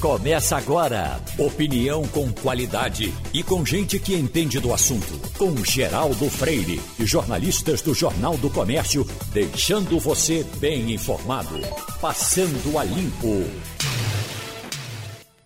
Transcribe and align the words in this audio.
Começa 0.00 0.56
agora. 0.56 1.20
Opinião 1.36 2.06
com 2.06 2.32
qualidade 2.32 3.12
e 3.34 3.42
com 3.42 3.66
gente 3.66 3.98
que 3.98 4.14
entende 4.14 4.60
do 4.60 4.72
assunto. 4.72 5.18
Com 5.36 5.56
Geraldo 5.64 6.30
Freire 6.30 6.80
e 7.00 7.04
jornalistas 7.04 7.82
do 7.82 7.92
Jornal 7.92 8.38
do 8.38 8.48
Comércio, 8.48 9.04
deixando 9.32 9.98
você 9.98 10.44
bem 10.60 10.92
informado. 10.94 11.58
Passando 12.00 12.78
a 12.78 12.84
Limpo. 12.84 13.42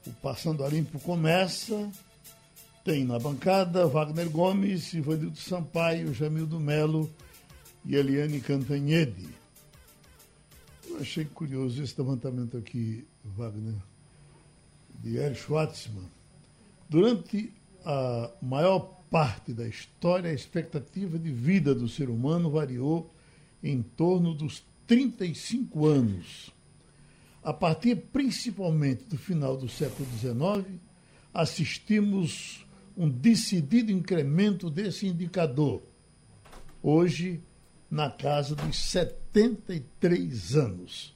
O 0.06 0.12
Passando 0.20 0.66
a 0.66 0.68
Limpo 0.68 1.00
começa. 1.00 1.90
Tem 2.84 3.06
na 3.06 3.18
bancada 3.18 3.86
Wagner 3.86 4.28
Gomes, 4.28 4.92
Ivanildo 4.92 5.38
Sampaio, 5.38 6.12
Jamildo 6.12 6.60
Melo 6.60 7.10
e 7.86 7.96
Eliane 7.96 8.38
Cantanhede. 8.38 9.30
Eu 10.90 10.98
achei 10.98 11.24
curioso 11.24 11.82
esse 11.82 11.94
levantamento 11.96 12.58
aqui, 12.58 13.06
Wagner 13.24 13.91
de 15.02 15.18
Erich 15.18 15.40
Schwartzman, 15.40 16.08
durante 16.88 17.52
a 17.84 18.30
maior 18.40 19.02
parte 19.10 19.52
da 19.52 19.66
história, 19.66 20.30
a 20.30 20.34
expectativa 20.34 21.18
de 21.18 21.30
vida 21.30 21.74
do 21.74 21.88
ser 21.88 22.08
humano 22.08 22.50
variou 22.50 23.12
em 23.62 23.82
torno 23.82 24.32
dos 24.34 24.64
35 24.86 25.86
anos. 25.86 26.52
A 27.42 27.52
partir 27.52 27.96
principalmente 28.12 29.04
do 29.04 29.18
final 29.18 29.56
do 29.56 29.68
século 29.68 30.08
XIX, 30.18 30.80
assistimos 31.34 32.64
um 32.96 33.08
decidido 33.08 33.90
incremento 33.90 34.70
desse 34.70 35.06
indicador. 35.06 35.82
Hoje, 36.82 37.42
na 37.90 38.10
casa 38.10 38.54
dos 38.54 38.76
73 38.76 40.56
anos 40.56 41.14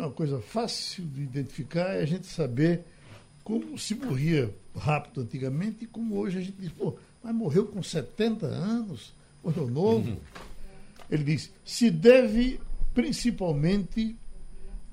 que 0.00 0.04
é 0.04 0.06
uma 0.06 0.10
coisa 0.10 0.40
fácil 0.40 1.04
de 1.04 1.22
identificar, 1.22 1.94
é 1.94 2.00
a 2.00 2.06
gente 2.06 2.26
saber 2.26 2.84
como 3.44 3.78
se 3.78 3.94
morria 3.94 4.54
rápido 4.74 5.20
antigamente 5.20 5.84
e 5.84 5.86
como 5.86 6.16
hoje 6.16 6.38
a 6.38 6.40
gente 6.40 6.56
diz, 6.58 6.72
pô, 6.72 6.96
mas 7.22 7.34
morreu 7.34 7.66
com 7.66 7.82
70 7.82 8.46
anos, 8.46 9.12
morreu 9.44 9.68
novo. 9.68 10.10
Uhum. 10.10 10.18
Ele 11.10 11.24
diz, 11.24 11.52
se 11.64 11.90
deve 11.90 12.60
principalmente 12.94 14.16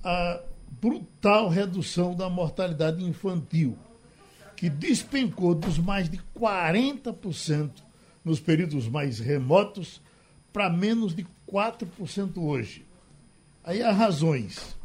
à 0.04 0.42
brutal 0.70 1.48
redução 1.48 2.14
da 2.14 2.30
mortalidade 2.30 3.04
infantil, 3.04 3.78
que 4.56 4.70
despencou 4.70 5.56
dos 5.56 5.78
mais 5.78 6.10
de 6.10 6.20
40% 6.38 7.72
nos 8.26 8.40
períodos 8.40 8.90
mais 8.90 9.20
remotos 9.20 10.02
para 10.52 10.70
menos 10.70 11.16
de 11.16 11.26
4% 11.50 12.38
hoje. 12.38 12.86
Aí 13.64 13.82
há 13.82 13.92
razões 13.92 14.77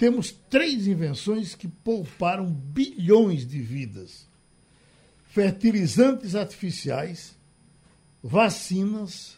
temos 0.00 0.32
três 0.32 0.86
invenções 0.86 1.54
que 1.54 1.68
pouparam 1.68 2.50
bilhões 2.50 3.46
de 3.46 3.60
vidas: 3.60 4.26
fertilizantes 5.26 6.34
artificiais, 6.34 7.36
vacinas, 8.22 9.36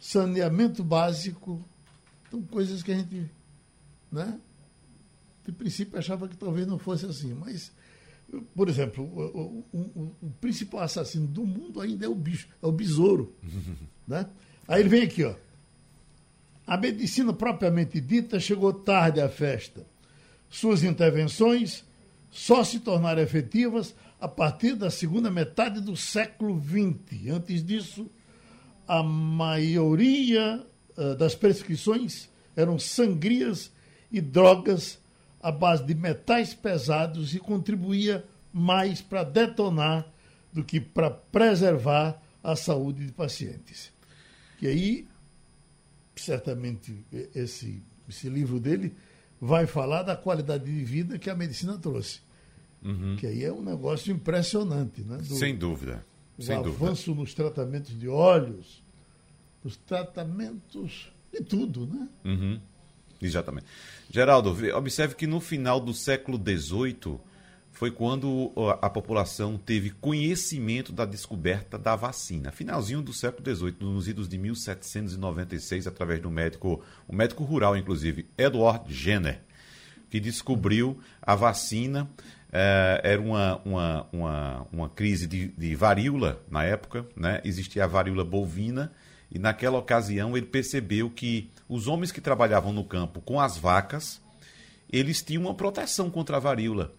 saneamento 0.00 0.82
básico. 0.82 1.62
São 2.30 2.40
coisas 2.42 2.82
que 2.82 2.90
a 2.90 2.96
gente, 2.96 3.30
né? 4.10 4.40
De 5.44 5.52
princípio 5.52 5.98
achava 5.98 6.26
que 6.26 6.38
talvez 6.38 6.66
não 6.66 6.78
fosse 6.78 7.04
assim, 7.04 7.34
mas, 7.34 7.70
por 8.54 8.70
exemplo, 8.70 9.04
o, 9.04 9.64
o, 9.72 9.78
o, 9.78 10.16
o 10.22 10.30
principal 10.40 10.80
assassino 10.80 11.26
do 11.26 11.44
mundo 11.44 11.82
ainda 11.82 12.06
é 12.06 12.08
o 12.08 12.14
bicho, 12.14 12.48
é 12.62 12.66
o 12.66 12.72
besouro. 12.72 13.36
né? 14.08 14.26
Aí 14.66 14.80
ele 14.80 14.88
vem 14.88 15.02
aqui, 15.02 15.22
ó. 15.22 15.34
A 16.66 16.76
medicina 16.76 17.32
propriamente 17.32 18.00
dita 18.00 18.40
chegou 18.40 18.72
tarde 18.72 19.20
à 19.20 19.28
festa. 19.28 19.86
Suas 20.48 20.82
intervenções 20.82 21.84
só 22.30 22.64
se 22.64 22.80
tornaram 22.80 23.22
efetivas 23.22 23.94
a 24.20 24.26
partir 24.26 24.74
da 24.74 24.90
segunda 24.90 25.30
metade 25.30 25.80
do 25.80 25.96
século 25.96 26.60
XX. 26.60 27.28
Antes 27.30 27.64
disso, 27.64 28.10
a 28.88 29.02
maioria 29.02 30.64
uh, 30.96 31.14
das 31.14 31.34
prescrições 31.34 32.28
eram 32.56 32.78
sangrias 32.78 33.70
e 34.10 34.20
drogas 34.20 34.98
à 35.40 35.52
base 35.52 35.84
de 35.84 35.94
metais 35.94 36.54
pesados 36.54 37.34
e 37.34 37.38
contribuía 37.38 38.24
mais 38.52 39.00
para 39.00 39.22
detonar 39.22 40.06
do 40.52 40.64
que 40.64 40.80
para 40.80 41.10
preservar 41.10 42.20
a 42.42 42.56
saúde 42.56 43.06
de 43.06 43.12
pacientes. 43.12 43.92
E 44.60 44.66
aí 44.66 45.08
certamente 46.22 47.04
esse, 47.34 47.82
esse 48.08 48.28
livro 48.28 48.58
dele 48.58 48.94
vai 49.40 49.66
falar 49.66 50.02
da 50.02 50.16
qualidade 50.16 50.64
de 50.64 50.84
vida 50.84 51.18
que 51.18 51.28
a 51.28 51.34
medicina 51.34 51.78
trouxe. 51.78 52.20
Uhum. 52.82 53.16
Que 53.16 53.26
aí 53.26 53.44
é 53.44 53.52
um 53.52 53.62
negócio 53.62 54.12
impressionante, 54.12 55.02
né? 55.02 55.18
Do, 55.18 55.36
Sem 55.36 55.56
dúvida. 55.56 56.04
O 56.38 56.42
Sem 56.42 56.56
avanço 56.56 57.06
dúvida. 57.06 57.20
nos 57.22 57.34
tratamentos 57.34 57.98
de 57.98 58.08
óleos, 58.08 58.82
nos 59.64 59.76
tratamentos 59.76 61.10
de 61.32 61.42
tudo, 61.42 61.86
né? 61.86 62.08
Uhum. 62.24 62.60
Exatamente. 63.20 63.66
Geraldo, 64.10 64.54
observe 64.76 65.14
que 65.14 65.26
no 65.26 65.40
final 65.40 65.80
do 65.80 65.92
século 65.92 66.38
XVIII 66.38 67.18
foi 67.76 67.90
quando 67.90 68.52
a 68.80 68.88
população 68.88 69.58
teve 69.58 69.90
conhecimento 69.90 70.92
da 70.92 71.04
descoberta 71.04 71.76
da 71.76 71.94
vacina. 71.94 72.50
Finalzinho 72.50 73.02
do 73.02 73.12
século 73.12 73.54
XVIII, 73.54 73.76
nos 73.80 74.08
idos 74.08 74.26
de 74.26 74.38
1796, 74.38 75.86
através 75.86 76.18
do 76.18 76.30
médico, 76.30 76.82
um 77.06 77.14
médico 77.14 77.44
rural, 77.44 77.76
inclusive, 77.76 78.30
Edward 78.38 78.90
Jenner, 78.90 79.42
que 80.08 80.18
descobriu 80.18 80.98
a 81.20 81.34
vacina. 81.34 82.08
É, 82.50 83.02
era 83.04 83.20
uma, 83.20 83.60
uma, 83.62 84.06
uma, 84.10 84.66
uma 84.72 84.88
crise 84.88 85.26
de, 85.26 85.48
de 85.48 85.74
varíola 85.74 86.42
na 86.50 86.64
época, 86.64 87.06
né? 87.14 87.42
existia 87.44 87.84
a 87.84 87.86
varíola 87.86 88.24
bovina, 88.24 88.90
e 89.30 89.38
naquela 89.38 89.76
ocasião 89.76 90.34
ele 90.34 90.46
percebeu 90.46 91.10
que 91.10 91.50
os 91.68 91.88
homens 91.88 92.10
que 92.10 92.22
trabalhavam 92.22 92.72
no 92.72 92.84
campo 92.84 93.20
com 93.20 93.38
as 93.38 93.58
vacas, 93.58 94.22
eles 94.90 95.20
tinham 95.20 95.42
uma 95.42 95.54
proteção 95.54 96.08
contra 96.08 96.38
a 96.38 96.40
varíola 96.40 96.94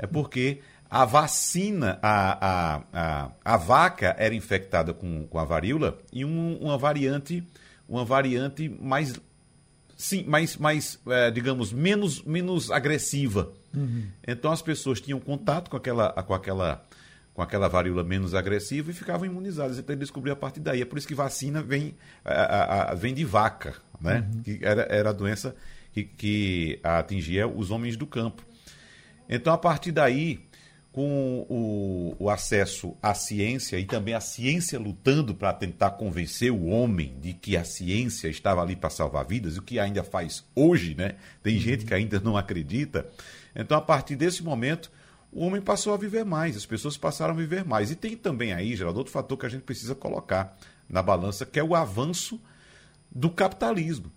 é 0.00 0.06
porque 0.06 0.60
a 0.88 1.04
vacina, 1.04 1.98
a, 2.02 2.46
a, 2.48 2.82
a, 2.92 3.30
a 3.44 3.56
vaca 3.56 4.16
era 4.18 4.34
infectada 4.34 4.94
com, 4.94 5.26
com 5.26 5.38
a 5.38 5.44
varíola 5.44 5.98
e 6.10 6.24
um, 6.24 6.56
uma 6.56 6.78
variante, 6.78 7.44
uma 7.86 8.04
variante 8.04 8.68
mais, 8.80 9.14
sim, 9.96 10.24
mais, 10.24 10.56
mais 10.56 10.98
é, 11.06 11.30
digamos, 11.30 11.72
menos, 11.72 12.22
menos 12.24 12.70
agressiva. 12.70 13.52
Uhum. 13.74 14.06
Então 14.26 14.50
as 14.50 14.62
pessoas 14.62 15.00
tinham 15.00 15.20
contato 15.20 15.70
com 15.70 15.76
aquela, 15.76 16.10
com 16.10 16.32
aquela, 16.32 16.82
com 17.34 17.42
aquela 17.42 17.68
varíola 17.68 18.02
menos 18.02 18.34
agressiva 18.34 18.90
e 18.90 18.94
ficavam 18.94 19.26
imunizadas. 19.26 19.78
Então 19.78 19.92
ele 19.92 20.00
descobriu 20.00 20.32
a 20.32 20.36
partir 20.36 20.60
daí. 20.60 20.80
É 20.80 20.84
por 20.86 20.96
isso 20.96 21.06
que 21.06 21.14
vacina 21.14 21.62
vem, 21.62 21.94
a, 22.24 22.90
a, 22.90 22.94
vem 22.94 23.12
de 23.12 23.24
vaca, 23.24 23.74
né? 24.00 24.26
Uhum. 24.34 24.42
Que 24.42 24.58
era, 24.62 24.82
era 24.90 25.10
a 25.10 25.12
doença 25.12 25.54
que, 25.92 26.04
que 26.04 26.80
atingia 26.82 27.46
os 27.46 27.70
homens 27.70 27.96
do 27.96 28.06
campo. 28.06 28.49
Então, 29.30 29.52
a 29.52 29.58
partir 29.58 29.92
daí, 29.92 30.40
com 30.92 31.46
o, 31.48 32.16
o, 32.18 32.28
acesso 32.28 32.96
à 33.00 33.14
ciência 33.14 33.78
e 33.78 33.84
também 33.84 34.12
a 34.12 34.20
ciência 34.20 34.76
lutando 34.76 35.32
para 35.32 35.52
tentar 35.52 35.92
convencer 35.92 36.50
o 36.50 36.66
homem 36.66 37.14
de 37.20 37.32
que 37.32 37.56
a 37.56 37.62
ciência 37.62 38.28
estava 38.28 38.60
ali 38.60 38.74
para 38.74 38.90
salvar 38.90 39.24
vidas, 39.24 39.56
o 39.56 39.62
que 39.62 39.78
ainda 39.78 40.02
faz 40.02 40.44
hoje, 40.52 40.96
né? 40.96 41.14
Tem 41.44 41.54
uhum. 41.54 41.60
gente 41.60 41.84
que 41.84 41.94
ainda 41.94 42.18
não 42.18 42.36
acredita. 42.36 43.08
Então, 43.54 43.78
a 43.78 43.80
partir 43.80 44.16
desse 44.16 44.42
momento, 44.42 44.90
o 45.30 45.44
homem 45.44 45.62
passou 45.62 45.94
a 45.94 45.96
viver 45.96 46.24
mais, 46.24 46.56
as 46.56 46.66
pessoas 46.66 46.96
passaram 46.96 47.34
a 47.34 47.36
viver 47.36 47.64
mais. 47.64 47.92
E 47.92 47.94
tem 47.94 48.16
também 48.16 48.52
aí, 48.52 48.74
Geraldo, 48.74 48.98
outro 48.98 49.12
fator 49.12 49.38
que 49.38 49.46
a 49.46 49.48
gente 49.48 49.62
precisa 49.62 49.94
colocar 49.94 50.58
na 50.88 51.02
balança, 51.02 51.46
que 51.46 51.60
é 51.60 51.62
o 51.62 51.76
avanço 51.76 52.40
do 53.12 53.30
capitalismo. 53.30 54.10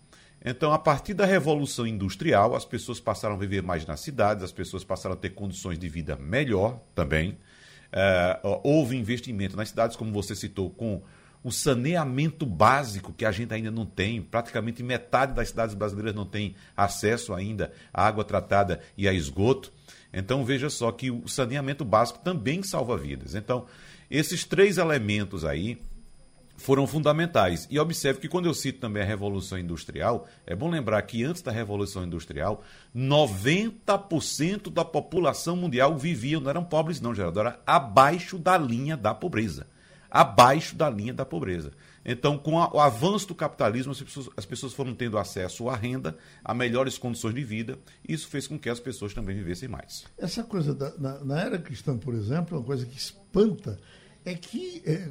Então, 0.46 0.74
a 0.74 0.80
partir 0.80 1.14
da 1.14 1.26
Revolução 1.26 1.88
Industrial, 1.88 2.54
as 2.54 2.66
pessoas 2.66 3.00
passaram 3.00 3.36
a 3.36 3.38
viver 3.38 3.64
mais 3.64 3.86
nas 3.86 4.02
cidades, 4.02 4.44
as 4.44 4.52
pessoas 4.52 4.84
passaram 4.84 5.14
a 5.14 5.18
ter 5.18 5.30
condições 5.30 5.80
de 5.80 5.88
vida 5.88 6.18
melhor 6.18 6.82
também. 6.94 7.38
É, 7.92 8.40
houve 8.64 8.98
investimento 8.98 9.56
nas 9.56 9.70
cidades, 9.70 9.96
como 9.96 10.12
você 10.12 10.36
citou, 10.36 10.70
com 10.70 11.02
o 11.44 11.52
saneamento 11.52 12.46
básico 12.46 13.14
que 13.14 13.24
a 13.24 13.32
gente 13.32 13.54
ainda 13.54 13.72
não 13.72 13.86
tem. 13.86 14.22
Praticamente 14.22 14.84
metade 14.84 15.34
das 15.34 15.50
cidades 15.50 15.76
brasileiras 15.76 16.14
não 16.14 16.26
tem 16.26 16.56
acesso 16.76 17.34
ainda 17.34 17.72
à 17.94 18.06
água 18.06 18.26
tratada 18.26 18.82
e 18.98 19.08
a 19.08 19.14
esgoto. 19.14 19.72
Então, 20.12 20.44
veja 20.44 20.70
só 20.70 20.92
que 20.92 21.10
o 21.10 21.28
saneamento 21.28 21.86
básico 21.86 22.20
também 22.20 22.62
salva 22.64 22.98
vidas. 22.98 23.34
Então, 23.34 23.66
esses 24.12 24.44
três 24.44 24.78
elementos 24.78 25.46
aí 25.46 25.82
foram 26.56 26.88
fundamentais. 26.88 27.68
E 27.70 27.80
observe 27.80 28.20
que 28.20 28.28
quando 28.28 28.46
eu 28.46 28.54
cito 28.54 28.80
também 28.80 29.04
a 29.04 29.06
Revolução 29.06 29.58
Industrial, 29.58 30.28
é 30.46 30.56
bom 30.56 30.70
lembrar 30.70 31.02
que 31.04 31.24
antes 31.24 31.42
da 31.42 31.52
Revolução 31.52 32.04
Industrial, 32.04 32.64
90% 32.96 34.72
da 34.72 34.86
população 34.86 35.56
mundial 35.56 35.98
vivia, 35.98 36.40
não 36.40 36.50
eram 36.50 36.64
pobres 36.64 37.02
não, 37.02 37.14
Geraldo, 37.14 37.40
era 37.40 37.60
abaixo 37.66 38.38
da 38.38 38.58
linha 38.58 38.96
da 38.96 39.14
pobreza. 39.14 39.68
Abaixo 40.10 40.76
da 40.76 40.90
linha 40.90 41.14
da 41.14 41.26
pobreza. 41.26 41.72
Então, 42.06 42.38
com 42.38 42.60
a, 42.60 42.72
o 42.74 42.80
avanço 42.80 43.28
do 43.28 43.36
capitalismo, 43.36 43.92
as 43.92 44.02
pessoas, 44.02 44.30
as 44.36 44.46
pessoas, 44.46 44.74
foram 44.74 44.94
tendo 44.94 45.18
acesso 45.18 45.70
à 45.70 45.76
renda, 45.76 46.16
a 46.44 46.54
melhores 46.54 46.98
condições 46.98 47.34
de 47.34 47.44
vida, 47.44 47.80
e 48.08 48.14
isso 48.14 48.28
fez 48.28 48.46
com 48.46 48.60
que 48.60 48.70
as 48.70 48.80
pessoas 48.80 49.14
também 49.14 49.36
vivessem 49.36 49.70
mais. 49.70 50.04
Essa 50.18 50.44
coisa, 50.44 50.76
da, 50.76 50.94
na, 50.98 51.24
na, 51.24 51.42
era 51.42 51.58
cristã, 51.58 51.98
por 51.98 52.14
exemplo, 52.14 52.58
uma 52.58 52.64
coisa 52.64 52.86
que 52.86 52.98
espanta 52.98 53.80
é 54.26 54.36
que 54.36 54.82
é, 54.86 55.10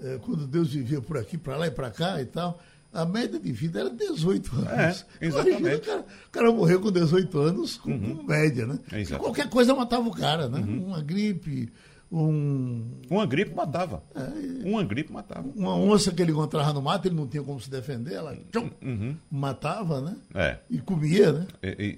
é, 0.00 0.18
quando 0.18 0.46
Deus 0.46 0.72
vivia 0.72 1.00
por 1.00 1.16
aqui, 1.16 1.36
para 1.36 1.56
lá 1.56 1.66
e 1.66 1.70
para 1.70 1.90
cá 1.90 2.20
e 2.20 2.26
tal, 2.26 2.60
a 2.92 3.04
média 3.04 3.38
de 3.38 3.52
vida 3.52 3.80
era 3.80 3.90
18 3.90 4.56
anos. 4.56 5.06
É, 5.20 5.26
exatamente. 5.26 5.60
Imagina, 5.60 5.76
o, 5.76 5.80
cara, 5.80 6.00
o 6.00 6.30
cara 6.30 6.52
morreu 6.52 6.80
com 6.80 6.90
18 6.90 7.38
anos 7.38 7.76
com, 7.76 7.90
uhum. 7.90 8.16
com 8.16 8.22
média, 8.24 8.66
né? 8.66 8.78
Qualquer 9.18 9.48
coisa 9.48 9.74
matava 9.74 10.08
o 10.08 10.12
cara, 10.12 10.48
né? 10.48 10.58
Uhum. 10.60 10.86
Uma 10.86 11.02
gripe, 11.02 11.70
um... 12.10 12.84
Uma 13.10 13.26
gripe 13.26 13.54
matava. 13.54 14.02
É, 14.14 14.66
uma 14.66 14.82
gripe 14.82 15.12
matava. 15.12 15.46
Uma 15.54 15.76
onça 15.76 16.10
que 16.10 16.22
ele 16.22 16.32
encontrava 16.32 16.72
no 16.72 16.80
mato, 16.80 17.06
ele 17.06 17.14
não 17.14 17.26
tinha 17.26 17.42
como 17.42 17.60
se 17.60 17.70
defender, 17.70 18.14
ela 18.14 18.34
tchum, 18.50 18.70
uhum. 18.82 19.14
matava, 19.30 20.00
né? 20.00 20.16
É. 20.34 20.58
E 20.70 20.78
comia, 20.78 21.32
né? 21.32 21.46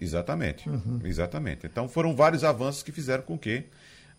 exatamente. 0.00 0.68
Uhum. 0.68 1.00
Exatamente. 1.04 1.66
Então 1.66 1.88
foram 1.88 2.14
vários 2.16 2.42
avanços 2.42 2.82
que 2.82 2.90
fizeram 2.90 3.22
com 3.22 3.38
que 3.38 3.64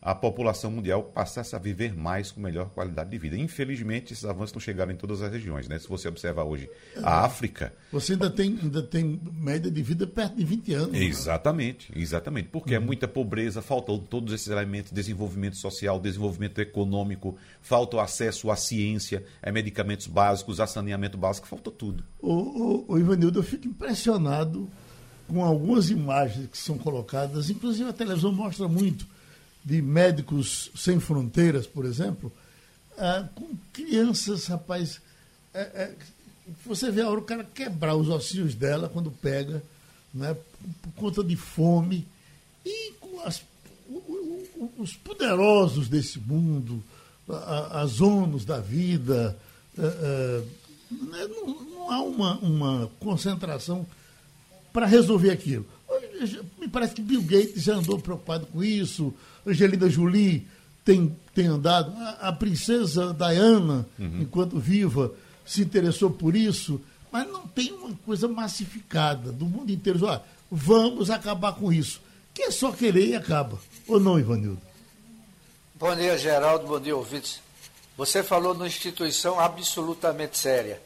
a 0.02 0.16
população 0.16 0.72
mundial 0.72 1.04
passasse 1.04 1.56
a 1.56 1.60
viver 1.60 1.96
mais 1.96 2.32
com 2.32 2.42
melhor 2.42 2.70
qualidade 2.70 3.12
de 3.12 3.20
vida. 3.20 3.38
Infelizmente, 3.38 4.14
esses 4.14 4.26
avanços 4.26 4.54
não 4.54 4.60
chegaram 4.60 4.92
em 4.92 4.96
todas 4.96 5.22
as 5.22 5.32
regiões. 5.32 5.68
Né? 5.68 5.78
Se 5.78 5.88
você 5.88 6.08
observar 6.08 6.44
hoje 6.44 6.68
a 7.04 7.24
África. 7.24 7.72
Você 7.92 8.14
ainda 8.14 8.30
tem, 8.30 8.58
ainda 8.64 8.82
tem 8.82 9.22
média 9.32 9.70
de 9.70 9.84
vida 9.84 10.08
perto 10.08 10.36
de 10.36 10.44
20 10.44 10.74
anos. 10.74 10.96
Exatamente, 10.96 11.92
né? 11.92 12.02
exatamente. 12.02 12.50
Porque 12.50 12.72
uhum. 12.76 12.82
é 12.82 12.84
muita 12.84 13.08
pobreza, 13.08 13.62
faltam 13.62 14.00
todos 14.00 14.34
esses 14.34 14.48
elementos: 14.48 14.92
desenvolvimento 14.92 15.58
social, 15.58 16.00
desenvolvimento 16.00 16.60
econômico, 16.60 17.38
falta 17.62 17.98
o 17.98 18.00
acesso 18.00 18.50
à 18.50 18.56
ciência, 18.56 19.24
a 19.40 19.52
medicamentos 19.52 20.08
básicos, 20.08 20.60
a 20.60 20.66
saneamento 20.66 21.16
básico, 21.16 21.48
falta 21.48 21.70
tudo. 21.70 22.04
O, 22.20 22.32
o, 22.32 22.86
o 22.94 23.00
Ivanildo, 23.00 23.38
eu 23.38 23.44
fico 23.44 23.68
impressionado 23.68 24.68
com 25.28 25.46
algumas 25.46 25.92
imagens 25.92 26.48
que 26.50 26.58
são 26.58 26.78
colocadas, 26.78 27.52
inclusive 27.52 27.88
a 27.88 27.94
televisão 27.94 28.32
mostra 28.32 28.68
muito 28.68 29.06
de 29.64 29.82
Médicos 29.82 30.72
Sem 30.76 31.00
Fronteiras, 31.00 31.68
por 31.68 31.86
exemplo, 31.86 32.32
ah, 32.98 33.28
com 33.36 33.56
crianças, 33.72 34.48
rapaz. 34.48 35.02
É, 35.54 35.62
é, 35.62 35.96
você 36.66 36.92
vê 36.92 37.02
a 37.02 37.10
hora 37.10 37.20
o 37.20 37.24
cara 37.24 37.44
quebrar 37.44 37.96
os 37.96 38.10
ossinhos 38.10 38.56
dela 38.56 38.90
quando 38.90 39.12
pega, 39.12 39.64
né, 40.14 40.36
por 40.82 40.92
conta 40.96 41.24
de 41.24 41.36
fome. 41.36 42.08
E 42.66 42.94
com 43.00 43.22
as, 43.22 43.42
os 44.78 44.96
poderosos 44.96 45.88
desse 45.88 46.20
mundo, 46.20 46.84
as 47.72 48.02
ONUs 48.02 48.46
da 48.46 48.60
vida, 48.60 49.38
é, 49.78 49.82
é, 49.82 50.44
né, 50.92 51.28
não, 51.28 51.64
não, 51.64 51.92
há 51.92 52.02
uma, 52.02 52.38
uma 52.40 52.92
concentração 53.00 53.86
para 54.74 54.86
resolver 54.86 55.32
aquilo. 55.32 55.66
Me 56.60 56.68
parece 56.68 56.94
que 56.94 57.02
Bill 57.02 57.22
Gates 57.24 57.64
já 57.64 57.76
andou 57.76 58.00
preocupado 58.00 58.46
com 58.46 58.64
isso, 58.64 59.14
Angelina 59.46 59.90
Jolie 59.90 60.48
tem, 60.84 61.16
tem 61.34 61.48
andado, 61.48 61.92
a, 61.98 62.30
a 62.30 62.34
princesa 62.34 63.14
Diana, 63.14 63.86
uhum. 64.00 64.22
enquanto 64.22 64.60
viva, 64.60 65.12
se 65.46 65.62
interessou 65.62 66.10
por 66.10 66.36
isso, 66.36 66.82
mas 67.12 67.28
não 67.28 67.46
tem 67.48 67.72
uma 67.74 67.94
coisa 68.06 68.28
massificada 68.28 69.32
do 69.32 69.46
mundo 69.46 69.72
inteiro. 69.72 70.06
Olha, 70.06 70.22
vamos 70.50 71.10
acabar 71.10 71.54
com 71.54 71.72
isso. 71.72 72.02
Que 72.34 72.44
é 72.44 72.52
só 72.52 72.72
querer 72.72 73.08
e 73.08 73.16
acaba. 73.16 73.60
Ou 73.88 74.00
não, 74.00 74.18
Ivanildo? 74.18 74.62
Bom 75.76 75.96
dia, 75.96 76.18
Geraldo. 76.18 76.68
Bom 76.68 76.80
dia, 76.80 76.96
ouvintes. 76.96 77.42
Você 77.98 78.24
falou 78.24 78.54
numa 78.54 78.68
instituição 78.68 79.40
absolutamente 79.40 80.38
séria, 80.38 80.82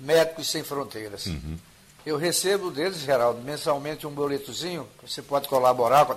Médicos 0.00 0.50
Sem 0.50 0.62
Fronteiras. 0.62 1.26
Uhum. 1.26 1.58
Eu 2.06 2.16
recebo 2.16 2.70
deles, 2.70 3.00
Geraldo, 3.00 3.42
mensalmente 3.42 4.06
um 4.06 4.10
boletozinho, 4.10 4.88
você 5.06 5.20
pode 5.20 5.46
colaborar 5.46 6.06
com 6.06 6.14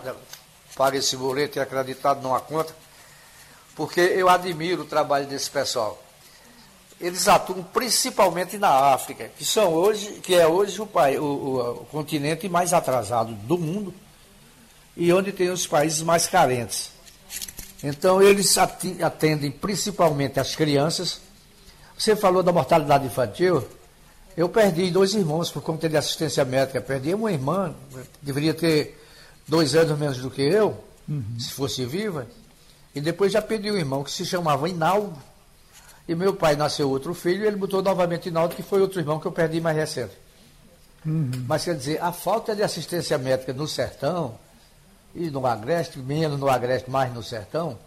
paga 0.76 0.98
esse 0.98 1.16
boleto 1.16 1.58
e 1.58 1.62
acreditado 1.62 2.22
numa 2.22 2.40
conta, 2.40 2.76
porque 3.76 4.00
eu 4.00 4.30
admiro 4.30 4.84
o 4.84 4.86
trabalho 4.86 5.26
desse 5.28 5.50
pessoal. 5.50 6.02
Eles 7.00 7.28
atuam 7.28 7.64
principalmente 7.64 8.58
na 8.58 8.70
África, 8.94 9.30
que 9.36 9.44
são 9.44 9.74
hoje, 9.74 10.20
que 10.22 10.36
é 10.36 10.48
hoje 10.48 10.80
o, 10.82 10.86
país, 10.86 11.20
o, 11.20 11.24
o, 11.24 11.72
o 11.72 11.86
continente 11.86 12.48
mais 12.48 12.74
atrasado 12.74 13.34
do 13.34 13.58
mundo 13.58 13.94
e 14.96 15.12
onde 15.12 15.32
tem 15.32 15.50
os 15.50 15.66
países 15.66 16.02
mais 16.02 16.28
carentes. 16.28 16.92
Então 17.84 18.22
eles 18.22 18.56
atendem 18.58 19.50
principalmente 19.50 20.40
as 20.40 20.56
crianças. 20.56 21.20
Você 21.98 22.16
falou 22.16 22.44
da 22.44 22.52
mortalidade 22.52 23.06
infantil. 23.06 23.68
Eu 24.38 24.48
perdi 24.48 24.90
dois 24.92 25.14
irmãos 25.14 25.50
por 25.50 25.62
conta 25.62 25.90
de 25.90 25.98
assistência 25.98 26.46
médica. 26.46 26.80
Perdi 26.80 27.14
uma 27.14 27.32
irmã, 27.32 27.74
deveria 28.22 28.54
ter 28.54 28.98
dois 29.48 29.76
anos 29.76 29.98
menos 29.98 30.18
do 30.18 30.30
que 30.30 30.42
eu, 30.42 30.84
uhum. 31.08 31.40
se 31.40 31.52
fosse 31.52 31.86
viva. 31.86 32.28
E 32.94 33.02
depois 33.02 33.32
já 33.32 33.42
perdi 33.42 33.72
um 33.72 33.78
irmão 33.78 34.04
que 34.04 34.12
se 34.12 34.26
chamava 34.26 34.68
Inaldo. 34.68 35.18
E 36.08 36.16
meu 36.16 36.34
pai 36.34 36.56
nasceu 36.56 36.90
outro 36.90 37.14
filho 37.14 37.44
e 37.44 37.48
ele 37.48 37.56
botou 37.56 37.82
novamente 37.82 38.30
Inaldo, 38.30 38.56
que 38.56 38.64
foi 38.64 38.82
outro 38.82 39.00
irmão 39.00 39.20
que 39.20 39.26
eu 39.26 39.32
perdi 39.32 39.62
mais 39.62 39.78
recente. 39.78 40.18
Uhum. 41.06 41.32
Mas 41.48 41.64
quer 41.64 41.76
dizer, 41.76 42.02
a 42.02 42.12
falta 42.12 42.56
de 42.56 42.64
assistência 42.64 43.18
médica 43.18 43.54
no 43.54 43.68
sertão, 43.68 44.38
e 45.14 45.30
no 45.30 45.46
Agreste, 45.46 46.00
menos 46.00 46.40
no 46.40 46.50
Agreste, 46.50 46.90
mais 46.90 47.14
no 47.14 47.24
sertão, 47.24 47.78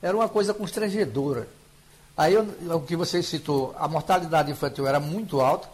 era 0.00 0.16
uma 0.16 0.28
coisa 0.28 0.54
constrangedora. 0.54 1.46
Aí 2.16 2.34
o 2.36 2.80
que 2.80 2.96
você 2.96 3.22
citou, 3.22 3.74
a 3.78 3.88
mortalidade 3.88 4.50
infantil 4.50 4.86
era 4.86 5.00
muito 5.00 5.40
alta 5.40 5.68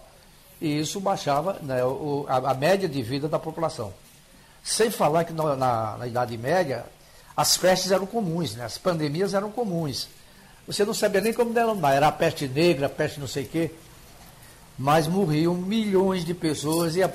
e 0.60 0.80
isso 0.80 1.00
baixava 1.00 1.58
né, 1.62 1.84
o, 1.84 2.26
a, 2.28 2.50
a 2.50 2.54
média 2.54 2.88
de 2.88 3.02
vida 3.02 3.28
da 3.28 3.38
população. 3.38 3.92
Sem 4.62 4.90
falar 4.90 5.24
que 5.24 5.32
na, 5.32 5.56
na, 5.56 5.96
na 5.98 6.06
Idade 6.06 6.36
Média 6.36 6.84
as 7.36 7.56
pestes 7.56 7.92
eram 7.92 8.06
comuns, 8.06 8.54
né? 8.54 8.64
as 8.64 8.78
pandemias 8.78 9.32
eram 9.34 9.50
comuns. 9.50 10.08
Você 10.66 10.84
não 10.84 10.92
sabia 10.92 11.20
nem 11.20 11.32
como 11.32 11.54
denominar, 11.54 11.94
era 11.94 12.08
a 12.08 12.12
peste 12.12 12.46
negra, 12.46 12.86
a 12.86 12.90
peste 12.90 13.20
não 13.20 13.26
sei 13.26 13.44
o 13.44 13.48
quê. 13.48 13.70
Mas 14.78 15.06
morriam 15.06 15.54
milhões 15.54 16.24
de 16.24 16.34
pessoas 16.34 16.94
e 16.94 17.02
a, 17.02 17.10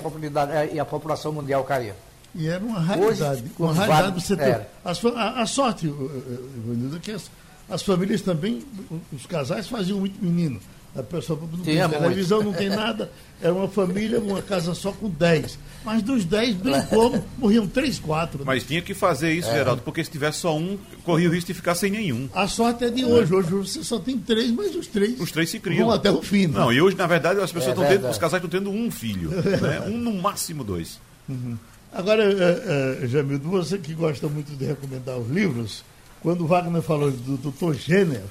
e 0.72 0.80
a 0.80 0.84
população 0.84 1.32
mundial 1.32 1.62
caía. 1.64 1.94
E 2.34 2.48
era 2.48 2.64
uma 2.64 2.80
raridade. 2.80 3.42
Hoje, 3.42 3.52
uma 3.58 3.72
raridade 3.72 4.20
você 4.20 4.36
ter. 4.36 4.66
A, 4.84 5.42
a, 5.42 5.46
sorte, 5.46 5.86
Ivanildo, 5.86 6.96
é 6.96 6.98
que 6.98 7.12
as, 7.12 7.30
as 7.70 7.82
famílias 7.82 8.22
também, 8.22 8.64
os 9.12 9.24
casais 9.26 9.68
faziam 9.68 10.00
muito 10.00 10.22
menino. 10.22 10.60
A 10.96 11.02
pessoa 11.02 11.40
não 11.40 11.64
tem 11.64 11.88
televisão, 11.88 12.42
não 12.42 12.52
tem 12.52 12.68
nada. 12.68 13.10
Era 13.42 13.52
uma 13.52 13.68
família, 13.68 14.20
uma 14.20 14.40
casa 14.40 14.74
só 14.74 14.92
com 14.92 15.10
10. 15.10 15.58
Mas 15.84 16.02
dos 16.02 16.24
10, 16.24 16.54
bem 16.56 16.80
como, 16.86 17.22
morriam 17.36 17.66
3, 17.66 17.98
4. 17.98 18.38
Né? 18.38 18.44
Mas 18.46 18.62
tinha 18.62 18.80
que 18.80 18.94
fazer 18.94 19.32
isso, 19.32 19.48
é. 19.48 19.54
Geraldo, 19.54 19.82
porque 19.82 20.04
se 20.04 20.10
tivesse 20.10 20.38
só 20.38 20.56
um, 20.56 20.78
corria 21.04 21.28
o 21.28 21.32
risco 21.32 21.48
de 21.48 21.54
ficar 21.54 21.74
sem 21.74 21.90
nenhum. 21.90 22.28
A 22.32 22.46
sorte 22.46 22.84
é 22.84 22.90
de 22.90 23.04
hoje. 23.04 23.34
Hoje 23.34 23.50
você 23.50 23.82
só 23.82 23.98
tem 23.98 24.16
três, 24.16 24.52
mas 24.52 24.74
os 24.76 24.86
três. 24.86 25.20
Os 25.20 25.32
três 25.32 25.50
se 25.50 25.58
criam. 25.58 25.86
Vão 25.86 25.94
até 25.94 26.12
o 26.12 26.22
fim. 26.22 26.46
Né? 26.46 26.60
Não, 26.60 26.72
e 26.72 26.80
hoje, 26.80 26.96
na 26.96 27.08
verdade, 27.08 27.40
as 27.40 27.50
pessoas 27.50 27.72
estão 27.72 27.84
é 27.84 27.96
tendo, 27.96 28.08
os 28.08 28.18
casais 28.18 28.42
estão 28.42 28.60
tendo 28.60 28.70
um 28.70 28.90
filho. 28.90 29.30
Né? 29.64 29.80
Um 29.86 29.96
no 29.96 30.14
máximo 30.14 30.64
dois. 30.64 31.00
Uhum. 31.28 31.56
Agora, 31.92 32.24
é, 32.24 33.04
é, 33.04 33.06
Jamildo, 33.06 33.48
você 33.48 33.78
que 33.78 33.94
gosta 33.94 34.28
muito 34.28 34.54
de 34.56 34.64
recomendar 34.64 35.16
os 35.16 35.30
livros, 35.30 35.84
quando 36.20 36.42
o 36.42 36.46
Wagner 36.46 36.82
falou 36.82 37.10
do 37.10 37.36
Dr. 37.36 37.74
Jenner 37.74 38.22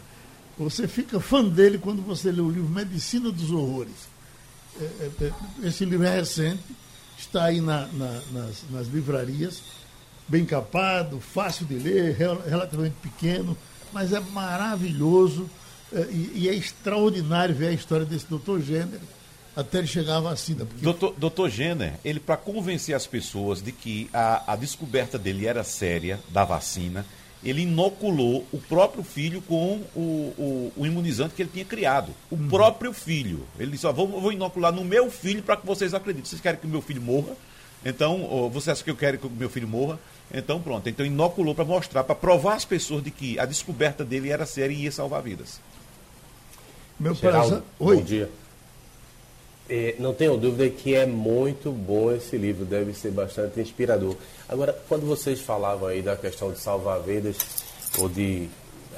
você 0.58 0.88
fica 0.88 1.20
fã 1.20 1.44
dele 1.44 1.78
quando 1.78 2.02
você 2.02 2.32
lê 2.32 2.42
o 2.42 2.50
livro 2.50 2.70
Medicina 2.70 3.32
dos 3.32 3.52
Horrores. 3.52 4.08
É, 4.80 4.84
é, 4.84 5.26
é, 5.26 5.68
esse 5.68 5.86
livro 5.86 6.06
é 6.06 6.16
recente, 6.16 6.64
está 7.18 7.46
aí 7.46 7.62
na, 7.62 7.88
na, 7.88 8.22
nas, 8.32 8.64
nas, 8.70 8.88
livrarias, 8.88 9.62
bem 10.28 10.46
capado, 10.46 11.20
fácil 11.20 11.66
de 11.66 11.76
ler, 11.76 12.16
relativamente 12.48 12.96
pequeno, 13.02 13.58
mas 13.92 14.12
é 14.12 14.20
maravilhoso 14.20 15.50
e, 16.10 16.32
e 16.36 16.50
é 16.50 16.56
extraordinário 16.56 17.54
ver 17.54 17.68
a 17.68 17.72
história 17.72 18.06
desse 18.06 18.26
doutor 18.26 18.62
Gênero 18.62 19.02
até 19.56 19.80
ele 19.80 19.88
chegar 19.88 20.18
à 20.18 20.22
vacina. 20.22 20.66
Porque... 20.66 20.84
Doutor, 20.84 21.14
doutor 21.18 21.50
Jenner, 21.50 21.94
ele 22.04 22.20
para 22.20 22.38
convencer 22.38 22.96
as 22.96 23.06
pessoas 23.06 23.62
de 23.62 23.72
que 23.72 24.10
a, 24.14 24.54
a 24.54 24.56
descoberta 24.56 25.18
dele 25.18 25.46
era 25.46 25.64
séria, 25.64 26.20
da 26.30 26.44
vacina, 26.44 27.06
ele 27.44 27.64
inoculou 27.64 28.46
o 28.52 28.58
próprio 28.58 29.04
filho 29.04 29.42
com 29.42 29.82
o, 29.96 30.00
o, 30.00 30.74
o 30.78 30.86
imunizante 30.86 31.36
que 31.36 31.42
ele 31.42 31.50
tinha 31.52 31.66
criado. 31.66 32.12
O 32.32 32.36
uhum. 32.36 32.48
próprio 32.48 32.94
filho. 32.94 33.46
Ele 33.60 33.72
disse: 33.72 33.86
ó, 33.86 33.92
vou, 33.92 34.08
vou 34.08 34.32
inocular 34.32 34.72
no 34.72 34.84
meu 34.84 35.12
filho 35.12 35.44
para 35.44 35.58
que 35.58 35.66
vocês 35.66 35.94
acreditem. 35.94 36.26
Vocês 36.26 36.42
querem 36.42 36.60
que 36.60 36.66
o 36.66 36.70
meu 36.70 36.82
filho 36.82 37.02
morra? 37.02 37.36
Então, 37.86 38.26
ó, 38.30 38.48
você 38.48 38.72
acha 38.72 38.84
que 38.84 38.90
eu 38.90 38.96
quero 38.96 39.18
que 39.18 39.28
o 39.28 39.30
meu 39.30 39.50
filho 39.50 39.68
morra? 39.68 40.00
Então, 40.34 40.62
pronto. 40.62 40.88
Então, 40.88 41.06
inoculou 41.06 41.54
para 41.54 41.66
mostrar, 41.66 42.04
para 42.04 42.16
provar 42.16 42.56
às 42.56 42.66
pessoas 42.66 43.04
de 43.04 43.12
que 43.12 43.38
a 43.38 43.46
descoberta 43.46 44.06
dele 44.06 44.30
era 44.30 44.46
séria 44.46 44.74
e 44.74 44.84
ia 44.84 44.92
salvar 44.92 45.22
vidas. 45.22 45.60
Meu 47.00 47.14
Geraldo, 47.14 47.64
Oi. 47.80 47.98
Bom 47.98 48.04
dia. 48.04 48.30
É, 49.70 49.96
não 49.98 50.14
tenho 50.14 50.36
dúvida 50.36 50.70
que 50.70 50.94
é 50.94 51.06
muito 51.06 51.72
bom 51.72 52.12
esse 52.12 52.38
livro, 52.38 52.66
deve 52.66 52.94
ser 52.94 53.12
bastante 53.12 53.62
inspirador. 53.62 54.16
Agora, 54.48 54.78
quando 54.90 55.06
vocês 55.06 55.40
falavam 55.40 55.88
aí 55.88 56.02
da 56.02 56.18
questão 56.18 56.52
de 56.52 56.60
salvar 56.60 57.00
vidas 57.00 57.38
ou 57.98 58.10
de 58.10 58.50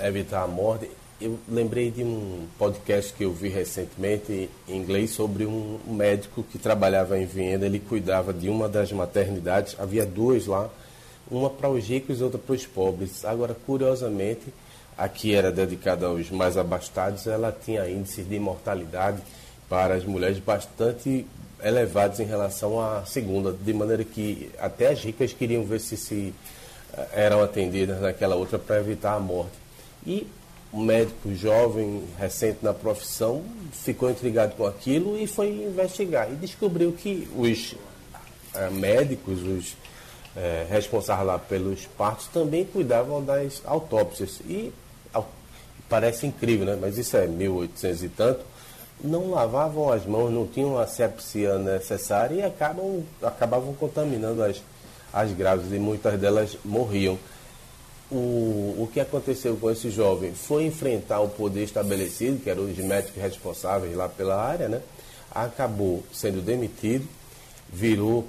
evitar 0.01 0.43
a 0.43 0.47
morte, 0.47 0.89
eu 1.21 1.39
lembrei 1.47 1.91
de 1.91 2.03
um 2.03 2.47
podcast 2.57 3.13
que 3.13 3.23
eu 3.23 3.31
vi 3.31 3.47
recentemente 3.47 4.49
em 4.67 4.75
inglês 4.75 5.11
sobre 5.11 5.45
um 5.45 5.79
médico 5.87 6.43
que 6.43 6.57
trabalhava 6.57 7.17
em 7.17 7.25
Viena. 7.25 7.67
Ele 7.67 7.79
cuidava 7.79 8.33
de 8.33 8.49
uma 8.49 8.67
das 8.67 8.91
maternidades, 8.91 9.75
havia 9.79 10.05
duas 10.05 10.45
lá, 10.47 10.69
uma 11.29 11.49
para 11.49 11.69
os 11.69 11.87
ricos 11.87 12.19
e 12.19 12.23
outra 12.23 12.39
para 12.39 12.55
os 12.55 12.65
pobres. 12.65 13.23
Agora, 13.23 13.55
curiosamente, 13.65 14.53
a 14.97 15.07
que 15.07 15.33
era 15.33 15.51
dedicada 15.51 16.07
aos 16.07 16.29
mais 16.31 16.57
abastados, 16.57 17.27
ela 17.27 17.51
tinha 17.51 17.89
índices 17.89 18.27
de 18.27 18.39
mortalidade 18.39 19.21
para 19.69 19.95
as 19.95 20.05
mulheres 20.05 20.39
bastante 20.39 21.25
elevados 21.63 22.19
em 22.19 22.25
relação 22.25 22.79
à 22.79 23.03
segunda, 23.05 23.51
de 23.51 23.73
maneira 23.73 24.03
que 24.03 24.51
até 24.59 24.89
as 24.89 25.03
ricas 25.03 25.33
queriam 25.33 25.63
ver 25.63 25.79
se, 25.79 25.97
se 25.97 26.33
eh, 26.93 27.07
eram 27.13 27.41
atendidas 27.41 27.99
naquela 28.01 28.35
outra 28.35 28.59
para 28.59 28.79
evitar 28.79 29.15
a 29.15 29.19
morte. 29.19 29.53
E 30.05 30.27
um 30.75 30.83
médico 30.83 31.33
jovem, 31.33 32.03
recente 32.19 32.59
na 32.61 32.73
profissão, 32.73 33.43
ficou 33.71 34.09
intrigado 34.09 34.55
com 34.55 34.65
aquilo 34.65 35.17
e 35.17 35.25
foi 35.25 35.47
investigar. 35.47 36.29
E 36.29 36.35
descobriu 36.35 36.91
que 36.91 37.27
os 37.35 37.75
é, 38.53 38.69
médicos, 38.69 39.41
os 39.41 39.77
é, 40.35 40.65
responsáveis 40.69 41.27
lá 41.27 41.39
pelos 41.39 41.85
partos, 41.85 42.27
também 42.27 42.65
cuidavam 42.65 43.23
das 43.23 43.61
autópsias. 43.65 44.41
E 44.41 44.73
ao, 45.13 45.31
parece 45.87 46.27
incrível, 46.27 46.65
né? 46.65 46.77
mas 46.79 46.97
isso 46.97 47.15
é 47.15 47.25
1800 47.25 48.03
e 48.03 48.09
tanto. 48.09 48.45
Não 49.03 49.31
lavavam 49.31 49.91
as 49.91 50.05
mãos, 50.05 50.31
não 50.31 50.47
tinham 50.47 50.77
a 50.77 50.83
asepsia 50.83 51.57
necessária 51.57 52.35
e 52.35 52.41
acabam, 52.43 53.03
acabavam 53.21 53.73
contaminando 53.73 54.43
as, 54.43 54.61
as 55.13 55.31
grávidas 55.31 55.71
e 55.71 55.79
muitas 55.79 56.19
delas 56.19 56.57
morriam 56.63 57.17
o, 58.09 58.83
o 58.83 58.89
que 58.91 58.99
aconteceu 58.99 59.57
com 59.57 59.69
esse 59.71 59.89
jovem 59.89 60.33
foi 60.33 60.65
enfrentar 60.65 61.21
o 61.21 61.29
poder 61.29 61.63
estabelecido, 61.63 62.41
que 62.41 62.49
eram 62.49 62.63
os 62.63 62.77
médicos 62.77 63.21
responsáveis 63.21 63.95
lá 63.95 64.07
pela 64.07 64.41
área, 64.41 64.69
né? 64.69 64.81
acabou 65.31 66.03
sendo 66.13 66.41
demitido, 66.41 67.05
virou 67.71 68.25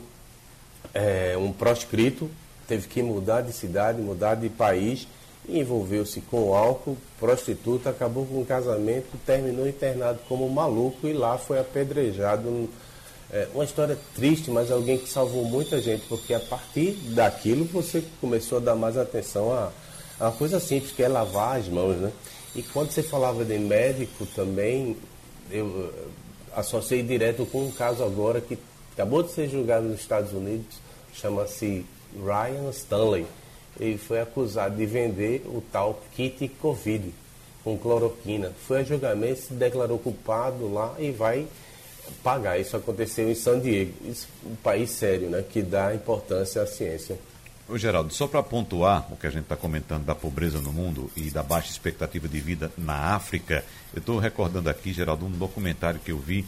é, 0.93 1.37
um 1.39 1.53
proscrito, 1.53 2.29
teve 2.67 2.89
que 2.89 3.03
mudar 3.03 3.43
de 3.43 3.53
cidade, 3.53 4.01
mudar 4.01 4.35
de 4.35 4.49
país, 4.49 5.07
envolveu-se 5.49 6.21
com 6.23 6.55
álcool, 6.55 6.97
prostituta, 7.19 7.91
acabou 7.91 8.27
com 8.27 8.41
um 8.41 8.45
casamento, 8.45 9.17
terminou 9.25 9.69
internado 9.69 10.19
como 10.29 10.49
maluco 10.49 11.07
e 11.07 11.13
lá 11.13 11.39
foi 11.39 11.59
apedrejado 11.59 12.69
é 13.31 13.49
uma 13.53 13.65
história 13.65 13.99
triste, 14.15 14.51
mas 14.51 14.71
alguém 14.71 14.99
que 14.99 15.09
salvou 15.09 15.45
muita 15.45 15.81
gente, 15.81 16.07
porque 16.07 16.33
a 16.33 16.41
partir 16.41 16.93
daquilo 17.11 17.65
você 17.65 18.05
começou 18.21 18.59
a 18.59 18.61
dar 18.61 18.77
mais 18.77 18.97
atenção 18.97 19.53
a, 19.53 19.73
a 20.21 20.27
uma 20.27 20.33
coisa 20.33 20.61
simples, 20.61 20.93
que 20.93 21.03
é 21.03 21.09
lavar 21.09 21.59
as 21.59 21.69
mãos, 21.69 21.97
né? 21.97 22.13
E 22.55 22.63
quando 22.63 22.91
você 22.91 23.03
falava 23.03 23.45
de 23.45 23.59
médico 23.59 24.25
também, 24.27 24.97
eu 25.51 25.93
eh, 25.93 26.09
associei 26.55 27.03
direto 27.03 27.45
com 27.47 27.67
um 27.67 27.71
caso 27.71 28.05
agora 28.05 28.41
que 28.41 28.57
acabou 28.95 29.23
de 29.23 29.33
ser 29.33 29.49
julgado 29.49 29.87
nos 29.87 30.01
Estados 30.01 30.33
Unidos, 30.33 30.77
chama-se 31.13 31.85
Ryan 32.15 32.71
Stanley. 32.71 33.27
Ele 33.79 33.99
foi 33.99 34.21
acusado 34.21 34.77
de 34.77 34.87
vender 34.87 35.43
o 35.47 35.63
tal 35.73 36.03
kit 36.15 36.49
Covid 36.61 37.13
com 37.63 37.77
cloroquina. 37.77 38.53
Foi 38.67 38.81
a 38.81 38.85
julgamento, 38.85 39.41
se 39.41 39.55
declarou 39.55 39.99
culpado 39.99 40.73
lá 40.73 40.95
e 40.99 41.11
vai 41.11 41.47
pagar. 42.23 42.59
Isso 42.59 42.77
aconteceu 42.77 43.31
em 43.31 43.35
San 43.35 43.61
Diego, 43.61 43.93
isso, 44.05 44.29
um 44.45 44.55
país 44.57 44.91
sério, 44.91 45.29
né, 45.29 45.43
que 45.43 45.63
dá 45.63 45.95
importância 45.95 46.63
à 46.63 46.67
ciência. 46.67 47.19
Ô 47.69 47.77
Geraldo, 47.77 48.15
só 48.15 48.29
para 48.29 48.45
pontuar 48.45 49.13
o 49.13 49.17
que 49.17 49.27
a 49.27 49.31
gente 49.31 49.43
está 49.43 49.57
comentando 49.57 50.05
da 50.05 50.15
pobreza 50.15 50.61
no 50.61 50.73
mundo 50.73 51.11
e 51.17 51.31
da 51.31 51.43
baixa 51.43 51.69
expectativa 51.69 52.29
de 52.29 52.39
vida 52.39 52.71
na 52.79 53.17
África, 53.17 53.65
eu 53.93 53.99
estou 53.99 54.21
recordando 54.21 54.71
aqui, 54.71 54.93
Geraldo, 54.93 55.27
um 55.27 55.31
documentário 55.31 55.99
que 55.99 56.13
eu 56.13 56.19
vi 56.19 56.45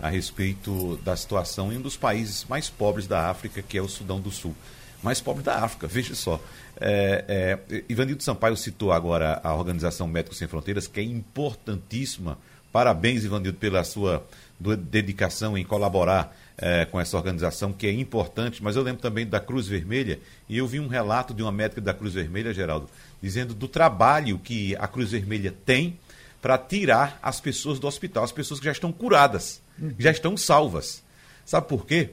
a 0.00 0.08
respeito 0.08 0.96
da 1.04 1.14
situação 1.14 1.70
em 1.70 1.76
um 1.76 1.82
dos 1.82 1.96
países 1.96 2.46
mais 2.48 2.70
pobres 2.70 3.06
da 3.06 3.28
África, 3.28 3.60
que 3.60 3.76
é 3.76 3.82
o 3.82 3.88
Sudão 3.88 4.18
do 4.18 4.30
Sul. 4.30 4.54
Mais 5.02 5.20
pobre 5.20 5.42
da 5.42 5.62
África, 5.62 5.86
veja 5.86 6.14
só. 6.14 6.40
É, 6.80 7.58
é, 7.70 7.82
Ivanildo 7.88 8.22
Sampaio 8.22 8.56
citou 8.56 8.92
agora 8.92 9.40
a 9.42 9.54
Organização 9.54 10.06
Médicos 10.06 10.38
Sem 10.38 10.48
Fronteiras, 10.48 10.86
que 10.86 11.00
é 11.00 11.02
importantíssima. 11.02 12.38
Parabéns, 12.72 13.24
Ivanildo, 13.24 13.58
pela 13.58 13.84
sua 13.84 14.26
dedicação 14.78 15.58
em 15.58 15.64
colaborar 15.64 16.36
é, 16.56 16.84
com 16.84 17.00
essa 17.00 17.16
organização, 17.16 17.72
que 17.72 17.86
é 17.86 17.92
importante, 17.92 18.62
mas 18.62 18.76
eu 18.76 18.82
lembro 18.82 19.02
também 19.02 19.26
da 19.26 19.40
Cruz 19.40 19.66
Vermelha, 19.66 20.20
e 20.48 20.58
eu 20.58 20.66
vi 20.66 20.78
um 20.78 20.86
relato 20.86 21.34
de 21.34 21.42
uma 21.42 21.52
médica 21.52 21.80
da 21.80 21.92
Cruz 21.92 22.14
Vermelha, 22.14 22.54
Geraldo, 22.54 22.88
dizendo 23.20 23.54
do 23.54 23.66
trabalho 23.66 24.38
que 24.38 24.76
a 24.76 24.86
Cruz 24.86 25.10
Vermelha 25.10 25.54
tem 25.64 25.98
para 26.40 26.56
tirar 26.58 27.18
as 27.22 27.40
pessoas 27.40 27.78
do 27.78 27.86
hospital, 27.86 28.24
as 28.24 28.32
pessoas 28.32 28.60
que 28.60 28.66
já 28.66 28.72
estão 28.72 28.92
curadas, 28.92 29.60
já 29.98 30.10
estão 30.10 30.36
salvas. 30.36 31.02
Sabe 31.44 31.68
por 31.68 31.86
quê? 31.86 32.10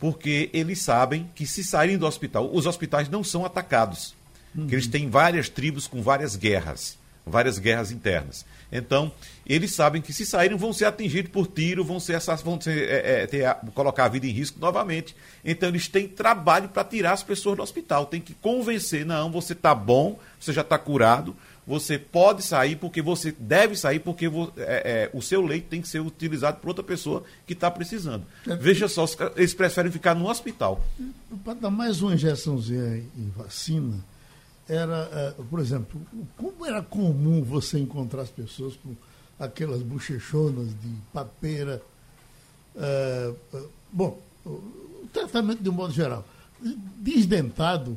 Porque 0.00 0.48
eles 0.52 0.80
sabem 0.80 1.30
que 1.34 1.46
se 1.46 1.62
saírem 1.62 1.98
do 1.98 2.06
hospital, 2.06 2.50
os 2.52 2.66
hospitais 2.66 3.08
não 3.08 3.22
são 3.22 3.44
atacados. 3.44 4.14
Uhum. 4.56 4.66
Eles 4.70 4.86
têm 4.86 5.08
várias 5.08 5.48
tribos 5.48 5.86
com 5.86 6.02
várias 6.02 6.34
guerras, 6.34 6.98
várias 7.24 7.58
guerras 7.58 7.92
internas. 7.92 8.46
Então, 8.72 9.12
eles 9.46 9.74
sabem 9.74 10.00
que 10.00 10.12
se 10.12 10.24
saírem 10.24 10.56
vão 10.56 10.72
ser 10.72 10.86
atingidos 10.86 11.30
por 11.30 11.46
tiro, 11.46 11.84
vão 11.84 12.00
ser, 12.00 12.18
vão 12.42 12.60
ser 12.60 12.88
é, 12.88 13.22
é, 13.22 13.26
ter, 13.26 13.54
colocar 13.74 14.04
a 14.04 14.08
vida 14.08 14.26
em 14.26 14.30
risco 14.30 14.58
novamente. 14.58 15.14
Então, 15.44 15.68
eles 15.68 15.86
têm 15.86 16.08
trabalho 16.08 16.68
para 16.68 16.84
tirar 16.84 17.12
as 17.12 17.22
pessoas 17.22 17.56
do 17.56 17.62
hospital. 17.62 18.06
Tem 18.06 18.20
que 18.20 18.32
convencer, 18.34 19.04
não, 19.04 19.30
você 19.30 19.52
está 19.52 19.74
bom, 19.74 20.18
você 20.38 20.52
já 20.52 20.62
está 20.62 20.78
curado, 20.78 21.36
você 21.70 21.96
pode 21.96 22.42
sair 22.42 22.74
porque 22.74 23.00
você 23.00 23.30
deve 23.38 23.76
sair 23.76 24.00
porque 24.00 24.26
é, 24.26 24.30
é, 24.58 25.10
o 25.14 25.22
seu 25.22 25.40
leito 25.40 25.68
tem 25.68 25.80
que 25.80 25.86
ser 25.86 26.00
utilizado 26.00 26.58
por 26.58 26.66
outra 26.66 26.82
pessoa 26.82 27.22
que 27.46 27.52
está 27.52 27.70
precisando. 27.70 28.24
É. 28.44 28.56
Veja 28.56 28.88
só, 28.88 29.04
eles 29.36 29.54
preferem 29.54 29.92
ficar 29.92 30.16
no 30.16 30.28
hospital. 30.28 30.84
Para 31.44 31.54
dar 31.54 31.70
mais 31.70 32.02
uma 32.02 32.12
injeçãozinha 32.12 32.96
em 33.16 33.30
vacina, 33.36 34.04
era, 34.68 35.36
uh, 35.38 35.44
por 35.44 35.60
exemplo, 35.60 36.00
como 36.36 36.66
era 36.66 36.82
comum 36.82 37.40
você 37.40 37.78
encontrar 37.78 38.22
as 38.22 38.30
pessoas 38.30 38.74
com 38.74 38.96
aquelas 39.38 39.80
bochechonas 39.80 40.70
de 40.70 40.92
papeira. 41.12 41.80
Uh, 42.74 43.68
bom, 43.92 44.20
o 44.44 45.06
tratamento 45.12 45.62
de 45.62 45.70
um 45.70 45.72
modo 45.72 45.92
geral. 45.92 46.26
Desdentado, 46.96 47.96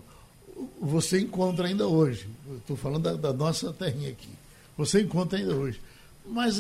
você 0.82 1.20
encontra 1.20 1.68
ainda 1.68 1.88
hoje. 1.88 2.28
Estou 2.58 2.76
falando 2.76 3.04
da, 3.04 3.14
da, 3.14 3.34
nossa 3.34 3.72
terrinha 3.74 4.10
aqui. 4.10 4.30
Você 4.78 5.02
encontra 5.02 5.40
ainda 5.40 5.56
hoje. 5.56 5.82
Mas 6.26 6.60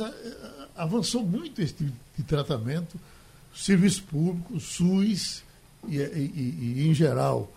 avançou 0.76 1.24
muito 1.24 1.62
esse 1.62 1.74
tipo 1.74 1.94
de 2.18 2.24
tratamento, 2.24 3.00
serviço 3.56 4.04
público, 4.04 4.60
SUS 4.60 5.44
e, 5.88 5.98
e, 5.98 6.76
e, 6.78 6.88
em 6.88 6.94
geral 6.94 7.52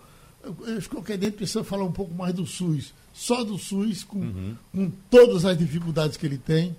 acho 0.77 0.87
que 0.87 0.95
qualquer 0.95 1.17
dente 1.17 1.37
precisa 1.37 1.63
falar 1.63 1.83
um 1.83 1.91
pouco 1.91 2.13
mais 2.13 2.33
do 2.33 2.45
SUS. 2.45 2.93
Só 3.13 3.43
do 3.43 3.57
SUS, 3.57 4.03
com, 4.03 4.19
uhum. 4.19 4.55
com 4.73 4.91
todas 5.09 5.45
as 5.45 5.57
dificuldades 5.57 6.17
que 6.17 6.25
ele 6.25 6.37
tem, 6.37 6.75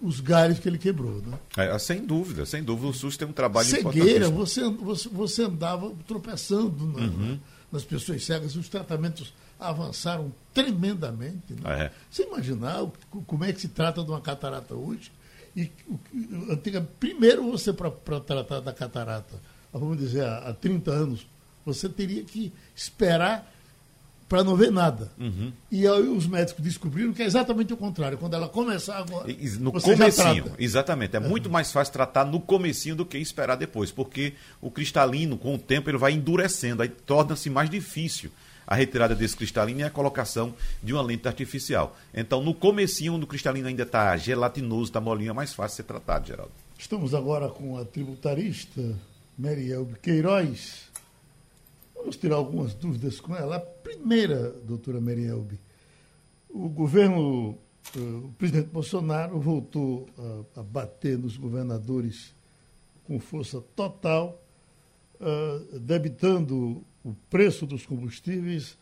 os 0.00 0.20
galhos 0.20 0.58
que 0.58 0.68
ele 0.68 0.78
quebrou. 0.78 1.22
Né? 1.26 1.38
É, 1.56 1.78
sem 1.78 2.04
dúvida, 2.04 2.46
sem 2.46 2.62
dúvida. 2.62 2.88
O 2.88 2.94
SUS 2.94 3.16
tem 3.16 3.26
um 3.26 3.32
trabalho 3.32 3.66
Cegueira, 3.66 4.30
você, 4.30 4.68
você, 4.70 5.08
você 5.08 5.42
andava 5.42 5.92
tropeçando 6.06 6.86
na, 6.86 7.00
uhum. 7.00 7.38
Nas 7.70 7.84
pessoas 7.84 8.24
cegas, 8.24 8.56
os 8.56 8.68
tratamentos 8.68 9.32
avançaram 9.58 10.32
tremendamente. 10.52 11.54
Né? 11.54 11.84
É. 11.84 11.92
Você 12.10 12.24
imaginar 12.24 12.86
como 13.26 13.44
é 13.44 13.52
que 13.52 13.60
se 13.60 13.68
trata 13.68 14.02
de 14.02 14.10
uma 14.10 14.20
catarata 14.20 14.74
hoje? 14.74 15.10
E, 15.56 15.70
antiga, 16.50 16.86
primeiro 17.00 17.50
você, 17.50 17.72
para 17.72 18.20
tratar 18.20 18.60
da 18.60 18.72
catarata, 18.72 19.40
vamos 19.72 19.96
dizer, 19.98 20.24
há, 20.24 20.50
há 20.50 20.54
30 20.54 20.90
anos, 20.90 21.26
você 21.64 21.88
teria 21.88 22.22
que 22.22 22.52
esperar 22.74 23.50
para 24.28 24.42
não 24.42 24.56
ver 24.56 24.72
nada. 24.72 25.10
Uhum. 25.18 25.52
E 25.70 25.86
aí 25.86 26.08
os 26.08 26.26
médicos 26.26 26.62
descobriram 26.64 27.12
que 27.12 27.22
é 27.22 27.26
exatamente 27.26 27.72
o 27.72 27.76
contrário. 27.76 28.18
Quando 28.18 28.34
ela 28.34 28.48
começar 28.48 28.98
agora. 28.98 29.26
No 29.60 29.72
comecinho, 29.72 30.52
exatamente. 30.58 31.16
É 31.16 31.20
uhum. 31.20 31.28
muito 31.28 31.48
mais 31.48 31.70
fácil 31.70 31.92
tratar 31.92 32.24
no 32.24 32.40
comecinho 32.40 32.96
do 32.96 33.06
que 33.06 33.18
esperar 33.18 33.56
depois, 33.56 33.90
porque 33.92 34.34
o 34.60 34.70
cristalino, 34.70 35.38
com 35.38 35.54
o 35.54 35.58
tempo, 35.58 35.88
ele 35.88 35.98
vai 35.98 36.12
endurecendo, 36.12 36.82
aí 36.82 36.88
torna-se 36.88 37.48
mais 37.48 37.70
difícil 37.70 38.30
a 38.66 38.74
retirada 38.74 39.14
desse 39.14 39.36
cristalino 39.36 39.80
e 39.80 39.84
a 39.84 39.90
colocação 39.90 40.52
de 40.82 40.92
uma 40.92 41.02
lente 41.02 41.28
artificial. 41.28 41.96
Então, 42.12 42.42
no 42.42 42.52
comecinho, 42.52 43.14
onde 43.14 43.24
o 43.24 43.28
cristalino 43.28 43.68
ainda 43.68 43.84
está 43.84 44.16
gelatinoso, 44.16 44.90
está 44.90 45.00
molinho, 45.00 45.30
é 45.30 45.34
mais 45.34 45.54
fácil 45.54 45.76
ser 45.76 45.82
tratado, 45.84 46.26
Geraldo. 46.26 46.50
Estamos 46.76 47.14
agora 47.14 47.48
com 47.48 47.78
a 47.78 47.84
tributarista 47.84 48.82
Meriel 49.38 49.88
Queiroz 50.02 50.85
Vamos 52.06 52.18
tirar 52.18 52.36
algumas 52.36 52.72
dúvidas 52.72 53.18
com 53.18 53.34
ela. 53.34 53.56
A 53.56 53.60
primeira, 53.60 54.52
doutora 54.64 55.00
Merielbe, 55.00 55.58
o 56.48 56.68
governo, 56.68 57.58
eh, 57.96 57.98
o 57.98 58.32
presidente 58.38 58.68
Bolsonaro 58.68 59.40
voltou 59.40 60.08
a, 60.54 60.62
bater 60.62 61.18
nos 61.18 61.36
governadores 61.36 62.32
com 63.08 63.18
força 63.18 63.60
total, 63.74 64.40
uh, 65.16 65.80
debitando 65.80 66.84
o 67.04 67.12
preço 67.28 67.66
dos 67.66 67.84
combustíveis 67.84 68.78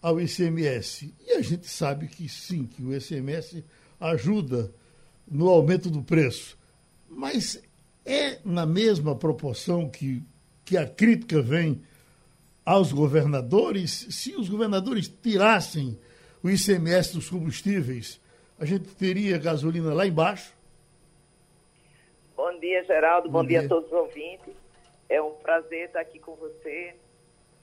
ao 0.00 0.20
ICMS. 0.20 1.12
E 1.26 1.32
a 1.32 1.42
gente 1.42 1.66
sabe 1.66 2.06
que 2.06 2.28
sim, 2.28 2.66
que 2.66 2.84
o 2.84 2.94
ICMS 2.94 3.64
ajuda 3.98 4.72
no 5.28 5.48
aumento 5.48 5.90
do 5.90 6.04
preço. 6.04 6.56
Mas 7.10 7.60
é 8.04 8.38
na 8.44 8.64
mesma 8.64 9.16
proporção 9.16 9.90
que, 9.90 10.22
que 10.64 10.76
a 10.76 10.86
crítica 10.86 11.42
vem 11.42 11.82
aos 12.64 12.92
governadores? 12.92 14.06
Se 14.10 14.34
os 14.34 14.48
governadores 14.48 15.08
tirassem 15.08 15.98
o 16.42 16.48
ICMS 16.48 17.14
dos 17.14 17.28
combustíveis, 17.28 18.20
a 18.58 18.64
gente 18.64 18.94
teria 18.94 19.38
gasolina 19.38 19.92
lá 19.92 20.06
embaixo? 20.06 20.54
Bom 22.36 22.58
dia, 22.58 22.82
Geraldo. 22.84 23.28
Bom, 23.28 23.40
Bom 23.40 23.46
dia. 23.46 23.58
dia. 23.60 23.66
a 23.66 23.68
todos 23.68 23.86
os 23.90 23.96
ouvintes. 23.96 24.54
É 25.08 25.20
um 25.20 25.32
prazer 25.32 25.86
estar 25.86 26.00
aqui 26.00 26.18
com 26.18 26.34
você. 26.36 26.94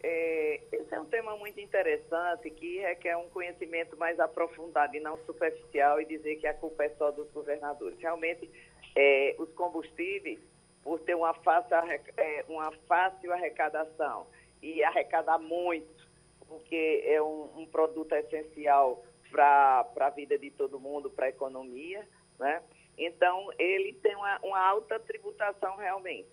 É, 0.04 0.62
esse 0.72 0.94
é 0.94 1.00
um 1.00 1.06
tema 1.06 1.36
muito 1.38 1.60
interessante 1.60 2.50
que 2.52 2.80
requer 2.80 3.18
um 3.18 3.28
conhecimento 3.30 3.98
mais 3.98 4.20
aprofundado 4.20 4.96
e 4.96 5.00
não 5.00 5.18
superficial 5.26 6.00
e 6.00 6.06
dizer 6.06 6.36
que 6.36 6.46
a 6.46 6.54
culpa 6.54 6.84
é 6.84 6.90
só 6.90 7.10
dos 7.10 7.30
governadores. 7.32 7.98
Realmente, 8.00 8.50
é, 8.96 9.36
os 9.40 9.50
combustíveis, 9.54 10.40
por 10.84 11.00
ter 11.00 11.16
uma 11.16 11.34
fácil, 11.34 11.76
é, 12.18 12.46
uma 12.48 12.72
fácil 12.88 13.34
arrecadação 13.34 14.28
e 14.62 14.84
arrecadar 14.84 15.38
muito, 15.38 16.08
porque 16.48 17.04
é 17.06 17.22
um, 17.22 17.62
um 17.62 17.66
produto 17.66 18.14
essencial 18.14 19.04
para 19.32 19.86
a 20.00 20.10
vida 20.10 20.38
de 20.38 20.52
todo 20.52 20.80
mundo, 20.80 21.10
para 21.10 21.26
a 21.26 21.30
economia, 21.30 22.08
né? 22.40 22.62
Então, 22.98 23.50
ele 23.60 23.94
tem 23.94 24.16
uma, 24.16 24.40
uma 24.44 24.60
alta 24.60 25.00
tributação 25.00 25.76
realmente. 25.76 26.30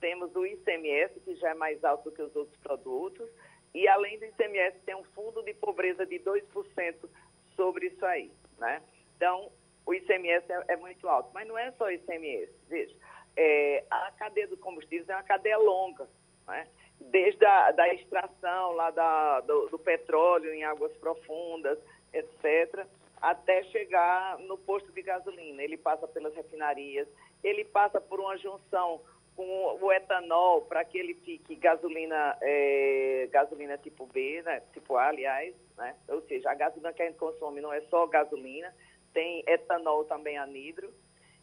Temos 0.00 0.34
o 0.34 0.46
ICMS, 0.46 1.20
que 1.20 1.34
já 1.36 1.50
é 1.50 1.54
mais 1.54 1.82
alto 1.84 2.10
que 2.10 2.22
os 2.22 2.34
outros 2.34 2.56
produtos, 2.58 3.28
e 3.74 3.86
além 3.88 4.18
do 4.18 4.24
ICMS, 4.24 4.78
tem 4.86 4.94
um 4.94 5.04
fundo 5.04 5.42
de 5.42 5.52
pobreza 5.52 6.06
de 6.06 6.18
2% 6.20 7.08
sobre 7.54 7.88
isso 7.88 8.04
aí, 8.06 8.30
né? 8.58 8.82
Então, 9.16 9.50
o 9.84 9.94
ICMS 9.94 10.50
é, 10.50 10.64
é, 10.68 10.76
muito 10.76 11.06
alto. 11.08 11.30
Mas 11.34 11.46
não 11.46 11.58
é 11.58 11.70
só 11.72 11.90
ICMS, 11.90 12.52
veja. 12.68 12.94
É, 13.36 13.84
a 13.90 14.10
cadeia 14.12 14.48
do 14.48 14.56
combustível 14.56 15.04
é 15.08 15.16
uma 15.16 15.22
cadeia 15.22 15.58
longa, 15.58 16.08
né? 16.46 16.66
Desde 17.00 17.44
a 17.44 17.70
da 17.72 17.92
extração 17.94 18.72
lá 18.72 18.90
da, 18.90 19.40
do, 19.40 19.68
do 19.68 19.78
petróleo 19.78 20.52
em 20.52 20.64
águas 20.64 20.92
profundas, 20.96 21.78
etc., 22.12 22.86
até 23.20 23.62
chegar 23.64 24.38
no 24.40 24.58
posto 24.58 24.92
de 24.92 25.02
gasolina. 25.02 25.62
Ele 25.62 25.76
passa 25.76 26.06
pelas 26.06 26.34
refinarias, 26.34 27.08
ele 27.42 27.64
passa 27.64 28.00
por 28.00 28.20
uma 28.20 28.36
junção 28.36 29.00
com 29.34 29.78
o 29.80 29.92
etanol 29.92 30.62
para 30.62 30.82
que 30.84 30.96
ele 30.96 31.14
fique 31.14 31.54
gasolina, 31.56 32.36
é, 32.40 33.28
gasolina 33.30 33.76
tipo 33.76 34.06
B, 34.06 34.42
né? 34.42 34.62
tipo 34.72 34.96
A, 34.96 35.08
aliás, 35.08 35.54
né? 35.76 35.94
ou 36.08 36.22
seja, 36.22 36.50
a 36.50 36.54
gasolina 36.54 36.92
que 36.92 37.02
a 37.02 37.06
gente 37.06 37.18
consome 37.18 37.60
não 37.60 37.72
é 37.72 37.82
só 37.82 38.06
gasolina, 38.06 38.74
tem 39.12 39.44
etanol 39.46 40.04
também 40.04 40.38
anidro. 40.38 40.92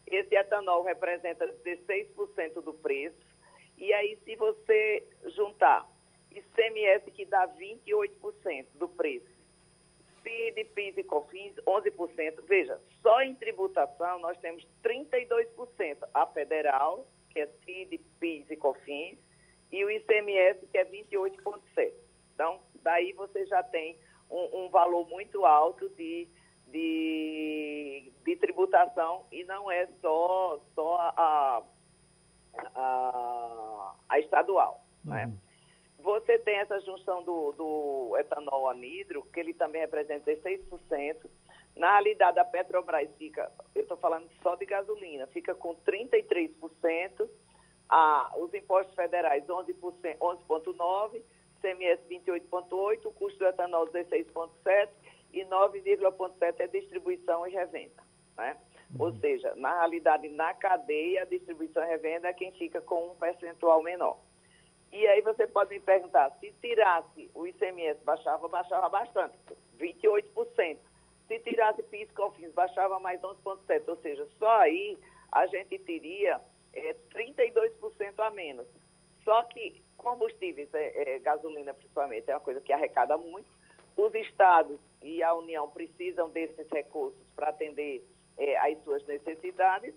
Esse 0.06 0.34
etanol 0.34 0.82
representa 0.82 1.46
16% 1.64 2.62
do 2.62 2.74
preço. 2.74 3.16
E 3.84 3.92
aí, 3.92 4.18
se 4.24 4.34
você 4.36 5.06
juntar 5.26 5.86
ICMS, 6.30 7.10
que 7.10 7.26
dá 7.26 7.46
28% 7.48 8.66
do 8.76 8.88
preço, 8.88 9.28
PID, 10.22 10.64
PIS 10.74 10.96
e 10.96 11.04
COFINS, 11.04 11.54
11%. 11.66 12.40
Veja, 12.48 12.80
só 13.02 13.20
em 13.20 13.34
tributação 13.34 14.18
nós 14.20 14.38
temos 14.38 14.66
32%. 14.82 15.98
A 16.14 16.26
federal, 16.28 17.06
que 17.28 17.40
é 17.40 17.46
CID, 17.46 17.98
PIS 18.18 18.50
e 18.50 18.56
COFINS, 18.56 19.18
e 19.70 19.84
o 19.84 19.90
ICMS, 19.90 20.66
que 20.68 20.78
é 20.78 20.84
28,7%. 20.86 21.92
Então, 22.34 22.60
daí 22.82 23.12
você 23.12 23.44
já 23.44 23.62
tem 23.62 23.98
um, 24.30 24.64
um 24.64 24.68
valor 24.70 25.06
muito 25.10 25.44
alto 25.44 25.90
de, 25.90 26.26
de, 26.68 28.10
de, 28.24 28.36
tributação 28.36 29.26
e 29.30 29.44
não 29.44 29.70
é 29.70 29.86
só, 30.00 30.58
só 30.74 30.96
a, 30.96 31.62
a, 32.74 33.63
a 34.14 34.20
estadual. 34.20 34.84
Né? 35.04 35.24
Uhum. 35.24 35.30
Né? 35.32 35.38
Você 35.98 36.38
tem 36.38 36.56
essa 36.56 36.78
junção 36.80 37.22
do, 37.22 37.52
do 37.52 38.16
etanol 38.18 38.68
anidro, 38.68 39.22
que 39.32 39.40
ele 39.40 39.54
também 39.54 39.80
representa 39.80 40.30
16%. 40.30 41.16
Na 41.74 41.92
realidade, 41.92 42.38
a 42.38 42.44
Petrobras 42.44 43.08
fica, 43.16 43.50
eu 43.74 43.82
estou 43.82 43.96
falando 43.96 44.28
só 44.42 44.54
de 44.54 44.66
gasolina, 44.66 45.26
fica 45.28 45.54
com 45.54 45.74
33%, 45.76 47.28
a, 47.88 48.32
os 48.36 48.52
impostos 48.52 48.94
federais 48.94 49.44
11,9%, 49.46 50.18
11,9%, 50.18 51.22
CMS 51.60 52.00
28,8%, 52.10 53.06
o 53.06 53.12
custo 53.12 53.38
do 53.38 53.46
etanol 53.46 53.86
16,7% 53.88 54.88
e 55.32 55.42
9,7% 55.44 56.54
é 56.58 56.66
distribuição 56.66 57.46
e 57.46 57.50
revenda. 57.50 58.02
Né? 58.36 58.56
Uhum. 58.98 59.06
Ou 59.06 59.12
seja, 59.16 59.54
na 59.56 59.78
realidade, 59.78 60.28
na 60.28 60.54
cadeia, 60.54 61.22
a 61.22 61.26
distribuição 61.26 61.82
e 61.84 61.86
revenda 61.86 62.28
é 62.28 62.32
quem 62.32 62.52
fica 62.52 62.80
com 62.80 63.08
um 63.08 63.14
percentual 63.16 63.82
menor. 63.82 64.18
E 64.92 65.06
aí 65.08 65.20
você 65.22 65.46
pode 65.46 65.70
me 65.70 65.80
perguntar, 65.80 66.30
se 66.38 66.52
tirasse 66.60 67.28
o 67.34 67.46
ICMS, 67.46 68.00
baixava, 68.04 68.46
baixava 68.46 68.88
bastante, 68.88 69.36
28%. 69.78 70.78
Se 71.26 71.38
tirasse 71.40 71.82
PIS 71.84 72.08
e 72.08 72.12
COFINS, 72.12 72.52
baixava 72.52 73.00
mais 73.00 73.20
11,7%. 73.20 73.88
Ou 73.88 73.96
seja, 73.96 74.28
só 74.38 74.60
aí 74.60 74.96
a 75.32 75.46
gente 75.46 75.78
teria 75.80 76.40
é, 76.72 76.94
32% 77.12 78.14
a 78.18 78.30
menos. 78.30 78.66
Só 79.24 79.42
que 79.44 79.82
combustíveis, 79.96 80.72
é, 80.74 81.14
é, 81.14 81.18
gasolina 81.18 81.72
principalmente, 81.72 82.30
é 82.30 82.34
uma 82.34 82.40
coisa 82.40 82.60
que 82.60 82.72
arrecada 82.72 83.16
muito. 83.16 83.48
Os 83.96 84.14
estados 84.14 84.78
e 85.02 85.22
a 85.22 85.34
União 85.34 85.68
precisam 85.70 86.28
desses 86.28 86.68
recursos 86.70 87.20
para 87.34 87.48
atender 87.48 88.04
é, 88.38 88.56
às 88.58 88.82
suas 88.84 89.04
necessidades 89.06 89.94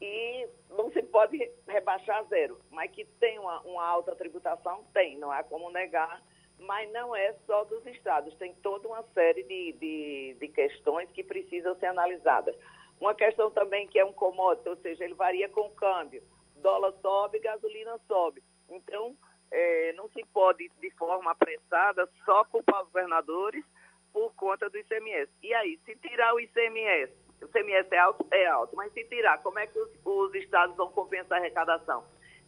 e 0.00 0.48
não 0.70 0.90
se 0.90 1.02
pode 1.02 1.38
rebaixar 1.68 2.18
a 2.18 2.22
zero. 2.24 2.58
Mas 2.70 2.90
que 2.90 3.04
tem 3.04 3.38
uma, 3.38 3.60
uma 3.62 3.84
alta 3.84 4.16
tributação, 4.16 4.84
tem, 4.92 5.18
não 5.18 5.30
há 5.30 5.42
como 5.42 5.70
negar, 5.70 6.22
mas 6.58 6.90
não 6.92 7.14
é 7.14 7.34
só 7.46 7.64
dos 7.64 7.84
estados, 7.86 8.34
tem 8.36 8.54
toda 8.56 8.88
uma 8.88 9.02
série 9.14 9.42
de, 9.44 9.72
de, 9.72 10.36
de 10.38 10.48
questões 10.48 11.10
que 11.10 11.24
precisam 11.24 11.74
ser 11.76 11.86
analisadas. 11.86 12.56
Uma 13.00 13.14
questão 13.14 13.50
também 13.50 13.86
que 13.86 13.98
é 13.98 14.04
um 14.04 14.12
commodity, 14.12 14.68
ou 14.68 14.76
seja, 14.76 15.04
ele 15.04 15.14
varia 15.14 15.48
com 15.48 15.62
o 15.62 15.74
câmbio. 15.74 16.22
Dólar 16.56 16.92
sobe, 17.00 17.38
gasolina 17.38 17.98
sobe. 18.06 18.42
Então, 18.68 19.16
é, 19.50 19.92
não 19.94 20.08
se 20.10 20.22
pode, 20.26 20.70
de 20.80 20.90
forma 20.92 21.30
apressada, 21.30 22.06
só 22.24 22.44
culpar 22.44 22.82
os 22.82 22.88
governadores 22.88 23.64
por 24.12 24.34
conta 24.34 24.68
do 24.68 24.76
ICMS. 24.76 25.30
E 25.42 25.54
aí, 25.54 25.78
se 25.86 25.96
tirar 25.96 26.34
o 26.34 26.40
ICMS, 26.40 27.12
o 27.44 27.48
CMS 27.48 27.90
é 27.90 27.98
alto? 27.98 28.26
É 28.30 28.46
alto. 28.46 28.76
Mas 28.76 28.92
se 28.92 29.04
tirar, 29.04 29.42
como 29.42 29.58
é 29.58 29.66
que 29.66 29.78
os, 29.78 29.90
os 30.04 30.34
estados 30.34 30.76
vão 30.76 30.90
compensar 30.90 31.38
a 31.38 31.40
arrecadação? 31.40 32.04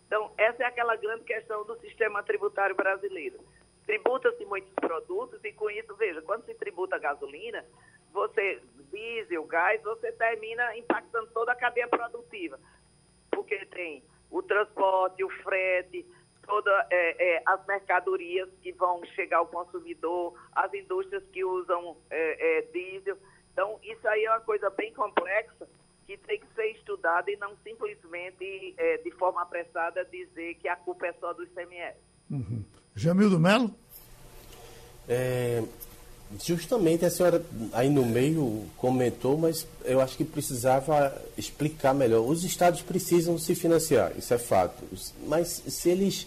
Então, 0.07 0.31
essa 0.37 0.63
é 0.63 0.67
aquela 0.67 0.95
grande 0.97 1.25
questão 1.25 1.65
do 1.65 1.79
sistema 1.81 2.23
tributário 2.23 2.77
brasileiro. 2.77 3.39
Tributa-se 3.87 4.45
muitos 4.45 4.73
produtos 4.75 5.43
e 5.43 5.53
com 5.53 5.71
isso, 5.71 5.95
veja, 5.97 6.21
quando 6.23 6.45
se 6.45 6.55
tributa 6.55 6.97
a 6.97 6.99
gasolina, 6.99 7.65
você, 8.13 8.61
diesel, 8.91 9.45
gás, 9.45 9.83
você 9.83 10.13
termina 10.13 10.77
impactando 10.77 11.29
toda 11.33 11.53
a 11.53 11.57
cadeia 11.57 11.89
produtiva. 11.89 12.61
Porque 13.31 13.65
tem 13.67 14.05
o 14.31 14.43
transporte, 14.43 15.25
o 15.25 15.31
frete, 15.43 16.07
todas 16.47 16.87
é, 16.91 17.37
é, 17.37 17.43
as 17.47 17.65
mercadorias 17.67 18.49
que 18.63 18.73
vão 18.73 19.05
chegar 19.15 19.39
ao 19.39 19.47
consumidor, 19.47 20.35
as 20.53 20.73
indústrias 20.75 21.25
que 21.33 21.45
usam 21.45 21.97
é, 22.11 22.59
é 22.59 22.63
diesel. 22.63 23.17
Então, 23.53 23.79
isso 23.83 24.07
aí 24.09 24.25
é 24.25 24.31
uma 24.31 24.41
coisa 24.41 24.71
bem 24.71 24.93
complexa 24.93 25.69
que 26.07 26.17
tem 26.17 26.41
que 26.41 26.47
ser 26.55 26.67
estudada 26.73 27.31
e 27.31 27.37
não 27.37 27.53
simplesmente, 27.63 28.75
é, 28.77 28.99
de 28.99 29.11
forma 29.13 29.43
apressada, 29.43 30.05
dizer 30.07 30.55
que 30.55 30.69
a 30.69 30.77
culpa 30.77 31.07
é 31.07 31.13
só 31.15 31.33
do 31.33 31.45
ICMS. 31.45 31.97
Uhum. 32.31 32.65
Jamildo 32.95 33.39
Melo? 33.39 33.75
É, 35.09 35.63
justamente 36.43 37.05
a 37.05 37.11
senhora 37.11 37.45
aí 37.73 37.91
no 37.91 38.05
meio 38.05 38.67
comentou, 38.77 39.37
mas 39.37 39.67
eu 39.85 40.01
acho 40.01 40.17
que 40.17 40.25
precisava 40.25 41.15
explicar 41.37 41.95
melhor. 41.95 42.21
Os 42.27 42.45
estados 42.45 42.83
precisam 42.83 43.39
se 43.39 43.55
financiar, 43.55 44.13
isso 44.17 44.33
é 44.33 44.39
fato. 44.39 44.83
Mas 45.27 45.49
se 45.49 45.91
eles 45.91 46.27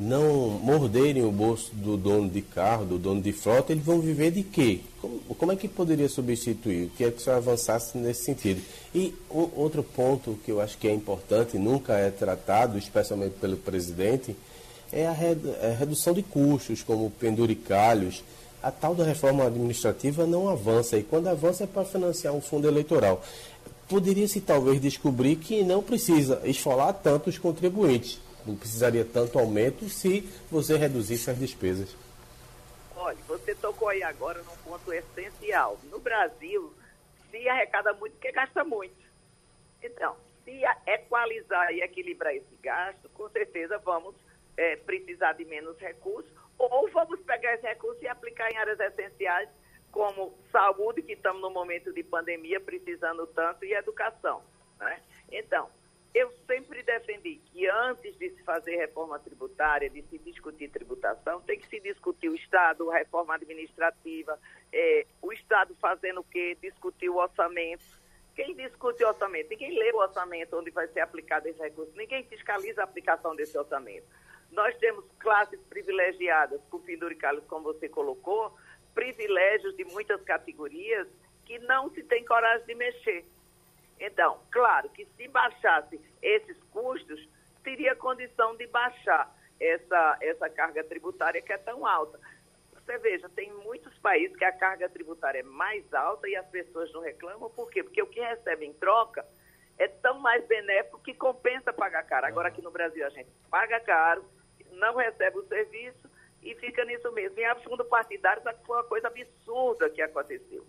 não 0.00 0.48
morderem 0.48 1.22
o 1.26 1.30
bolso 1.30 1.70
do 1.74 1.94
dono 1.94 2.30
de 2.30 2.40
carro, 2.40 2.86
do 2.86 2.98
dono 2.98 3.20
de 3.20 3.32
frota, 3.32 3.70
eles 3.70 3.84
vão 3.84 4.00
viver 4.00 4.30
de 4.30 4.42
quê? 4.42 4.80
Como, 4.98 5.20
como 5.36 5.52
é 5.52 5.56
que 5.56 5.68
poderia 5.68 6.08
substituir? 6.08 6.86
O 6.86 6.90
que 6.90 7.04
é 7.04 7.10
que 7.10 7.20
senhor 7.20 7.36
avançasse 7.36 7.98
nesse 7.98 8.24
sentido? 8.24 8.62
E 8.94 9.14
outro 9.30 9.82
ponto 9.82 10.38
que 10.42 10.50
eu 10.50 10.58
acho 10.58 10.78
que 10.78 10.88
é 10.88 10.94
importante, 10.94 11.58
nunca 11.58 11.92
é 11.92 12.10
tratado, 12.10 12.78
especialmente 12.78 13.34
pelo 13.38 13.58
presidente, 13.58 14.34
é 14.90 15.06
a, 15.06 15.12
é 15.12 15.72
a 15.72 15.78
redução 15.78 16.14
de 16.14 16.22
custos, 16.22 16.82
como 16.82 17.10
penduricalhos. 17.10 18.24
A 18.62 18.70
tal 18.70 18.94
da 18.94 19.04
reforma 19.04 19.44
administrativa 19.44 20.26
não 20.26 20.48
avança, 20.48 20.96
e 20.96 21.02
quando 21.02 21.28
avança 21.28 21.64
é 21.64 21.66
para 21.66 21.84
financiar 21.84 22.32
um 22.32 22.40
fundo 22.40 22.66
eleitoral. 22.66 23.22
Poderia-se 23.86 24.40
talvez 24.40 24.80
descobrir 24.80 25.36
que 25.36 25.62
não 25.62 25.82
precisa 25.82 26.40
esfolar 26.44 26.94
tanto 26.94 27.28
os 27.28 27.36
contribuintes 27.36 28.18
não 28.46 28.56
precisaria 28.56 29.04
tanto 29.04 29.38
aumento 29.38 29.88
se 29.88 30.22
você 30.50 30.76
reduzisse 30.76 31.30
as 31.30 31.38
despesas. 31.38 31.96
Olha, 32.96 33.18
você 33.26 33.54
tocou 33.54 33.88
aí 33.88 34.02
agora 34.02 34.42
num 34.42 34.56
ponto 34.64 34.92
essencial. 34.92 35.78
No 35.90 35.98
Brasil, 35.98 36.72
se 37.30 37.48
arrecada 37.48 37.92
muito 37.94 38.12
porque 38.12 38.32
gasta 38.32 38.62
muito. 38.62 39.00
Então, 39.82 40.16
se 40.44 40.62
equalizar 40.86 41.72
e 41.72 41.80
equilibrar 41.80 42.34
esse 42.34 42.56
gasto, 42.62 43.08
com 43.10 43.28
certeza 43.30 43.78
vamos 43.78 44.14
é, 44.56 44.76
precisar 44.76 45.32
de 45.32 45.44
menos 45.44 45.78
recursos, 45.78 46.30
ou 46.58 46.90
vamos 46.90 47.20
pegar 47.20 47.54
esse 47.54 47.66
recurso 47.66 48.02
e 48.02 48.08
aplicar 48.08 48.50
em 48.52 48.56
áreas 48.58 48.78
essenciais 48.78 49.48
como 49.90 50.34
saúde, 50.52 51.02
que 51.02 51.14
estamos 51.14 51.40
no 51.40 51.50
momento 51.50 51.92
de 51.92 52.02
pandemia 52.02 52.60
precisando 52.60 53.26
tanto, 53.28 53.64
e 53.64 53.72
educação. 53.72 54.42
Né? 54.78 55.00
Então, 55.32 55.68
eu 56.14 56.32
sempre 56.46 56.82
defendi 56.82 57.36
que 57.46 57.68
antes 57.68 58.16
de 58.18 58.30
se 58.30 58.42
fazer 58.42 58.76
reforma 58.76 59.18
tributária, 59.18 59.88
de 59.88 60.02
se 60.02 60.18
discutir 60.18 60.68
tributação, 60.68 61.40
tem 61.42 61.58
que 61.58 61.68
se 61.68 61.78
discutir 61.80 62.28
o 62.28 62.34
Estado, 62.34 62.90
a 62.90 62.98
reforma 62.98 63.34
administrativa, 63.34 64.38
é, 64.72 65.06
o 65.22 65.32
Estado 65.32 65.74
fazendo 65.80 66.20
o 66.20 66.24
quê? 66.24 66.56
Discutir 66.60 67.08
o 67.08 67.16
orçamento. 67.16 67.84
Quem 68.34 68.54
discute 68.54 69.04
o 69.04 69.08
orçamento? 69.08 69.50
Ninguém 69.50 69.78
lê 69.78 69.92
o 69.92 69.98
orçamento 69.98 70.56
onde 70.56 70.70
vai 70.70 70.88
ser 70.88 71.00
aplicado 71.00 71.46
esse 71.46 71.60
recurso, 71.60 71.92
ninguém 71.96 72.24
fiscaliza 72.24 72.80
a 72.80 72.84
aplicação 72.84 73.36
desse 73.36 73.56
orçamento. 73.56 74.06
Nós 74.50 74.76
temos 74.78 75.04
classes 75.20 75.60
privilegiadas, 75.68 76.60
com 76.70 76.80
penduricalhos, 76.80 77.44
como 77.44 77.72
você 77.72 77.88
colocou, 77.88 78.56
privilégios 78.94 79.76
de 79.76 79.84
muitas 79.84 80.20
categorias 80.22 81.06
que 81.44 81.58
não 81.60 81.88
se 81.90 82.02
tem 82.02 82.24
coragem 82.24 82.66
de 82.66 82.74
mexer. 82.74 83.24
Então, 84.00 84.40
claro 84.50 84.88
que 84.88 85.04
se 85.04 85.28
baixasse 85.28 86.00
esses 86.22 86.56
custos, 86.72 87.28
teria 87.62 87.94
condição 87.94 88.56
de 88.56 88.66
baixar 88.66 89.30
essa, 89.60 90.16
essa 90.22 90.48
carga 90.48 90.82
tributária 90.82 91.42
que 91.42 91.52
é 91.52 91.58
tão 91.58 91.86
alta. 91.86 92.18
Você 92.72 92.96
veja, 92.98 93.28
tem 93.28 93.52
muitos 93.52 93.96
países 93.98 94.34
que 94.36 94.44
a 94.44 94.52
carga 94.52 94.88
tributária 94.88 95.40
é 95.40 95.42
mais 95.42 95.92
alta 95.92 96.26
e 96.28 96.34
as 96.34 96.46
pessoas 96.48 96.90
não 96.92 97.02
reclamam, 97.02 97.50
por 97.50 97.70
quê? 97.70 97.82
Porque 97.82 98.02
o 98.02 98.06
que 98.06 98.20
recebe 98.20 98.64
em 98.64 98.72
troca 98.72 99.24
é 99.78 99.86
tão 99.86 100.18
mais 100.18 100.44
benéfico 100.46 100.98
que 101.00 101.14
compensa 101.14 101.72
pagar 101.72 102.02
caro. 102.04 102.26
Agora 102.26 102.48
aqui 102.48 102.62
no 102.62 102.70
Brasil 102.70 103.06
a 103.06 103.10
gente 103.10 103.30
paga 103.50 103.78
caro, 103.80 104.24
não 104.72 104.96
recebe 104.96 105.38
o 105.38 105.46
serviço 105.46 106.10
e 106.42 106.54
fica 106.54 106.84
nisso 106.86 107.12
mesmo. 107.12 107.38
E 107.38 107.44
a 107.44 107.54
fundo 107.56 107.84
partidário 107.84 108.42
foi 108.42 108.76
uma 108.76 108.84
coisa 108.84 109.08
absurda 109.08 109.90
que 109.90 110.00
aconteceu. 110.00 110.66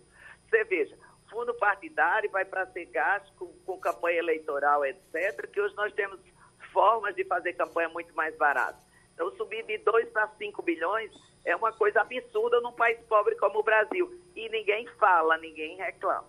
Você 0.48 0.64
veja, 0.64 0.96
fundo 1.32 1.54
partidário 1.54 2.30
vai 2.30 2.44
para 2.44 2.66
ser 2.66 2.84
gasto 2.86 3.32
com, 3.36 3.46
com, 3.64 3.78
campanha 3.78 4.18
eleitoral, 4.18 4.84
etc., 4.84 5.50
que 5.50 5.60
hoje 5.60 5.74
nós 5.74 5.92
temos 5.94 6.20
formas 6.72 7.16
de 7.16 7.24
fazer 7.24 7.54
campanha 7.54 7.88
muito 7.88 8.14
mais 8.14 8.36
barata. 8.36 8.78
Então, 9.14 9.34
subir 9.36 9.64
de 9.64 9.78
2 9.78 10.10
para 10.10 10.28
5 10.28 10.62
bilhões 10.62 11.10
é 11.44 11.56
uma 11.56 11.72
coisa 11.72 12.02
absurda 12.02 12.60
num 12.60 12.72
país 12.72 12.98
pobre 13.08 13.34
como 13.36 13.60
o 13.60 13.62
Brasil. 13.62 14.20
E 14.36 14.48
ninguém 14.48 14.86
fala, 14.98 15.36
ninguém 15.38 15.76
reclama. 15.76 16.28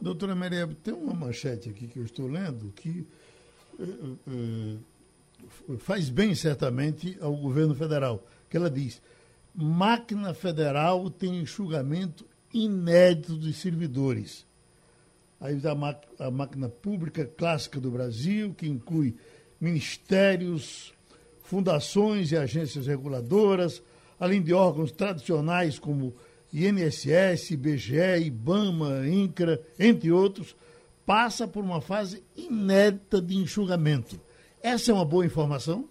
Doutora 0.00 0.34
Maria, 0.34 0.66
tem 0.82 0.94
uma 0.94 1.12
manchete 1.12 1.70
aqui 1.70 1.88
que 1.88 1.98
eu 1.98 2.04
estou 2.04 2.28
lendo 2.28 2.72
que 2.72 3.06
uh, 3.78 4.18
uh, 5.68 5.78
faz 5.78 6.08
bem 6.08 6.34
certamente 6.34 7.18
ao 7.20 7.34
governo 7.34 7.74
federal, 7.74 8.22
que 8.48 8.56
ela 8.56 8.70
diz, 8.70 9.02
máquina 9.54 10.32
federal 10.32 11.10
tem 11.10 11.40
enxugamento 11.40 12.24
inédito 12.52 13.36
de 13.36 13.52
servidores. 13.52 14.46
Aí 15.40 15.56
está 15.56 15.72
a 16.18 16.30
máquina 16.30 16.68
pública 16.68 17.24
clássica 17.24 17.78
do 17.78 17.90
Brasil, 17.90 18.54
que 18.54 18.66
inclui 18.66 19.14
ministérios, 19.60 20.92
fundações 21.42 22.32
e 22.32 22.36
agências 22.36 22.86
reguladoras, 22.86 23.82
além 24.18 24.42
de 24.42 24.52
órgãos 24.52 24.90
tradicionais 24.90 25.78
como 25.78 26.14
INSS, 26.52 27.52
IBGE, 27.52 28.24
IBAMA, 28.26 29.06
INCRA, 29.06 29.60
entre 29.78 30.10
outros, 30.10 30.56
passa 31.06 31.46
por 31.46 31.62
uma 31.62 31.80
fase 31.80 32.22
inédita 32.36 33.20
de 33.20 33.36
enxugamento. 33.36 34.20
Essa 34.62 34.90
é 34.90 34.94
uma 34.94 35.04
boa 35.04 35.24
informação? 35.24 35.88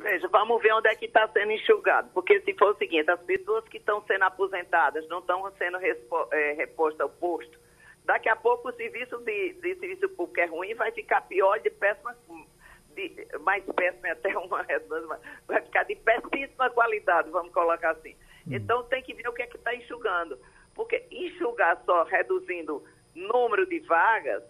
Veja, 0.00 0.26
vamos 0.28 0.62
ver 0.62 0.72
onde 0.72 0.88
é 0.88 0.94
que 0.94 1.04
está 1.04 1.28
sendo 1.28 1.52
enxugado. 1.52 2.10
Porque 2.14 2.40
se 2.40 2.54
for 2.54 2.72
o 2.74 2.78
seguinte, 2.78 3.10
as 3.10 3.20
pessoas 3.20 3.68
que 3.68 3.76
estão 3.76 4.02
sendo 4.06 4.24
aposentadas 4.24 5.06
não 5.08 5.18
estão 5.18 5.50
sendo 5.58 5.76
é, 5.78 6.52
repostas 6.52 7.00
ao 7.00 7.10
posto, 7.10 7.58
daqui 8.04 8.28
a 8.28 8.36
pouco 8.36 8.70
o 8.70 8.72
serviço 8.72 9.18
de, 9.18 9.52
de, 9.54 9.74
serviço 9.76 10.08
público 10.10 10.40
é 10.40 10.46
ruim 10.46 10.74
vai 10.74 10.90
ficar 10.90 11.20
pior 11.22 11.60
de 11.60 11.68
péssima, 11.68 12.16
de, 12.94 13.28
mais 13.40 13.62
péssima 13.76 14.12
até 14.12 14.36
uma 14.38 14.64
vai 15.46 15.60
ficar 15.60 15.82
de 15.84 15.96
péssima 15.96 16.70
qualidade, 16.70 17.28
vamos 17.30 17.52
colocar 17.52 17.90
assim. 17.90 18.16
Hum. 18.46 18.52
Então 18.52 18.82
tem 18.84 19.02
que 19.02 19.12
ver 19.12 19.28
o 19.28 19.34
que 19.34 19.42
é 19.42 19.46
que 19.46 19.58
está 19.58 19.74
enxugando. 19.74 20.38
Porque 20.74 21.04
enxugar 21.10 21.78
só 21.84 22.04
reduzindo 22.04 22.82
número 23.14 23.66
de 23.66 23.80
vagas 23.80 24.42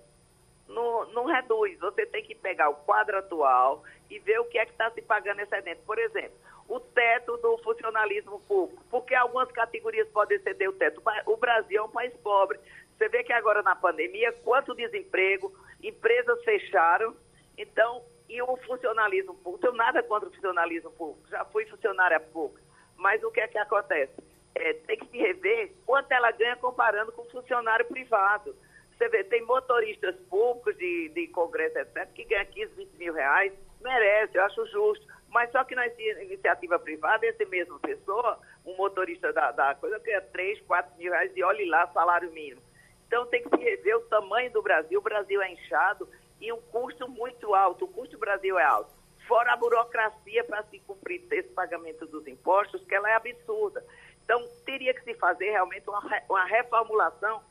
não, 0.70 1.04
não 1.12 1.24
reduz. 1.26 1.78
Você 1.78 2.06
tem 2.06 2.24
que 2.24 2.34
pegar 2.34 2.70
o 2.70 2.76
quadro 2.76 3.18
atual 3.18 3.82
e 4.08 4.18
ver 4.18 4.40
o 4.40 4.44
que 4.46 4.58
é 4.58 4.64
que 4.64 4.72
está 4.72 4.90
se 4.90 5.02
pagando 5.02 5.40
excedente. 5.40 5.80
Por 5.82 5.98
exemplo, 5.98 6.36
o 6.68 6.78
teto 6.78 7.36
do 7.38 7.58
funcionalismo 7.58 8.40
público, 8.40 8.82
porque 8.90 9.14
algumas 9.14 9.50
categorias 9.50 10.08
podem 10.08 10.38
ceder 10.40 10.70
o 10.70 10.72
teto. 10.72 11.02
O 11.26 11.36
Brasil 11.36 11.78
é 11.78 11.82
um 11.82 11.90
país 11.90 12.14
pobre. 12.18 12.58
Você 12.96 13.08
vê 13.08 13.24
que 13.24 13.32
agora 13.32 13.62
na 13.62 13.74
pandemia, 13.74 14.32
quanto 14.44 14.74
desemprego, 14.74 15.52
empresas 15.82 16.42
fecharam, 16.44 17.16
então, 17.56 18.04
e 18.28 18.40
o 18.40 18.56
funcionalismo 18.58 19.34
público, 19.34 19.66
eu 19.66 19.72
nada 19.72 20.02
contra 20.02 20.28
o 20.28 20.32
funcionalismo 20.32 20.90
público, 20.92 21.28
já 21.28 21.44
fui 21.46 21.66
funcionária 21.66 22.20
pública, 22.20 22.62
mas 22.96 23.22
o 23.24 23.30
que 23.30 23.40
é 23.40 23.48
que 23.48 23.58
acontece? 23.58 24.12
É, 24.54 24.74
tem 24.74 24.98
que 24.98 25.06
se 25.06 25.18
rever 25.18 25.72
quanto 25.86 26.12
ela 26.12 26.30
ganha 26.30 26.56
comparando 26.56 27.10
com 27.12 27.22
o 27.22 27.30
funcionário 27.30 27.86
privado. 27.86 28.54
Você 29.00 29.08
vê, 29.08 29.24
tem 29.24 29.40
motoristas 29.46 30.14
públicos 30.28 30.76
de, 30.76 31.08
de 31.14 31.26
congresso, 31.28 31.78
etc., 31.78 32.06
que 32.12 32.22
ganham 32.22 32.44
15, 32.44 32.74
20 32.74 32.98
mil 32.98 33.14
reais, 33.14 33.50
merece, 33.80 34.36
eu 34.36 34.44
acho 34.44 34.66
justo. 34.66 35.06
Mas 35.30 35.50
só 35.52 35.64
que 35.64 35.74
na 35.74 35.86
iniciativa 35.86 36.78
privada, 36.78 37.24
esse 37.24 37.46
mesmo 37.46 37.80
pessoa, 37.80 38.38
um 38.66 38.76
motorista 38.76 39.32
da, 39.32 39.52
da 39.52 39.74
coisa, 39.74 39.98
ganha 40.00 40.20
3, 40.20 40.60
4 40.60 40.98
mil 40.98 41.12
reais 41.12 41.32
e 41.34 41.42
olhe 41.42 41.64
lá, 41.64 41.86
salário 41.94 42.30
mínimo. 42.32 42.60
Então 43.06 43.24
tem 43.24 43.42
que 43.42 43.48
se 43.48 43.64
rever 43.64 43.96
o 43.96 44.02
tamanho 44.02 44.52
do 44.52 44.60
Brasil. 44.60 44.98
O 44.98 45.02
Brasil 45.02 45.40
é 45.40 45.50
inchado 45.50 46.06
e 46.38 46.52
um 46.52 46.60
custo 46.60 47.08
muito 47.08 47.54
alto. 47.54 47.86
O 47.86 47.88
custo 47.88 48.16
do 48.16 48.20
Brasil 48.20 48.58
é 48.58 48.64
alto. 48.64 48.90
Fora 49.26 49.54
a 49.54 49.56
burocracia 49.56 50.44
para 50.44 50.62
se 50.64 50.78
cumprir 50.80 51.26
esse 51.30 51.48
pagamento 51.54 52.04
dos 52.04 52.28
impostos, 52.28 52.84
que 52.84 52.94
ela 52.94 53.08
é 53.08 53.14
absurda. 53.14 53.82
Então 54.22 54.46
teria 54.66 54.92
que 54.92 55.04
se 55.04 55.14
fazer 55.14 55.52
realmente 55.52 55.88
uma, 55.88 56.02
uma 56.28 56.44
reformulação 56.44 57.42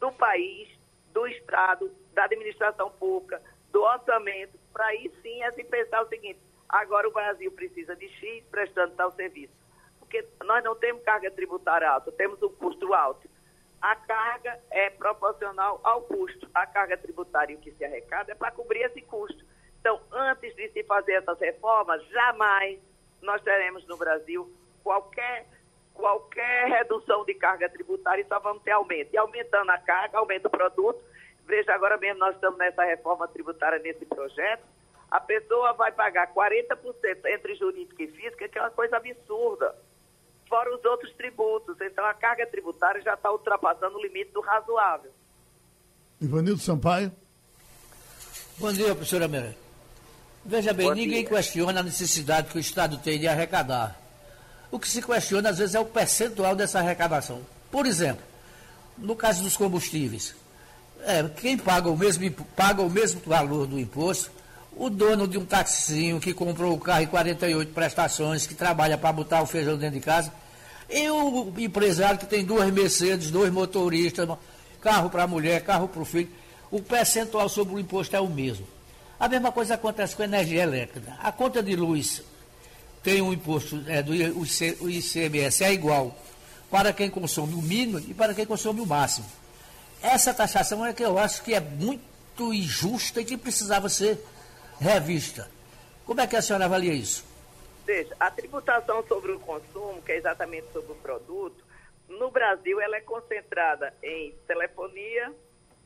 do 0.00 0.10
país 0.12 0.82
do 1.14 1.26
Estado, 1.28 1.90
da 2.12 2.24
administração 2.24 2.90
pública, 2.90 3.40
do 3.70 3.80
orçamento, 3.80 4.58
para 4.72 4.86
aí 4.86 5.10
sim 5.22 5.42
é 5.42 5.50
se 5.52 5.64
pensar 5.64 6.02
o 6.02 6.08
seguinte, 6.08 6.38
agora 6.68 7.08
o 7.08 7.12
Brasil 7.12 7.50
precisa 7.52 7.96
de 7.96 8.08
X 8.08 8.44
prestando 8.50 8.94
tal 8.94 9.12
serviço. 9.12 9.54
Porque 10.00 10.26
nós 10.44 10.62
não 10.62 10.74
temos 10.74 11.02
carga 11.04 11.30
tributária 11.30 11.88
alta, 11.88 12.12
temos 12.12 12.42
um 12.42 12.50
custo 12.50 12.92
alto. 12.92 13.28
A 13.80 13.96
carga 13.96 14.60
é 14.70 14.90
proporcional 14.90 15.80
ao 15.84 16.02
custo. 16.02 16.48
A 16.54 16.66
carga 16.66 16.96
tributária 16.96 17.56
que 17.56 17.70
se 17.72 17.84
arrecada 17.84 18.32
é 18.32 18.34
para 18.34 18.50
cobrir 18.50 18.80
esse 18.80 19.02
custo. 19.02 19.44
Então, 19.78 20.00
antes 20.10 20.54
de 20.56 20.70
se 20.70 20.82
fazer 20.84 21.12
essas 21.12 21.38
reformas, 21.38 22.02
jamais 22.08 22.80
nós 23.20 23.42
teremos 23.42 23.86
no 23.86 23.96
Brasil 23.98 24.50
qualquer 24.82 25.46
qualquer 25.94 26.68
redução 26.68 27.24
de 27.24 27.34
carga 27.34 27.68
tributária 27.68 28.26
só 28.28 28.38
vamos 28.40 28.62
ter 28.62 28.72
aumento. 28.72 29.10
E 29.12 29.16
aumentando 29.16 29.70
a 29.70 29.78
carga, 29.78 30.18
aumenta 30.18 30.48
o 30.48 30.50
produto. 30.50 31.00
Veja, 31.46 31.72
agora 31.72 31.96
mesmo 31.96 32.18
nós 32.18 32.34
estamos 32.34 32.58
nessa 32.58 32.84
reforma 32.84 33.28
tributária, 33.28 33.78
nesse 33.78 34.04
projeto. 34.04 34.64
A 35.10 35.20
pessoa 35.20 35.72
vai 35.74 35.92
pagar 35.92 36.32
40% 36.34 37.24
entre 37.26 37.54
jurídica 37.54 38.02
e 38.02 38.08
física, 38.08 38.48
que 38.48 38.58
é 38.58 38.62
uma 38.62 38.70
coisa 38.70 38.96
absurda. 38.96 39.74
Fora 40.48 40.74
os 40.74 40.84
outros 40.84 41.12
tributos. 41.14 41.80
Então 41.80 42.04
a 42.04 42.14
carga 42.14 42.46
tributária 42.46 43.00
já 43.00 43.14
está 43.14 43.30
ultrapassando 43.30 43.96
o 43.96 44.02
limite 44.02 44.32
do 44.32 44.40
razoável. 44.40 45.10
Ivanildo 46.20 46.60
Sampaio. 46.60 47.12
Bom 48.58 48.72
dia, 48.72 48.86
professora 48.94 49.28
Meira. 49.28 49.54
Veja 50.44 50.72
bem, 50.72 50.88
Bom 50.88 50.94
ninguém 50.94 51.24
dia. 51.24 51.28
questiona 51.36 51.80
a 51.80 51.82
necessidade 51.82 52.50
que 52.50 52.56
o 52.56 52.60
Estado 52.60 52.98
tem 52.98 53.18
de 53.18 53.26
arrecadar 53.26 54.03
o 54.70 54.78
que 54.78 54.88
se 54.88 55.02
questiona, 55.02 55.50
às 55.50 55.58
vezes, 55.58 55.74
é 55.74 55.80
o 55.80 55.84
percentual 55.84 56.54
dessa 56.56 56.78
arrecadação. 56.78 57.40
Por 57.70 57.86
exemplo, 57.86 58.22
no 58.98 59.16
caso 59.16 59.42
dos 59.42 59.56
combustíveis, 59.56 60.34
é, 61.04 61.22
quem 61.36 61.56
paga 61.56 61.88
o, 61.88 61.96
mesmo, 61.96 62.30
paga 62.56 62.82
o 62.82 62.90
mesmo 62.90 63.20
valor 63.24 63.66
do 63.66 63.78
imposto, 63.78 64.30
o 64.76 64.90
dono 64.90 65.28
de 65.28 65.38
um 65.38 65.44
taxizinho 65.44 66.18
que 66.18 66.32
comprou 66.32 66.74
o 66.74 66.80
carro 66.80 67.02
em 67.02 67.06
48 67.06 67.72
prestações, 67.72 68.46
que 68.46 68.54
trabalha 68.54 68.98
para 68.98 69.12
botar 69.12 69.42
o 69.42 69.46
feijão 69.46 69.76
dentro 69.76 69.98
de 69.98 70.04
casa, 70.04 70.32
e 70.88 71.08
o 71.08 71.52
empresário 71.58 72.18
que 72.18 72.26
tem 72.26 72.44
duas 72.44 72.70
Mercedes, 72.72 73.30
dois 73.30 73.52
motoristas, 73.52 74.28
carro 74.80 75.08
para 75.08 75.22
a 75.22 75.26
mulher, 75.26 75.62
carro 75.62 75.88
para 75.88 76.02
o 76.02 76.04
filho, 76.04 76.30
o 76.70 76.82
percentual 76.82 77.48
sobre 77.48 77.74
o 77.74 77.78
imposto 77.78 78.16
é 78.16 78.20
o 78.20 78.28
mesmo. 78.28 78.66
A 79.18 79.28
mesma 79.28 79.52
coisa 79.52 79.74
acontece 79.74 80.16
com 80.16 80.22
a 80.22 80.26
energia 80.26 80.62
elétrica. 80.62 81.16
A 81.22 81.30
conta 81.30 81.62
de 81.62 81.76
luz 81.76 82.22
tem 83.04 83.20
um 83.20 83.32
imposto 83.32 83.84
é, 83.86 84.02
do 84.02 84.14
ICMS 84.14 85.62
é 85.62 85.72
igual 85.72 86.16
para 86.70 86.92
quem 86.92 87.10
consome 87.10 87.54
o 87.54 87.62
mínimo 87.62 87.98
e 87.98 88.14
para 88.14 88.34
quem 88.34 88.46
consome 88.46 88.80
o 88.80 88.86
máximo. 88.86 89.26
essa 90.02 90.34
taxação 90.34 90.84
é 90.84 90.92
que 90.92 91.04
eu 91.04 91.18
acho 91.18 91.44
que 91.44 91.54
é 91.54 91.60
muito 91.60 92.52
injusta 92.52 93.20
e 93.20 93.24
que 93.24 93.36
precisava 93.36 93.88
ser 93.88 94.18
revista. 94.80 95.48
Como 96.04 96.20
é 96.20 96.26
que 96.26 96.34
a 96.34 96.42
senhora 96.42 96.64
avalia 96.64 96.92
isso? 96.92 97.24
Veja, 97.86 98.16
a 98.18 98.30
tributação 98.30 99.06
sobre 99.06 99.32
o 99.32 99.40
consumo, 99.40 100.02
que 100.02 100.12
é 100.12 100.16
exatamente 100.16 100.66
sobre 100.72 100.92
o 100.92 100.96
produto, 100.96 101.62
no 102.08 102.30
Brasil 102.30 102.80
ela 102.80 102.96
é 102.96 103.00
concentrada 103.00 103.94
em 104.02 104.34
telefonia, 104.46 105.32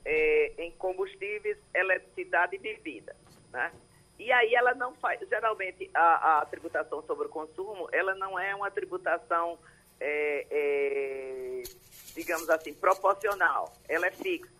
é, 0.04 0.52
em 0.58 0.70
combustíveis, 0.72 1.58
eletricidade 1.74 2.56
e 2.56 2.58
bebida. 2.58 3.14
Né? 3.52 3.72
E 4.18 4.32
aí 4.32 4.54
ela 4.54 4.74
não 4.74 4.94
faz, 4.94 5.20
geralmente 5.28 5.88
a, 5.94 6.40
a, 6.40 6.46
tributação 6.46 7.02
sobre 7.02 7.26
o 7.26 7.30
consumo, 7.30 7.88
ela 7.92 8.14
não 8.16 8.38
é 8.38 8.54
uma 8.54 8.70
tributação, 8.70 9.58
é, 10.00 10.46
é, 10.50 11.62
digamos 12.14 12.50
assim, 12.50 12.74
proporcional, 12.74 13.72
ela 13.88 14.06
é 14.06 14.10
fixa, 14.10 14.50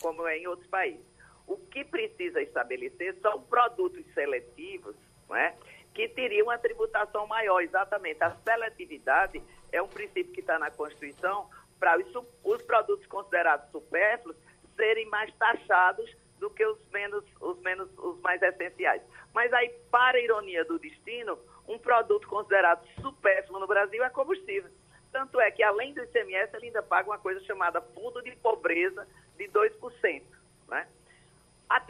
como 0.00 0.26
é 0.26 0.38
em 0.38 0.46
outros 0.46 0.68
países. 0.68 1.04
O 1.46 1.58
que 1.58 1.84
precisa 1.84 2.40
estabelecer 2.40 3.14
são 3.20 3.42
produtos 3.42 4.02
seletivos, 4.14 4.96
não 5.28 5.36
é? 5.36 5.54
que 5.94 6.08
teriam 6.08 6.48
uma 6.48 6.58
tributação 6.58 7.26
maior, 7.26 7.60
exatamente. 7.60 8.22
A 8.22 8.34
seletividade 8.44 9.40
é 9.70 9.80
um 9.80 9.86
princípio 9.86 10.32
que 10.32 10.40
está 10.40 10.58
na 10.58 10.70
Constituição 10.70 11.48
para 11.78 11.96
os, 11.98 12.26
os 12.42 12.62
produtos 12.62 13.06
considerados 13.06 13.70
supérfluos 13.70 14.36
serem 14.76 15.06
mais 15.06 15.32
taxados 15.34 16.10
do 16.44 16.50
que 16.50 16.64
os 16.66 16.78
menos, 16.92 17.24
os 17.40 17.58
menos, 17.60 17.88
os 17.96 18.20
mais 18.20 18.42
essenciais. 18.42 19.00
Mas 19.32 19.50
aí, 19.54 19.70
para 19.90 20.18
a 20.18 20.20
ironia 20.20 20.62
do 20.66 20.78
destino, 20.78 21.38
um 21.66 21.78
produto 21.78 22.28
considerado 22.28 22.86
supérfluo 23.00 23.58
no 23.58 23.66
Brasil 23.66 24.04
é 24.04 24.10
combustível. 24.10 24.70
Tanto 25.10 25.40
é 25.40 25.50
que, 25.50 25.62
além 25.62 25.94
do 25.94 26.02
ICMS, 26.02 26.54
ele 26.54 26.66
ainda 26.66 26.82
paga 26.82 27.08
uma 27.08 27.18
coisa 27.18 27.40
chamada 27.44 27.80
fundo 27.80 28.20
de 28.22 28.36
pobreza 28.36 29.08
de 29.38 29.48
2%. 29.48 30.22
Né? 30.68 30.86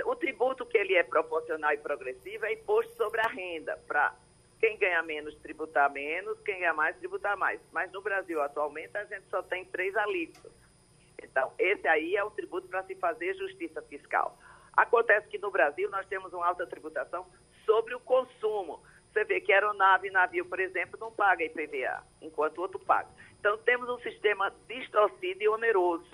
O 0.05 0.15
tributo 0.15 0.65
que 0.65 0.79
ele 0.79 0.95
é 0.95 1.03
proporcional 1.03 1.73
e 1.73 1.79
progressivo 1.79 2.47
é 2.47 2.53
imposto 2.53 2.97
sobre 2.97 3.21
a 3.23 3.29
renda, 3.29 3.77
para 3.89 4.15
quem 4.61 4.79
ganha 4.79 5.03
menos 5.03 5.35
tributar 5.39 5.91
menos, 5.91 6.41
quem 6.43 6.61
ganha 6.61 6.73
mais 6.73 6.97
tributar 6.97 7.37
mais. 7.37 7.61
Mas 7.73 7.91
no 7.91 8.01
Brasil, 8.01 8.41
atualmente, 8.41 8.97
a 8.97 9.05
gente 9.05 9.27
só 9.29 9.43
tem 9.43 9.65
três 9.65 9.97
alíquotas. 9.97 10.53
Então, 11.25 11.53
esse 11.59 11.87
aí 11.89 12.17
é 12.17 12.25
o 12.25 12.31
tributo 12.31 12.69
para 12.69 12.83
se 12.85 12.95
fazer 12.97 13.35
justiça 13.35 13.83
fiscal. 13.83 14.39
Acontece 14.77 15.29
que 15.29 15.39
no 15.39 15.51
Brasil 15.51 15.89
nós 15.91 16.07
temos 16.07 16.33
uma 16.33 16.47
alta 16.47 16.67
tributação 16.67 17.27
sobre 17.65 17.95
o 17.95 18.01
consumo. 18.01 18.83
Você 19.13 19.25
vê 19.25 19.41
que 19.41 19.53
aeronave 19.53 20.09
e 20.09 20.11
navio, 20.11 20.45
por 20.47 20.59
exemplo, 20.59 20.99
não 20.99 21.13
paga 21.13 21.45
IPVA, 21.45 22.03
enquanto 22.21 22.59
o 22.59 22.63
outro 22.63 22.79
paga. 22.79 23.09
Então, 23.39 23.57
temos 23.59 23.89
um 23.89 23.99
sistema 23.99 24.53
distorcido 24.67 25.43
e 25.43 25.49
oneroso. 25.49 26.11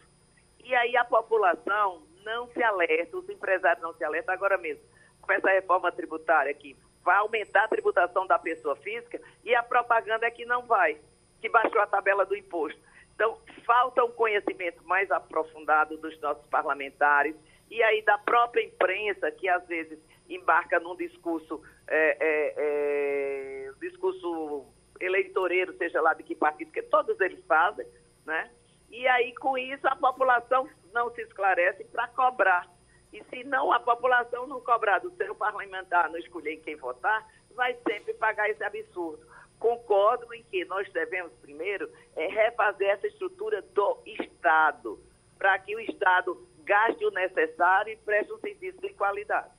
E 0.63 0.75
aí 0.75 0.97
a 0.97 1.05
população 1.05 2.03
não 2.23 2.49
se 2.49 2.63
alerta, 2.63 3.17
os 3.17 3.29
empresários 3.29 3.83
não 3.83 3.95
se 3.95 4.05
alertam 4.05 4.35
agora 4.35 4.59
mesmo. 4.59 4.85
Com 5.23 5.33
essa 5.33 5.49
reforma 5.51 5.91
tributária 5.91 6.53
que 6.55 6.77
vai 7.03 7.17
aumentar 7.17 7.65
a 7.65 7.69
tributação 7.69 8.27
da 8.27 8.39
pessoa 8.39 8.77
física 8.77 9.21
e 9.45 9.55
a 9.55 9.63
propaganda 9.63 10.27
é 10.27 10.31
que 10.31 10.45
não 10.45 10.67
vai, 10.67 10.99
que 11.41 11.49
baixou 11.49 11.81
a 11.81 11.87
tabela 11.87 12.27
do 12.27 12.37
imposto. 12.37 12.81
Então, 13.21 13.37
falta 13.67 14.03
um 14.03 14.13
conhecimento 14.13 14.83
mais 14.85 15.11
aprofundado 15.11 15.95
dos 15.99 16.19
nossos 16.23 16.47
parlamentares 16.47 17.37
e 17.71 17.83
aí 17.83 18.01
da 18.01 18.17
própria 18.17 18.65
imprensa, 18.65 19.31
que 19.31 19.47
às 19.47 19.63
vezes 19.67 19.99
embarca 20.27 20.81
num 20.81 20.97
discurso, 20.97 21.63
é, 21.87 22.17
é, 22.19 22.55
é, 22.57 23.73
discurso 23.79 24.65
eleitoreiro, 24.99 25.77
seja 25.77 26.01
lá 26.01 26.15
de 26.15 26.23
que 26.23 26.35
partido, 26.35 26.73
que 26.73 26.81
todos 26.81 27.21
eles 27.21 27.45
fazem, 27.45 27.87
né? 28.25 28.51
E 28.89 29.07
aí, 29.07 29.35
com 29.35 29.59
isso, 29.59 29.87
a 29.87 29.97
população 29.97 30.67
não 30.91 31.11
se 31.15 31.21
esclarece 31.21 31.85
para 31.85 32.09
cobrar. 32.09 32.67
E 33.13 33.23
se 33.25 33.45
não 33.45 33.71
a 33.71 33.81
população 33.81 34.47
não 34.47 34.63
cobrar 34.63 34.99
do 35.01 35.11
seu 35.17 35.35
parlamentar, 35.35 36.09
não 36.09 36.19
escolher 36.19 36.57
quem 36.59 36.75
votar, 36.77 37.29
vai 37.55 37.77
sempre 37.87 38.15
pagar 38.15 38.49
esse 38.49 38.65
absurdo. 38.65 39.27
Concordo 39.61 40.33
em 40.35 40.43
que 40.45 40.65
nós 40.65 40.91
devemos, 40.91 41.33
primeiro, 41.43 41.89
é 42.17 42.27
refazer 42.27 42.89
essa 42.89 43.07
estrutura 43.07 43.61
do 43.61 43.99
Estado, 44.07 44.99
para 45.39 45.57
que 45.59 45.77
o 45.77 45.81
Estado 45.81 46.49
gaste 46.65 47.05
o 47.05 47.11
necessário 47.11 47.93
e 47.93 47.97
preste 47.97 48.33
um 48.33 48.39
serviço 48.39 48.81
de 48.81 48.89
qualidade. 48.95 49.51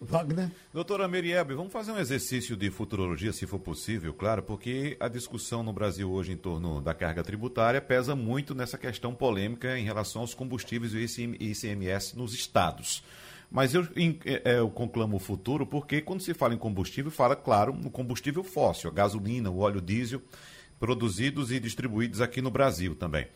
Wagner. 0.00 0.50
Doutora 0.72 1.06
Meriebe, 1.06 1.52
vamos 1.52 1.70
fazer 1.70 1.92
um 1.92 1.98
exercício 1.98 2.56
de 2.56 2.70
futurologia, 2.70 3.34
se 3.34 3.46
for 3.46 3.58
possível, 3.58 4.14
claro, 4.14 4.42
porque 4.42 4.96
a 4.98 5.08
discussão 5.08 5.62
no 5.62 5.74
Brasil 5.74 6.10
hoje 6.10 6.32
em 6.32 6.38
torno 6.38 6.80
da 6.80 6.94
carga 6.94 7.22
tributária 7.22 7.82
pesa 7.82 8.16
muito 8.16 8.54
nessa 8.54 8.78
questão 8.78 9.14
polêmica 9.14 9.78
em 9.78 9.84
relação 9.84 10.22
aos 10.22 10.32
combustíveis 10.32 10.94
e 10.94 11.24
ICMS 11.38 12.16
nos 12.16 12.32
estados. 12.32 13.04
Mas 13.50 13.74
eu, 13.74 13.86
é, 14.24 14.58
eu 14.58 14.70
conclamo 14.70 15.16
o 15.16 15.20
futuro 15.20 15.66
porque 15.66 16.00
quando 16.00 16.20
se 16.20 16.32
fala 16.32 16.54
em 16.54 16.58
combustível, 16.58 17.10
fala, 17.10 17.34
claro, 17.34 17.74
no 17.74 17.90
combustível 17.90 18.44
fóssil, 18.44 18.88
a 18.88 18.92
gasolina, 18.92 19.50
o 19.50 19.58
óleo 19.58 19.80
diesel, 19.80 20.22
produzidos 20.78 21.50
e 21.50 21.60
distribuídos 21.60 22.20
aqui 22.20 22.40
no 22.40 22.50
Brasil 22.50 22.94
também. 22.94 23.26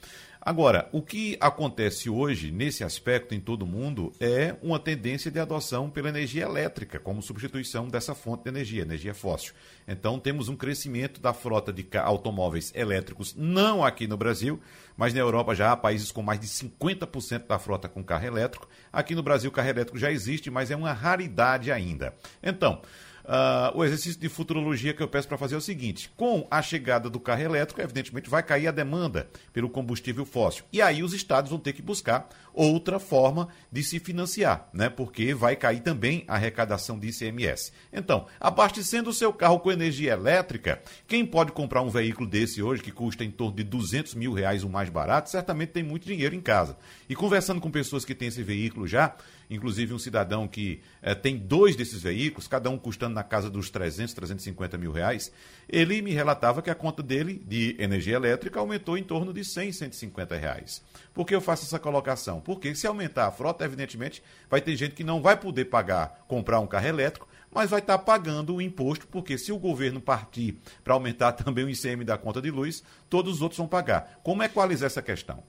Agora, 0.46 0.90
o 0.92 1.00
que 1.00 1.38
acontece 1.40 2.10
hoje 2.10 2.50
nesse 2.50 2.84
aspecto 2.84 3.34
em 3.34 3.40
todo 3.40 3.62
o 3.62 3.66
mundo 3.66 4.12
é 4.20 4.54
uma 4.62 4.78
tendência 4.78 5.30
de 5.30 5.40
adoção 5.40 5.88
pela 5.88 6.10
energia 6.10 6.44
elétrica 6.44 6.98
como 6.98 7.22
substituição 7.22 7.88
dessa 7.88 8.14
fonte 8.14 8.42
de 8.42 8.50
energia, 8.50 8.82
energia 8.82 9.14
fóssil. 9.14 9.54
Então, 9.88 10.18
temos 10.18 10.50
um 10.50 10.56
crescimento 10.56 11.18
da 11.18 11.32
frota 11.32 11.72
de 11.72 11.86
automóveis 11.96 12.70
elétricos, 12.74 13.34
não 13.34 13.82
aqui 13.82 14.06
no 14.06 14.18
Brasil, 14.18 14.60
mas 14.98 15.14
na 15.14 15.20
Europa 15.20 15.54
já 15.54 15.72
há 15.72 15.76
países 15.78 16.12
com 16.12 16.22
mais 16.22 16.40
de 16.40 16.46
50% 16.46 17.46
da 17.46 17.58
frota 17.58 17.88
com 17.88 18.04
carro 18.04 18.26
elétrico. 18.26 18.68
Aqui 18.94 19.14
no 19.14 19.22
Brasil, 19.22 19.50
o 19.50 19.52
carro 19.52 19.68
elétrico 19.68 19.98
já 19.98 20.10
existe, 20.10 20.50
mas 20.50 20.70
é 20.70 20.76
uma 20.76 20.92
raridade 20.92 21.72
ainda. 21.72 22.14
Então, 22.42 22.80
Uh, 23.24 23.78
o 23.78 23.82
exercício 23.82 24.20
de 24.20 24.28
futurologia 24.28 24.92
que 24.92 25.02
eu 25.02 25.08
peço 25.08 25.26
para 25.26 25.38
fazer 25.38 25.54
é 25.54 25.58
o 25.58 25.60
seguinte: 25.60 26.10
com 26.14 26.46
a 26.50 26.60
chegada 26.60 27.08
do 27.08 27.18
carro 27.18 27.40
elétrico, 27.40 27.80
evidentemente 27.80 28.28
vai 28.28 28.42
cair 28.42 28.68
a 28.68 28.70
demanda 28.70 29.30
pelo 29.50 29.70
combustível 29.70 30.26
fóssil. 30.26 30.64
E 30.70 30.82
aí 30.82 31.02
os 31.02 31.14
estados 31.14 31.50
vão 31.50 31.58
ter 31.58 31.72
que 31.72 31.80
buscar 31.80 32.28
outra 32.52 32.98
forma 32.98 33.48
de 33.72 33.82
se 33.82 33.98
financiar, 33.98 34.68
né? 34.74 34.90
Porque 34.90 35.32
vai 35.32 35.56
cair 35.56 35.80
também 35.80 36.24
a 36.28 36.34
arrecadação 36.34 36.98
de 36.98 37.08
ICMS. 37.08 37.72
Então, 37.90 38.26
abastecendo 38.38 39.08
o 39.08 39.14
seu 39.14 39.32
carro 39.32 39.58
com 39.58 39.72
energia 39.72 40.12
elétrica, 40.12 40.82
quem 41.08 41.24
pode 41.24 41.50
comprar 41.52 41.80
um 41.80 41.88
veículo 41.88 42.28
desse 42.28 42.62
hoje, 42.62 42.82
que 42.82 42.92
custa 42.92 43.24
em 43.24 43.30
torno 43.30 43.56
de 43.56 43.64
200 43.64 44.14
mil 44.14 44.34
reais 44.34 44.62
o 44.62 44.68
mais 44.68 44.90
barato, 44.90 45.30
certamente 45.30 45.70
tem 45.70 45.82
muito 45.82 46.06
dinheiro 46.06 46.34
em 46.34 46.42
casa. 46.42 46.76
E 47.08 47.14
conversando 47.14 47.60
com 47.60 47.70
pessoas 47.70 48.04
que 48.04 48.14
têm 48.14 48.28
esse 48.28 48.42
veículo 48.42 48.83
já, 48.86 49.14
inclusive 49.50 49.92
um 49.92 49.98
cidadão 49.98 50.48
que 50.48 50.80
eh, 51.02 51.14
tem 51.14 51.36
dois 51.36 51.76
desses 51.76 52.02
veículos, 52.02 52.48
cada 52.48 52.70
um 52.70 52.78
custando 52.78 53.14
na 53.14 53.22
casa 53.22 53.50
dos 53.50 53.70
300, 53.70 54.14
350 54.14 54.78
mil 54.78 54.92
reais, 54.92 55.32
ele 55.68 56.00
me 56.02 56.12
relatava 56.12 56.62
que 56.62 56.70
a 56.70 56.74
conta 56.74 57.02
dele 57.02 57.42
de 57.46 57.76
energia 57.78 58.16
elétrica 58.16 58.58
aumentou 58.60 58.96
em 58.96 59.02
torno 59.02 59.32
de 59.32 59.44
100, 59.44 59.72
150 59.72 60.36
reais. 60.36 60.82
Por 61.12 61.26
que 61.26 61.34
eu 61.34 61.40
faço 61.40 61.64
essa 61.64 61.78
colocação? 61.78 62.40
Porque 62.40 62.74
se 62.74 62.86
aumentar 62.86 63.26
a 63.26 63.32
frota, 63.32 63.64
evidentemente, 63.64 64.22
vai 64.48 64.60
ter 64.60 64.76
gente 64.76 64.94
que 64.94 65.04
não 65.04 65.22
vai 65.22 65.36
poder 65.36 65.66
pagar, 65.66 66.24
comprar 66.26 66.60
um 66.60 66.66
carro 66.66 66.86
elétrico, 66.86 67.28
mas 67.54 67.70
vai 67.70 67.78
estar 67.78 67.98
pagando 67.98 68.56
o 68.56 68.60
imposto, 68.60 69.06
porque 69.06 69.38
se 69.38 69.52
o 69.52 69.58
governo 69.58 70.00
partir 70.00 70.58
para 70.82 70.94
aumentar 70.94 71.32
também 71.32 71.64
o 71.64 71.70
ICM 71.70 72.04
da 72.04 72.18
conta 72.18 72.42
de 72.42 72.50
luz, 72.50 72.82
todos 73.08 73.34
os 73.34 73.42
outros 73.42 73.58
vão 73.58 73.68
pagar. 73.68 74.20
Como 74.24 74.42
equalizar 74.42 74.88
essa 74.88 75.00
questão? 75.00 75.42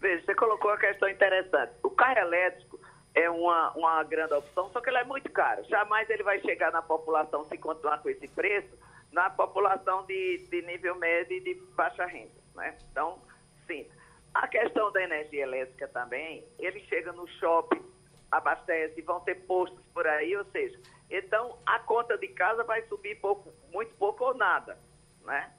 Veja, 0.00 0.24
você 0.24 0.34
colocou 0.34 0.70
uma 0.70 0.78
questão 0.78 1.08
interessante. 1.08 1.72
O 1.82 1.90
carro 1.90 2.18
elétrico 2.18 2.80
é 3.14 3.28
uma, 3.28 3.70
uma 3.72 4.02
grande 4.04 4.32
opção, 4.34 4.70
só 4.70 4.80
que 4.80 4.88
ele 4.88 4.98
é 4.98 5.04
muito 5.04 5.30
caro. 5.30 5.62
Jamais 5.64 6.08
ele 6.08 6.22
vai 6.22 6.40
chegar 6.40 6.72
na 6.72 6.80
população, 6.80 7.44
se 7.44 7.58
continuar 7.58 7.98
com 7.98 8.08
esse 8.08 8.26
preço, 8.28 8.76
na 9.12 9.28
população 9.28 10.04
de, 10.06 10.38
de 10.50 10.62
nível 10.62 10.94
médio 10.94 11.36
e 11.36 11.40
de 11.40 11.54
baixa 11.74 12.06
renda. 12.06 12.30
Né? 12.54 12.76
Então, 12.90 13.18
sim. 13.66 13.86
A 14.32 14.46
questão 14.48 14.90
da 14.92 15.02
energia 15.02 15.42
elétrica 15.42 15.88
também, 15.88 16.44
ele 16.58 16.80
chega 16.86 17.12
no 17.12 17.26
shopping, 17.26 17.84
abastece, 18.30 19.02
vão 19.02 19.20
ter 19.20 19.34
postos 19.46 19.84
por 19.92 20.06
aí, 20.06 20.36
ou 20.36 20.44
seja, 20.46 20.78
então 21.10 21.58
a 21.66 21.80
conta 21.80 22.16
de 22.16 22.28
casa 22.28 22.62
vai 22.62 22.82
subir 22.82 23.16
pouco, 23.16 23.52
muito 23.72 23.92
pouco 23.96 24.24
ou 24.24 24.34
nada, 24.34 24.78
né? 25.24 25.52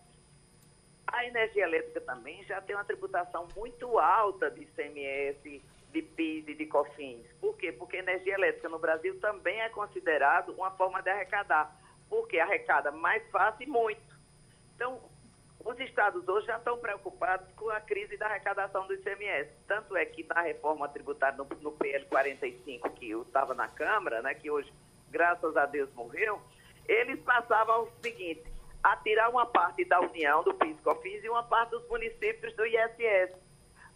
A 1.12 1.26
energia 1.26 1.64
elétrica 1.64 2.00
também 2.02 2.44
já 2.46 2.62
tem 2.62 2.76
uma 2.76 2.86
tributação 2.86 3.48
muito 3.56 4.00
alta 4.00 4.50
de 4.50 4.62
ICMS, 4.62 5.62
de 5.92 6.02
PIS 6.02 6.48
e 6.48 6.56
de 6.56 6.66
COFINS. 6.66 7.28
Por 7.40 7.56
quê? 7.58 7.72
Porque 7.72 7.98
energia 7.98 8.34
elétrica 8.34 8.70
no 8.70 8.80
Brasil 8.80 9.20
também 9.20 9.60
é 9.60 9.70
considerado 9.70 10.54
uma 10.54 10.72
forma 10.72 11.02
de 11.02 11.10
arrecadar, 11.10 11.76
porque 12.10 12.40
arrecada 12.40 12.92
mais 12.92 13.22
fácil 13.30 13.64
e 13.64 13.70
muito. 13.70 14.02
Então, 14.76 15.02
os 15.66 15.80
estados 15.80 16.28
hoje 16.28 16.48
já 16.48 16.58
estão 16.58 16.78
preocupados 16.78 17.48
com 17.56 17.70
a 17.70 17.82
crise 17.82 18.18
da 18.18 18.28
arrecadação 18.28 18.88
do 18.88 18.94
ICMS. 18.94 19.52
Tanto 19.68 19.96
é 19.98 20.06
que 20.06 20.24
na 20.24 20.42
reforma 20.42 20.88
tributária 20.88 21.38
no, 21.38 21.48
no 21.62 21.72
PL 21.74 22.06
45, 22.06 22.90
que 22.92 23.12
estava 23.12 23.54
na 23.54 23.68
Câmara, 23.68 24.22
né, 24.22 24.34
que 24.34 24.50
hoje, 24.50 24.72
graças 25.10 25.56
a 25.58 25.66
Deus, 25.66 25.94
morreu, 25.94 26.42
eles 26.88 27.20
passavam 27.22 27.84
o 27.84 27.92
seguinte, 28.02 28.44
a 28.84 28.98
tirar 28.98 29.30
uma 29.30 29.46
parte 29.46 29.86
da 29.86 30.00
União, 30.00 30.44
do 30.44 30.54
PIS 30.54 30.80
COFINS, 30.82 31.24
e 31.24 31.30
uma 31.30 31.44
parte 31.44 31.72
dos 31.72 31.88
municípios 31.88 32.56
do 32.56 32.66
ISS. 32.66 33.36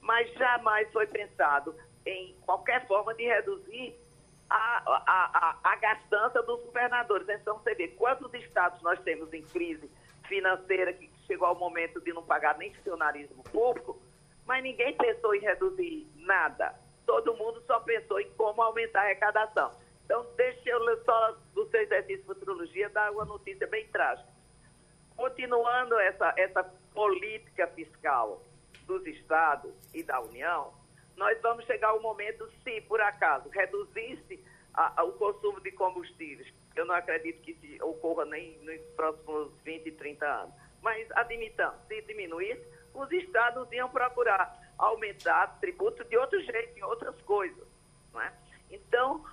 mas 0.02 0.32
jamais 0.34 0.91
foi 0.91 1.08
pensado 1.08 1.76
em 2.06 2.36
qualquer 2.45 2.86
forma 2.88 3.13
de 3.15 3.24
reduzir 3.24 3.95
a, 4.50 4.84
a, 4.86 5.58
a, 5.63 5.71
a 5.71 5.76
gastança 5.78 6.43
dos 6.43 6.62
governadores. 6.63 7.28
Então, 7.28 7.58
você 7.58 7.74
vê 7.74 7.88
quantos 7.89 8.32
estados 8.36 8.80
nós 8.84 9.00
temos 9.02 9.34
em 9.34 9.41
crise 9.41 9.89
financeira 10.28 10.93
que 10.93 11.10
chegou 11.26 11.48
ao 11.48 11.56
momento 11.56 12.00
de 12.02 12.13
não 12.13 12.24
pagar 12.24 12.58
nem 12.58 12.74
funcionarismo 12.76 13.43
público, 13.45 14.00
mas 14.45 14.62
ninguém 14.62 14.95
pensou 14.95 15.34
em 15.34 15.39
reduzir 15.39 16.08
nada. 16.17 16.76
Todo 17.06 17.36
mundo 17.36 17.63
só 17.65 17.80
pensou 17.80 18.19
em 18.19 18.30
como 18.32 18.62
aumentar 18.62 19.02
a 19.02 19.04
arrecadação. 19.06 19.71
Então, 20.06 20.26
deixa 20.38 20.69
eu 20.69 21.04
só 21.04 21.36
do 21.54 21.67
seu 21.69 21.82
exercício 21.82 22.19
de 22.19 22.26
futurologia 22.26 22.89
dar 22.89 23.12
uma 23.12 23.26
notícia 23.26 23.65
bem 23.65 23.88
trágica. 23.88 24.35
Continuando 25.15 25.97
essa, 25.99 26.34
essa 26.38 26.63
política 26.93 27.67
fiscal 27.67 28.41
dos 28.86 29.06
estados 29.06 29.73
e 29.93 30.04
da 30.04 30.19
União, 30.21 30.73
nós 31.15 31.39
vamos 31.41 31.65
chegar 31.65 31.89
ao 31.89 32.01
momento, 32.01 32.49
se 32.63 32.82
por 32.82 33.01
acaso 33.01 33.49
reduzisse 33.49 34.43
a, 34.73 35.01
a, 35.01 35.04
o 35.04 35.13
consumo 35.13 35.62
de 35.62 35.71
combustíveis, 35.71 36.54
eu 36.75 36.86
não 36.86 36.93
acredito 36.93 37.41
que 37.41 37.51
isso 37.51 37.86
ocorra 37.86 38.25
nem 38.25 38.58
nos 38.60 38.82
próximos 38.95 39.51
20, 39.63 39.91
30 39.91 40.25
anos, 40.25 40.54
mas 40.82 41.10
admitamos, 41.12 41.80
se 41.88 42.01
diminuísse, 42.01 42.65
os 42.93 43.12
estados 43.12 43.71
iam 43.71 43.89
procurar 43.89 44.65
aumentar 44.78 45.58
tributos 45.60 46.08
de 46.08 46.17
outro 46.17 46.39
jeito, 46.41 46.78
em 46.78 46.84
outras 46.84 47.19
coisas. 47.21 47.65
Não 48.13 48.21
é? 48.21 48.34
Então, 48.69 49.23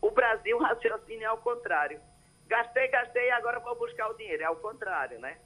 o 0.00 0.10
Brasil 0.10 0.58
raciocina 0.58 1.28
ao 1.28 1.38
contrário. 1.38 2.00
Gastei, 2.50 2.88
gastei, 2.88 3.30
agora 3.30 3.60
vou 3.60 3.76
buscar 3.76 4.08
o 4.08 4.14
dinheiro. 4.14 4.42
É 4.42 4.46
ao 4.46 4.56
contrário, 4.56 5.20
né? 5.20 5.38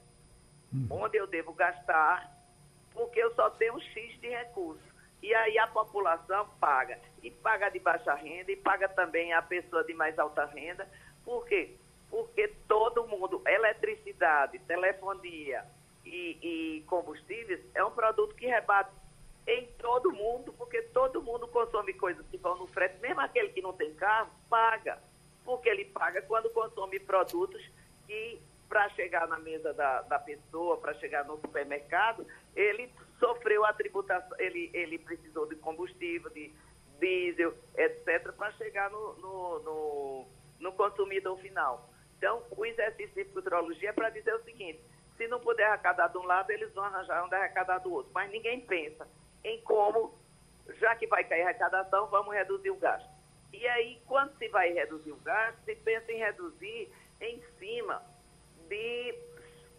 Hum. 0.73 0.87
Onde 0.89 1.17
eu 1.17 1.27
devo 1.27 1.53
gastar, 1.53 2.35
porque 2.91 3.19
eu 3.19 3.31
só 3.35 3.47
tenho 3.51 3.75
um 3.75 3.79
X 3.79 4.19
de 4.19 4.27
recursos. 4.27 4.83
E 5.21 5.31
aí 5.35 5.55
a 5.59 5.67
população 5.67 6.49
paga. 6.59 6.97
E 7.21 7.29
paga 7.29 7.69
de 7.69 7.77
baixa 7.77 8.15
renda, 8.15 8.51
e 8.51 8.55
paga 8.55 8.89
também 8.89 9.33
a 9.33 9.41
pessoa 9.43 9.83
de 9.83 9.93
mais 9.93 10.17
alta 10.17 10.45
renda. 10.45 10.89
Por 11.23 11.45
quê? 11.45 11.75
Porque 12.09 12.47
todo 12.67 13.07
mundo, 13.07 13.39
eletricidade, 13.45 14.57
telefonia 14.59 15.63
e, 16.03 16.39
e 16.41 16.83
combustíveis, 16.87 17.61
é 17.75 17.85
um 17.85 17.91
produto 17.91 18.33
que 18.33 18.47
rebate 18.47 18.89
em 19.45 19.67
todo 19.77 20.11
mundo, 20.11 20.51
porque 20.53 20.81
todo 20.81 21.21
mundo 21.21 21.47
consome 21.49 21.93
coisas 21.93 22.25
que 22.31 22.37
vão 22.37 22.57
no 22.57 22.65
frete, 22.65 22.99
mesmo 22.99 23.21
aquele 23.21 23.49
que 23.49 23.61
não 23.61 23.73
tem 23.73 23.93
carro, 23.93 24.31
paga, 24.49 24.99
porque 25.45 25.69
ele 25.69 25.85
paga 25.85 26.21
quando 26.23 26.49
consome 26.49 26.99
produtos 26.99 27.61
que, 28.07 28.41
para 28.67 28.89
chegar 28.89 29.27
na 29.27 29.39
mesa 29.39 29.71
da, 29.73 30.01
da 30.01 30.19
pessoa, 30.19 30.77
para 30.77 30.95
chegar 30.95 31.23
no 31.23 31.39
supermercado, 31.39 32.25
ele 32.55 32.91
sofreu 33.19 33.63
a 33.63 33.71
tributação, 33.71 34.37
ele, 34.39 34.69
ele 34.73 34.97
precisou 34.97 35.47
de 35.47 35.55
combustível, 35.55 36.29
de 36.31 36.51
diesel, 36.99 37.53
etc., 37.77 38.31
para 38.33 38.51
chegar 38.53 38.89
no, 38.89 39.13
no, 39.15 39.59
no, 39.59 40.25
no 40.59 40.73
consumidor 40.73 41.37
final. 41.39 41.89
Então, 42.17 42.43
o 42.51 42.65
exercício 42.65 43.13
de 43.13 43.25
futurologia 43.31 43.89
é 43.89 43.93
para 43.93 44.09
dizer 44.09 44.33
o 44.33 44.43
seguinte: 44.43 44.81
se 45.17 45.27
não 45.27 45.39
puder 45.39 45.67
arrecadar 45.67 46.07
de 46.07 46.17
um 46.17 46.23
lado, 46.23 46.49
eles 46.49 46.73
vão 46.73 46.83
arranjar 46.83 47.23
onde 47.23 47.35
arrecadar 47.35 47.79
do 47.79 47.93
outro. 47.93 48.11
Mas 48.13 48.31
ninguém 48.31 48.61
pensa 48.61 49.07
em 49.43 49.61
como, 49.61 50.17
já 50.79 50.95
que 50.95 51.07
vai 51.07 51.23
cair 51.23 51.43
a 51.43 51.49
arrecadação, 51.49 52.07
vamos 52.07 52.33
reduzir 52.33 52.71
o 52.71 52.77
gasto. 52.77 53.14
E 53.57 53.67
aí, 53.67 54.01
quando 54.05 54.37
se 54.37 54.47
vai 54.49 54.73
reduzir 54.73 55.11
o 55.11 55.17
gasto, 55.17 55.57
se 55.63 55.75
pensa 55.75 56.11
em 56.11 56.17
reduzir 56.17 56.91
em 57.21 57.41
cima 57.57 58.03
de 58.67 59.15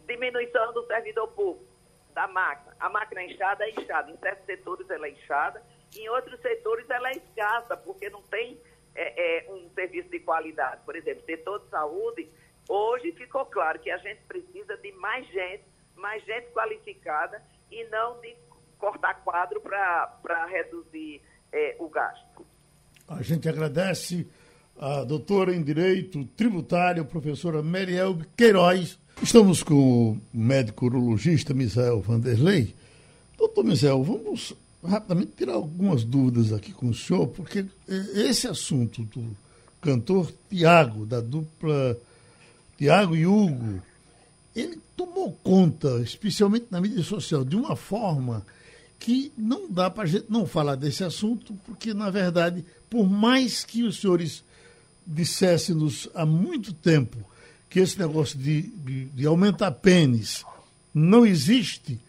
diminuição 0.06 0.72
do 0.72 0.86
servidor 0.86 1.28
público, 1.28 1.66
da 2.14 2.26
máquina. 2.26 2.74
A 2.80 2.88
máquina 2.88 3.20
é 3.20 3.26
inchada 3.26 3.64
é 3.64 3.70
inchada. 3.70 4.10
Em 4.10 4.16
certos 4.16 4.46
setores 4.46 4.88
ela 4.88 5.06
é 5.06 5.10
inchada, 5.10 5.62
em 5.94 6.08
outros 6.08 6.40
setores 6.40 6.88
ela 6.88 7.10
é 7.10 7.12
escassa, 7.12 7.76
porque 7.76 8.08
não 8.08 8.22
tem 8.22 8.58
é, 8.94 9.46
é, 9.46 9.52
um 9.52 9.68
serviço 9.74 10.08
de 10.08 10.20
qualidade. 10.20 10.82
Por 10.84 10.96
exemplo, 10.96 11.24
setor 11.26 11.60
de 11.60 11.68
saúde, 11.68 12.30
hoje 12.68 13.12
ficou 13.12 13.44
claro 13.44 13.78
que 13.78 13.90
a 13.90 13.98
gente 13.98 14.22
precisa 14.22 14.76
de 14.78 14.92
mais 14.92 15.26
gente, 15.28 15.64
mais 15.94 16.24
gente 16.24 16.50
qualificada 16.52 17.42
e 17.70 17.84
não 17.84 18.18
de 18.20 18.34
cortar 18.78 19.22
quadro 19.22 19.60
para 19.60 20.46
reduzir 20.46 21.22
é, 21.52 21.76
o 21.78 21.88
gasto. 21.88 22.46
A 23.08 23.22
gente 23.22 23.48
agradece 23.48 24.26
a 24.78 25.04
doutora 25.04 25.54
em 25.54 25.62
Direito 25.62 26.24
Tributário, 26.36 27.04
professora 27.04 27.62
Meriel 27.62 28.18
Queiroz. 28.36 28.98
Estamos 29.22 29.62
com 29.62 30.10
o 30.10 30.20
médico 30.34 30.86
urologista 30.86 31.54
Misael 31.54 32.00
Vanderlei. 32.00 32.74
Doutor 33.38 33.64
Misael, 33.64 34.02
vamos 34.02 34.54
rapidamente 34.84 35.32
tirar 35.36 35.54
algumas 35.54 36.02
dúvidas 36.02 36.52
aqui 36.52 36.72
com 36.72 36.88
o 36.88 36.94
senhor, 36.94 37.28
porque 37.28 37.64
esse 37.88 38.48
assunto 38.48 39.02
do 39.04 39.36
cantor 39.80 40.32
Tiago, 40.50 41.06
da 41.06 41.20
dupla 41.20 41.96
Tiago 42.76 43.14
e 43.14 43.24
Hugo, 43.24 43.80
ele 44.54 44.80
tomou 44.96 45.30
conta, 45.44 46.00
especialmente 46.00 46.66
na 46.70 46.80
mídia 46.80 47.04
social, 47.04 47.44
de 47.44 47.54
uma 47.54 47.76
forma 47.76 48.44
que 48.98 49.32
não 49.36 49.70
dá 49.70 49.90
para 49.90 50.04
a 50.04 50.06
gente 50.06 50.26
não 50.28 50.46
falar 50.46 50.74
desse 50.74 51.04
assunto, 51.04 51.54
porque, 51.64 51.92
na 51.92 52.10
verdade, 52.10 52.64
por 52.88 53.08
mais 53.08 53.64
que 53.64 53.82
os 53.82 54.00
senhores 54.00 54.42
dissessem-nos 55.06 56.08
há 56.14 56.26
muito 56.26 56.72
tempo 56.72 57.16
que 57.68 57.80
esse 57.80 57.98
negócio 57.98 58.38
de, 58.38 58.62
de, 58.62 59.04
de 59.06 59.26
aumentar 59.26 59.70
pênis 59.70 60.44
não 60.94 61.26
existe, 61.26 62.00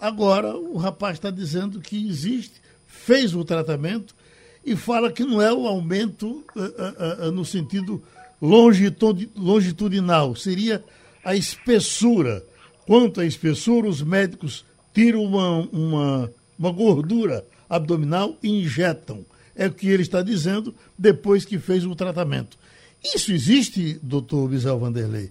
agora 0.00 0.56
o 0.56 0.76
rapaz 0.76 1.16
está 1.16 1.30
dizendo 1.30 1.80
que 1.80 2.08
existe, 2.08 2.54
fez 2.86 3.34
o 3.34 3.44
tratamento 3.44 4.14
e 4.64 4.76
fala 4.76 5.12
que 5.12 5.24
não 5.24 5.42
é 5.42 5.52
o 5.52 5.66
aumento 5.66 6.44
uh, 6.54 7.24
uh, 7.24 7.28
uh, 7.28 7.32
no 7.32 7.44
sentido 7.44 8.02
longitudinal, 8.40 10.34
seria 10.36 10.84
a 11.24 11.34
espessura. 11.34 12.44
Quanto 12.86 13.20
à 13.20 13.26
espessura, 13.26 13.88
os 13.88 14.00
médicos 14.00 14.64
tiram 14.96 15.22
uma, 15.22 15.58
uma, 15.70 16.32
uma 16.58 16.72
gordura 16.72 17.46
abdominal 17.68 18.34
e 18.42 18.62
injetam. 18.62 19.26
É 19.54 19.66
o 19.66 19.72
que 19.72 19.90
ele 19.90 20.00
está 20.00 20.22
dizendo 20.22 20.74
depois 20.96 21.44
que 21.44 21.58
fez 21.58 21.84
o 21.84 21.94
tratamento. 21.94 22.56
Isso 23.04 23.30
existe, 23.30 23.98
doutor 24.02 24.48
Bisel 24.48 24.78
Vanderlei? 24.78 25.30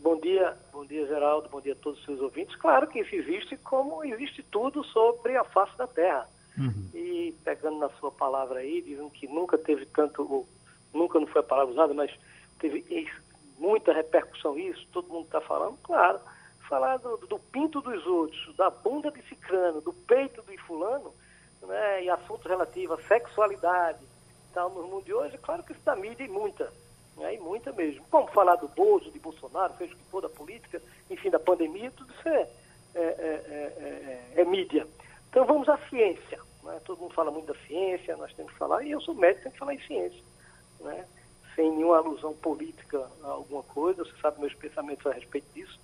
Bom 0.00 0.20
dia, 0.20 0.56
bom 0.72 0.86
dia, 0.86 1.04
Geraldo, 1.08 1.48
bom 1.50 1.60
dia 1.60 1.72
a 1.72 1.76
todos 1.76 1.98
os 1.98 2.04
seus 2.04 2.20
ouvintes. 2.20 2.54
Claro 2.54 2.86
que 2.86 3.00
isso 3.00 3.12
existe, 3.16 3.56
como 3.56 4.04
existe 4.04 4.44
tudo 4.44 4.84
sobre 4.84 5.36
a 5.36 5.42
face 5.42 5.76
da 5.76 5.88
Terra. 5.88 6.28
Uhum. 6.56 6.88
E 6.94 7.34
pegando 7.44 7.80
na 7.80 7.88
sua 7.98 8.12
palavra 8.12 8.60
aí, 8.60 8.80
dizendo 8.80 9.10
que 9.10 9.26
nunca 9.26 9.58
teve 9.58 9.86
tanto, 9.86 10.46
nunca 10.94 11.18
não 11.18 11.26
foi 11.26 11.40
a 11.40 11.44
palavra 11.44 11.72
usada, 11.72 11.92
mas 11.94 12.12
teve 12.60 12.84
muita 13.58 13.92
repercussão 13.92 14.56
isso, 14.56 14.86
todo 14.92 15.08
mundo 15.08 15.24
está 15.24 15.40
falando, 15.40 15.76
claro 15.82 16.20
falar 16.68 16.98
do, 16.98 17.16
do, 17.18 17.38
pinto 17.38 17.80
dos 17.80 18.06
outros, 18.06 18.56
da 18.56 18.70
bunda 18.70 19.10
de 19.10 19.22
cicrano, 19.22 19.80
do 19.80 19.92
peito 19.92 20.42
do 20.42 20.58
fulano, 20.58 21.12
né, 21.62 22.04
e 22.04 22.10
assuntos 22.10 22.46
relativos 22.46 22.98
à 22.98 23.02
sexualidade 23.08 24.00
tal, 24.52 24.70
no 24.70 24.82
mundo 24.84 25.04
de 25.04 25.14
hoje, 25.14 25.38
claro 25.38 25.62
que 25.62 25.72
isso 25.72 25.80
dá 25.84 25.96
mídia 25.96 26.24
e 26.24 26.28
muita, 26.28 26.70
né, 27.16 27.34
e 27.34 27.38
muita 27.38 27.72
mesmo. 27.72 28.04
Como 28.10 28.26
falar 28.28 28.56
do 28.56 28.68
Bozo, 28.68 29.10
de 29.10 29.18
Bolsonaro, 29.18 29.74
seja 29.78 29.94
o 29.94 29.96
que 29.96 30.04
for, 30.04 30.20
da 30.20 30.28
política, 30.28 30.80
enfim, 31.10 31.30
da 31.30 31.38
pandemia, 31.38 31.90
tudo 31.90 32.12
isso 32.12 32.28
é, 32.28 32.48
é, 32.94 33.02
é, 33.02 34.32
é, 34.36 34.40
é 34.42 34.44
mídia. 34.44 34.86
Então 35.30 35.46
vamos 35.46 35.68
à 35.68 35.78
ciência. 35.88 36.38
Né? 36.62 36.80
Todo 36.84 37.00
mundo 37.00 37.14
fala 37.14 37.30
muito 37.30 37.52
da 37.52 37.58
ciência, 37.66 38.16
nós 38.16 38.32
temos 38.34 38.52
que 38.52 38.58
falar, 38.58 38.82
e 38.82 38.90
eu 38.90 39.00
sou 39.00 39.14
médico, 39.14 39.44
tenho 39.44 39.52
que 39.52 39.58
falar 39.58 39.74
em 39.74 39.80
ciência. 39.80 40.22
Né? 40.80 41.06
Sem 41.54 41.70
nenhuma 41.70 41.98
alusão 41.98 42.34
política 42.34 43.06
a 43.24 43.28
alguma 43.28 43.62
coisa, 43.62 44.04
você 44.04 44.12
sabe 44.20 44.40
meus 44.40 44.54
pensamentos 44.54 45.06
a 45.06 45.12
respeito 45.12 45.46
disso. 45.54 45.78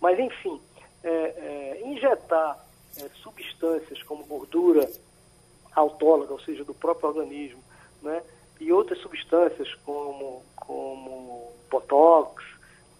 Mas, 0.00 0.18
enfim, 0.18 0.60
é, 1.02 1.08
é, 1.08 1.82
injetar 1.86 2.58
é, 2.96 3.08
substâncias 3.22 4.02
como 4.02 4.24
gordura 4.24 4.90
autóloga, 5.74 6.32
ou 6.32 6.40
seja, 6.40 6.64
do 6.64 6.74
próprio 6.74 7.08
organismo, 7.08 7.62
né, 8.02 8.22
e 8.60 8.72
outras 8.72 8.98
substâncias 9.00 9.74
como, 9.84 10.42
como 10.56 11.52
botox, 11.70 12.44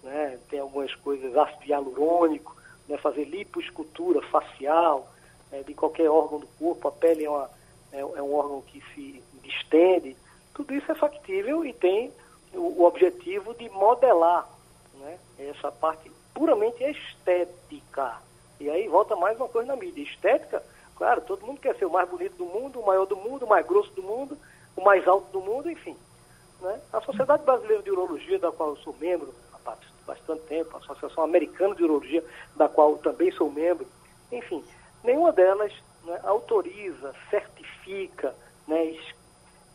né, 0.03 0.39
tem 0.49 0.59
algumas 0.59 0.95
coisas, 0.97 1.37
ácido 1.37 1.65
hialurônico, 1.65 2.55
né, 2.89 2.97
fazer 2.99 3.25
lipoescultura 3.25 4.21
facial 4.23 5.09
é, 5.53 5.63
de 5.63 5.75
qualquer 5.75 6.11
órgão 6.11 6.41
do 6.41 6.47
corpo, 6.59 6.89
a 6.89 6.93
pele 6.93 7.25
é, 7.25 7.31
uma, 7.31 7.51
é, 7.93 8.01
é, 8.01 8.23
um 8.23 8.35
órgão 8.35 8.61
que 8.63 8.83
se 8.95 9.23
distende, 9.43 10.17
tudo 10.53 10.75
isso 10.75 10.91
é 10.91 10.95
factível 10.95 11.65
e 11.65 11.73
tem 11.73 12.13
o, 12.53 12.85
objetivo 12.85 13.55
de 13.55 13.69
modelar 13.71 14.49
né, 14.95 15.19
essa 15.39 15.71
parte 15.71 16.11
puramente 16.35 16.83
estética. 16.83 18.19
E 18.61 18.69
aí 18.69 18.89
volta 18.89 19.17
mais 19.17 19.39
uma 19.39 19.49
coisa 19.49 19.69
na 19.69 19.77
mídia. 19.77 20.03
Estética, 20.03 20.63
claro, 20.97 21.21
todo 21.23 21.47
mundo 21.47 21.61
quer 21.61 21.77
ser 21.77 21.87
o 21.87 21.91
mais 21.91 22.09
bonito 22.09 22.37
do 22.37 22.45
mundo, 22.45 22.81
o 22.81 22.87
maior 22.87 23.07
do 23.07 23.17
mundo, 23.17 23.45
o 23.45 23.49
mais 23.49 23.65
grosso 23.65 23.91
do 23.93 24.03
mundo, 24.03 24.37
o 24.77 24.83
mais 24.83 25.07
alto 25.07 25.31
do 25.33 25.41
mundo, 25.41 25.71
enfim. 25.71 25.97
Né? 26.61 26.81
A 26.93 27.01
Sociedade 27.01 27.45
Brasileira 27.45 27.83
de 27.83 27.91
Urologia, 27.91 28.39
da 28.39 28.51
qual 28.51 28.71
eu 28.71 28.77
sou 28.77 28.95
membro 29.01 29.33
há 29.53 29.77
bastante 30.07 30.43
tempo, 30.43 30.77
a 30.77 30.81
Associação 30.81 31.25
Americana 31.25 31.75
de 31.75 31.85
Urologia, 31.85 32.25
da 32.57 32.69
qual 32.69 32.99
também 32.99 33.31
sou 33.33 33.51
membro, 33.51 33.87
enfim, 34.31 34.65
nenhuma 35.03 35.33
delas 35.33 35.73
né, 36.05 36.21
autoriza, 36.25 37.15
certifica, 37.31 38.35
né, 38.67 38.97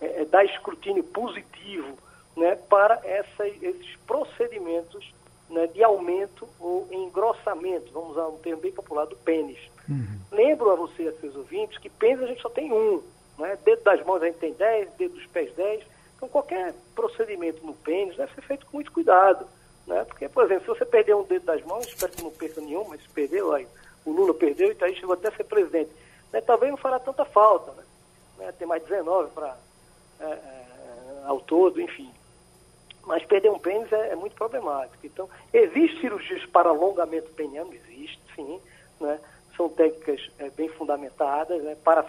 é, 0.01 0.21
é 0.21 0.25
dá 0.25 0.43
escrutínio 0.43 1.03
positivo 1.03 1.97
né, 2.35 2.55
para 2.55 2.99
essa, 3.03 3.47
esses 3.47 3.95
procedimentos 4.07 5.13
né, 5.49 5.67
de 5.67 5.83
aumento 5.83 6.47
ou 6.59 6.87
engrossamento, 6.91 7.91
vamos 7.91 8.11
usar 8.11 8.27
um 8.27 8.37
termo 8.37 8.61
bem 8.61 8.71
popular, 8.71 9.05
do 9.05 9.15
pênis. 9.17 9.59
Uhum. 9.87 10.19
Lembro 10.31 10.69
a 10.69 10.75
você 10.75 11.03
e 11.03 11.07
a 11.07 11.13
seus 11.13 11.35
ouvintes 11.35 11.77
que 11.77 11.89
pênis 11.89 12.23
a 12.23 12.27
gente 12.27 12.41
só 12.41 12.49
tem 12.49 12.71
um. 12.71 13.01
Né? 13.37 13.57
Dedo 13.63 13.83
das 13.83 14.05
mãos 14.05 14.21
a 14.21 14.25
gente 14.27 14.37
tem 14.37 14.53
10, 14.53 14.91
dedo 14.97 15.15
dos 15.15 15.25
pés 15.27 15.51
10. 15.55 15.83
Então 16.15 16.29
qualquer 16.29 16.73
procedimento 16.93 17.65
no 17.65 17.73
pênis 17.73 18.17
deve 18.17 18.33
ser 18.35 18.41
feito 18.41 18.65
com 18.65 18.77
muito 18.77 18.91
cuidado. 18.91 19.47
Né? 19.87 20.03
Porque, 20.05 20.29
por 20.29 20.45
exemplo, 20.45 20.63
se 20.63 20.79
você 20.79 20.85
perder 20.85 21.15
um 21.15 21.23
dedo 21.23 21.45
das 21.45 21.63
mãos, 21.63 21.87
espero 21.87 22.11
que 22.11 22.23
não 22.23 22.31
perca 22.31 22.61
nenhum, 22.61 22.87
mas 22.87 23.01
se 23.01 23.09
perdeu, 23.09 23.53
aí, 23.53 23.67
o 24.05 24.11
Lula 24.11 24.33
perdeu 24.33 24.69
e 24.69 24.71
então 24.71 24.87
aí 24.87 24.95
chegou 24.95 25.13
até 25.13 25.29
a 25.29 25.35
ser 25.35 25.45
presidente. 25.45 25.89
Né? 26.31 26.41
Talvez 26.41 26.69
não 26.71 26.77
fará 26.77 26.99
tanta 26.99 27.25
falta. 27.25 27.71
Né? 27.71 27.83
né? 28.37 28.51
Tem 28.51 28.67
mais 28.67 28.83
19 28.83 29.31
para 29.31 29.57
é, 30.19 30.25
é, 30.25 30.65
ao 31.25 31.39
todo, 31.39 31.81
enfim. 31.81 32.11
Mas 33.09 33.25
perder 33.25 33.49
um 33.49 33.57
pênis 33.57 33.91
é, 33.91 34.11
é, 34.11 34.15
muito 34.15 34.35
problemático. 34.35 35.03
Então, 35.03 35.27
existe 35.51 35.99
cirurgias 35.99 36.45
para 36.45 36.69
alongamento 36.69 37.31
peniano? 37.31 37.73
Existe, 37.73 38.21
sim. 38.35 38.61
Né? 39.01 39.19
São 39.57 39.67
técnicas 39.67 40.29
é, 40.37 40.51
bem 40.51 40.69
fundamentadas 40.69 41.63
né? 41.63 41.75
para 41.83 42.05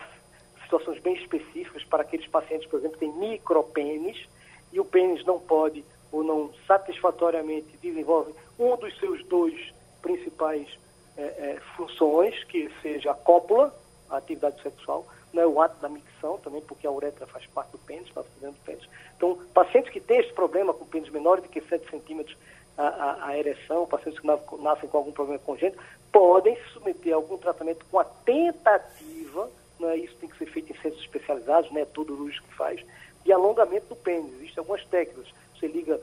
situações 0.62 1.01
bem 1.01 1.14
específicas, 1.14 1.82
para 1.84 2.03
aqueles 2.03 2.26
pacientes, 2.26 2.68
por 2.68 2.80
exemplo, 2.80 2.98
que 2.98 3.07
têm 3.07 3.14
micropênis 3.14 4.28
e 4.70 4.78
o 4.78 4.84
pênis 4.84 5.24
não 5.24 5.40
pode 5.40 5.82
ou 6.12 6.22
não 6.22 6.53
satisfatoriamente 6.66 7.78
desenvolve 7.80 8.34
um 8.59 8.76
dos 8.76 8.94
seus 8.98 9.24
dois 9.24 9.72
principais 10.03 10.68
é, 11.16 11.22
é, 11.22 11.61
funções, 11.78 12.44
que 12.44 12.70
seja 12.82 13.12
a 13.12 13.14
cópula, 13.14 13.74
a 14.11 14.18
atividade 14.18 14.61
sexual, 14.62 15.07
né, 15.32 15.46
o 15.46 15.60
ato 15.60 15.80
da 15.80 15.88
micção 15.88 16.38
também, 16.38 16.60
porque 16.62 16.86
a 16.86 16.90
uretra 16.90 17.26
faz 17.26 17.46
parte 17.46 17.72
do 17.72 17.78
pênis, 17.78 18.08
está 18.08 18.22
dentro 18.40 18.58
do 18.58 18.64
pênis. 18.64 18.88
Então, 19.16 19.38
pacientes 19.54 19.92
que 19.92 20.00
têm 20.00 20.20
esse 20.20 20.32
problema 20.32 20.74
com 20.74 20.84
pênis 20.84 21.08
menor 21.10 21.40
do 21.40 21.48
que 21.48 21.60
7 21.60 21.88
centímetros 21.90 22.36
a, 22.76 22.86
a, 22.86 23.26
a, 23.28 23.38
ereção, 23.38 23.86
pacientes 23.86 24.20
que 24.20 24.26
nascem 24.26 24.88
com 24.88 24.98
algum 24.98 25.12
problema 25.12 25.38
congênito, 25.40 25.78
podem 26.12 26.56
se 26.56 26.68
submeter 26.72 27.12
a 27.12 27.16
algum 27.16 27.36
tratamento 27.36 27.84
com 27.90 27.98
a 27.98 28.04
tentativa, 28.04 29.50
né, 29.78 29.96
isso 29.96 30.16
tem 30.16 30.28
que 30.28 30.38
ser 30.38 30.46
feito 30.46 30.72
em 30.72 30.76
centros 30.76 31.00
especializados, 31.00 31.70
né, 31.70 31.84
todo 31.84 32.14
o 32.14 32.30
que 32.30 32.54
faz, 32.54 32.84
de 33.24 33.32
alongamento 33.32 33.86
do 33.86 33.96
pênis. 33.96 34.32
Existem 34.34 34.58
algumas 34.58 34.84
técnicas. 34.86 35.32
Você 35.54 35.66
liga, 35.66 36.00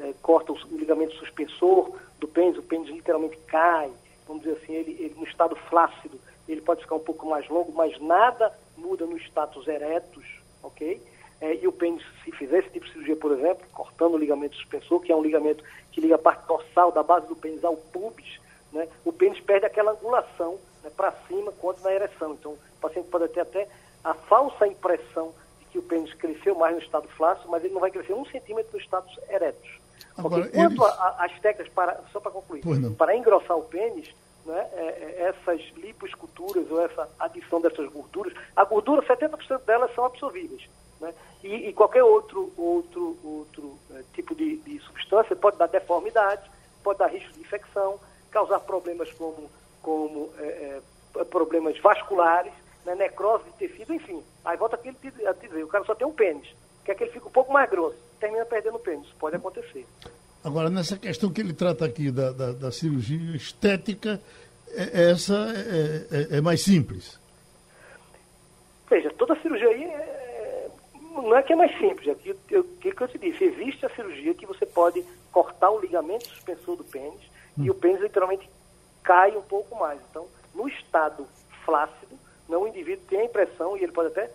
é, 0.00 0.14
corta 0.22 0.52
o 0.52 0.56
ligamento 0.76 1.14
suspensor 1.16 1.96
do 2.18 2.26
pênis, 2.26 2.56
o 2.56 2.62
pênis 2.62 2.88
literalmente 2.88 3.36
cai, 3.46 3.90
vamos 4.26 4.42
dizer 4.42 4.56
assim, 4.56 4.72
ele, 4.72 4.92
ele 4.98 5.14
no 5.16 5.24
estado 5.24 5.54
flácido, 5.54 6.18
ele 6.48 6.60
pode 6.60 6.82
ficar 6.82 6.94
um 6.94 7.00
pouco 7.00 7.26
mais 7.26 7.48
longo, 7.48 7.72
mas 7.72 7.98
nada 8.00 8.52
muda 8.76 9.06
no 9.06 9.16
status 9.18 9.66
eretos, 9.66 10.24
ok? 10.62 11.00
É, 11.40 11.54
e 11.54 11.66
o 11.66 11.72
pênis, 11.72 12.02
se 12.24 12.32
fizer 12.32 12.60
esse 12.60 12.70
tipo 12.70 12.86
de 12.86 12.92
cirurgia, 12.92 13.16
por 13.16 13.32
exemplo, 13.32 13.66
cortando 13.72 14.14
o 14.14 14.18
ligamento 14.18 14.56
suspensor, 14.56 15.00
que 15.00 15.12
é 15.12 15.16
um 15.16 15.22
ligamento 15.22 15.62
que 15.92 16.00
liga 16.00 16.14
a 16.14 16.18
parte 16.18 16.46
dorsal 16.46 16.90
da 16.92 17.02
base 17.02 17.26
do 17.26 17.36
pênis 17.36 17.62
ao 17.62 17.76
pubis, 17.76 18.40
né, 18.72 18.88
o 19.04 19.12
pênis 19.12 19.40
perde 19.40 19.66
aquela 19.66 19.92
angulação 19.92 20.58
né, 20.82 20.90
para 20.96 21.12
cima 21.28 21.52
quanto 21.52 21.82
na 21.82 21.92
ereção. 21.92 22.32
Então, 22.32 22.52
o 22.52 22.80
paciente 22.80 23.08
pode 23.08 23.28
ter 23.28 23.40
até 23.40 23.68
a 24.02 24.14
falsa 24.14 24.66
impressão 24.66 25.34
de 25.60 25.66
que 25.66 25.78
o 25.78 25.82
pênis 25.82 26.12
cresceu 26.14 26.54
mais 26.54 26.74
no 26.74 26.82
estado 26.82 27.08
flácido, 27.08 27.48
mas 27.50 27.62
ele 27.64 27.74
não 27.74 27.80
vai 27.80 27.90
crescer 27.90 28.14
um 28.14 28.24
centímetro 28.26 28.72
no 28.72 28.80
status 28.80 29.18
eretos. 29.28 29.68
Agora, 30.16 30.46
okay? 30.46 30.52
Quanto 30.52 30.84
às 30.84 31.32
técnicas, 31.40 31.72
para, 31.72 32.00
só 32.12 32.20
para 32.20 32.30
concluir, 32.30 32.62
para 32.96 33.14
engrossar 33.14 33.58
o 33.58 33.62
pênis, 33.62 34.08
né, 34.46 34.68
é, 34.74 34.80
é, 34.80 35.22
essas 35.28 35.60
lipoesculturas 35.76 36.70
ou 36.70 36.80
essa 36.80 37.08
adição 37.18 37.60
dessas 37.60 37.88
gorduras, 37.88 38.32
a 38.54 38.64
gordura, 38.64 39.02
70% 39.02 39.64
delas 39.64 39.92
são 39.94 40.04
absorvíveis. 40.04 40.68
Né? 41.00 41.12
E, 41.42 41.68
e, 41.68 41.72
qualquer 41.72 42.04
outro, 42.04 42.52
outro, 42.56 43.18
outro 43.22 43.78
é, 43.94 44.02
tipo 44.14 44.34
de, 44.34 44.56
de, 44.58 44.78
substância 44.80 45.36
pode 45.36 45.58
dar 45.58 45.66
deformidade, 45.66 46.48
pode 46.82 46.98
dar 46.98 47.08
risco 47.08 47.32
de 47.32 47.40
infecção, 47.40 48.00
causar 48.30 48.60
problemas 48.60 49.12
como, 49.12 49.50
como 49.82 50.30
é, 50.38 50.80
é, 51.18 51.24
problemas 51.24 51.78
vasculares, 51.80 52.52
né, 52.84 52.94
necrose 52.94 53.44
de 53.44 53.68
tecido, 53.68 53.92
enfim. 53.92 54.22
Aí 54.44 54.56
volta 54.56 54.76
aquele 54.76 54.96
a 55.26 55.32
dizer, 55.32 55.64
o 55.64 55.68
cara 55.68 55.84
só 55.84 55.94
tem 55.94 56.06
um 56.06 56.12
pênis, 56.12 56.48
quer 56.84 56.94
que 56.94 57.02
ele 57.02 57.12
fique 57.12 57.26
um 57.26 57.32
pouco 57.32 57.52
mais 57.52 57.68
grosso, 57.68 57.98
termina 58.20 58.46
perdendo 58.46 58.76
o 58.76 58.80
pênis, 58.80 59.08
pode 59.18 59.36
acontecer. 59.36 59.86
Agora, 60.46 60.70
nessa 60.70 60.96
questão 60.96 61.32
que 61.32 61.40
ele 61.40 61.52
trata 61.52 61.84
aqui 61.84 62.08
da, 62.08 62.30
da, 62.30 62.52
da 62.52 62.70
cirurgia 62.70 63.34
estética, 63.34 64.20
é, 64.70 65.10
essa 65.10 65.34
é, 65.34 66.34
é, 66.34 66.36
é, 66.36 66.40
mais 66.40 66.62
simples. 66.62 67.18
Veja, 68.88 69.10
toda 69.18 69.34
cirurgia 69.42 69.66
aí 69.66 69.82
é, 69.82 70.70
não 71.14 71.36
é 71.36 71.42
que 71.42 71.52
é 71.52 71.56
mais 71.56 71.76
simples, 71.76 72.06
é 72.06 72.12
o 72.12 72.14
que, 72.14 72.36
eu, 72.48 72.62
que 72.62 73.02
eu 73.02 73.08
te 73.08 73.18
disse. 73.18 73.42
Existe 73.42 73.86
a 73.86 73.88
cirurgia 73.88 74.34
que 74.34 74.46
você 74.46 74.64
pode 74.64 75.04
cortar 75.32 75.68
o 75.72 75.80
ligamento 75.80 76.28
suspensor 76.28 76.76
do 76.76 76.84
pênis 76.84 77.22
hum. 77.58 77.64
e 77.64 77.70
o 77.70 77.74
pênis 77.74 78.00
literalmente 78.00 78.48
cai 79.02 79.36
um 79.36 79.42
pouco 79.42 79.74
mais. 79.74 79.98
Então, 80.08 80.28
no 80.54 80.68
estado 80.68 81.26
flácido, 81.64 82.16
não, 82.48 82.62
o 82.62 82.68
indivíduo 82.68 83.04
tem 83.08 83.22
a 83.22 83.24
impressão, 83.24 83.76
e 83.76 83.82
ele 83.82 83.90
pode 83.90 84.10
até 84.10 84.30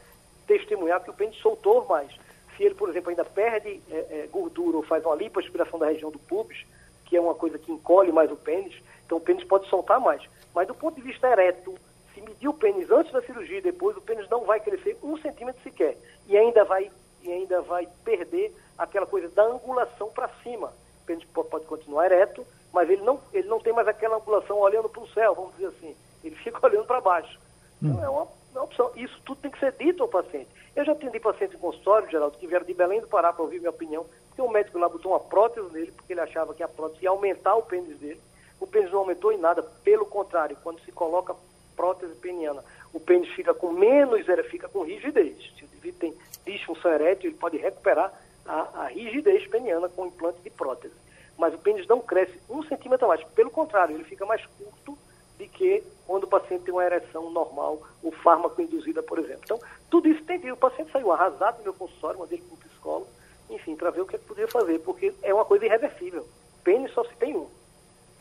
testemunhar 0.46 1.02
que 1.02 1.10
o 1.10 1.14
pênis 1.14 1.38
soltou 1.38 1.86
mais 1.88 2.12
se 2.56 2.64
ele, 2.64 2.76
por 2.76 2.90
exemplo, 2.90 3.10
ainda 3.10 3.26
perde 3.26 3.82
é, 3.90 3.96
é, 3.96 4.28
gordura 4.32 4.78
ou 4.78 4.84
faz 4.84 5.06
uma 5.06 5.16
lipoaspiração 5.16 5.80
da 5.80 5.88
região 5.88 6.12
do 6.12 6.20
pubis, 6.20 6.66
que 7.06 7.18
é 7.18 7.22
uma 7.22 7.36
coisa 7.36 7.58
que 7.58 7.72
encolhe 7.72 8.12
mais 8.12 8.32
o 8.32 8.36
pênis, 8.36 8.76
então 9.06 9.18
o 9.18 9.22
pênis 9.22 9.44
pode 9.44 9.68
soltar 9.68 10.00
mais. 10.00 10.22
Mas 10.54 10.68
do 10.68 10.76
ponto 10.76 10.96
de 10.96 11.02
vista 11.02 11.28
ereto, 11.28 11.76
se 12.14 12.22
medir 12.22 12.48
o 12.48 12.54
pênis 12.54 12.90
antes 12.92 13.12
da 13.12 13.22
cirurgia 13.22 13.58
e 13.58 13.62
depois, 13.62 13.96
o 13.98 14.02
pênis 14.02 14.30
não 14.30 14.46
vai 14.46 14.60
crescer 14.60 14.98
um 15.04 15.18
centímetro 15.18 15.62
sequer. 15.64 15.98
E 16.28 16.38
ainda 16.38 16.64
vai, 16.64 16.92
e 17.22 17.32
ainda 17.32 17.62
vai 17.62 17.88
perder 18.04 18.54
aquela 18.78 19.06
coisa 19.06 19.30
da 19.30 19.44
angulação 19.44 20.10
para 20.10 20.30
cima. 20.44 20.74
O 21.02 21.06
pênis 21.06 21.26
pode 21.34 21.66
continuar 21.66 22.06
ereto, 22.06 22.46
mas 22.72 22.90
ele 22.90 23.02
não, 23.02 23.20
ele 23.34 23.48
não 23.48 23.60
tem 23.60 23.74
mais 23.74 23.88
aquela 23.88 24.18
angulação 24.18 24.58
olhando 24.60 24.90
para 24.90 25.02
o 25.02 25.10
céu, 25.10 25.36
vamos 25.36 25.52
dizer 25.54 25.68
assim. 25.68 25.96
Ele 26.24 26.36
fica 26.44 26.66
olhando 26.66 26.86
para 26.86 27.02
baixo. 27.02 27.40
Então 27.82 27.98
hum. 27.98 28.04
é 28.04 28.10
uma, 28.10 28.28
uma 28.54 28.64
opção. 28.64 28.92
Isso 28.96 29.20
tudo 29.26 29.42
tem 29.42 29.52
que 29.52 29.60
ser 29.60 29.74
dito 29.74 30.04
ao 30.04 30.10
paciente. 30.10 30.50
Eu 30.76 30.86
já 30.86 30.94
atendi 30.94 31.20
pacientes 31.20 31.56
em 31.56 31.60
consultório, 31.60 32.10
Geraldo, 32.10 32.38
que 32.38 32.48
vieram 32.48 32.66
de 32.66 32.74
Belém 32.74 33.02
do 33.02 33.08
Pará 33.08 33.34
para 33.34 33.44
ouvir 33.44 33.60
minha 33.60 33.70
opinião, 33.70 34.06
porque 34.28 34.42
o 34.42 34.50
médico 34.50 34.80
lá 34.80 34.88
botou 34.88 35.12
uma 35.12 35.20
prótese 35.20 35.72
nele, 35.72 35.92
porque 35.92 36.14
ele 36.14 36.22
achava 36.22 36.54
que 36.54 36.64
a 36.64 36.68
prótese 36.68 37.04
ia 37.04 37.10
aumentar 37.10 37.56
o 37.56 37.64
pênis 37.64 37.98
dele. 37.98 38.22
O 38.60 38.66
pênis 38.66 38.92
não 38.92 39.00
aumentou 39.00 39.32
em 39.32 39.38
nada, 39.38 39.62
pelo 39.84 40.06
contrário, 40.06 40.58
quando 40.64 40.80
se 40.82 40.92
coloca 40.92 41.36
prótese 41.76 42.14
peniana, 42.16 42.64
o 42.94 43.00
pênis 43.00 43.30
fica 43.30 43.54
com 43.54 43.72
menos, 43.72 44.26
fica 44.50 44.70
com 44.70 44.84
rigidez. 44.84 45.36
Se 45.58 45.64
o 45.64 45.66
indivíduo 45.66 46.00
tem 46.00 46.16
disfunção 46.46 46.92
erétil, 46.92 47.30
ele 47.30 47.38
pode 47.38 47.58
recuperar 47.58 48.14
a, 48.46 48.84
a 48.84 48.88
rigidez 48.88 49.48
peniana 49.48 49.90
com 49.90 50.06
implante 50.06 50.40
de 50.42 50.50
prótese. 50.50 50.94
Mas 51.38 51.54
o 51.54 51.58
pênis 51.58 51.88
não 51.88 52.00
cresce 52.00 52.40
um 52.50 52.62
centímetro 52.64 53.08
mais, 53.08 53.24
pelo 53.24 53.50
contrário, 53.50 53.96
ele 53.96 54.04
fica 54.04 54.26
mais 54.26 54.46
curto 54.46 54.98
de 55.38 55.48
que 55.48 55.84
quando 56.06 56.26
o 56.26 56.28
paciente 56.28 56.66
tem 56.66 56.74
uma 56.74 56.86
ereção 56.86 57.32
normal, 57.32 57.82
o 58.04 58.12
fármaco 58.12 58.62
induzida, 58.62 59.02
por 59.02 59.18
exemplo. 59.18 59.42
Então, 59.44 59.60
tudo 59.92 60.08
isso 60.08 60.24
tem 60.24 60.52
O 60.52 60.58
paciente 60.58 60.90
saiu 60.92 61.12
arrasado 61.12 61.58
do 61.58 61.64
meu 61.64 61.74
consultório, 61.74 62.20
mandei 62.20 62.38
ele 62.40 62.48
para 62.48 62.56
um 62.56 62.70
psicólogo, 62.70 63.08
enfim, 63.50 63.76
para 63.76 63.92
ver 63.92 64.02
o 64.02 64.06
que 64.06 64.16
ele 64.16 64.24
podia 64.24 64.48
fazer, 64.48 64.80
porque 64.80 65.14
é 65.22 65.34
uma 65.34 65.44
coisa 65.44 65.66
irreversível. 65.66 66.26
Pênis 66.64 66.92
só 66.94 67.04
se 67.04 67.14
tem 67.16 67.36
um. 67.36 67.46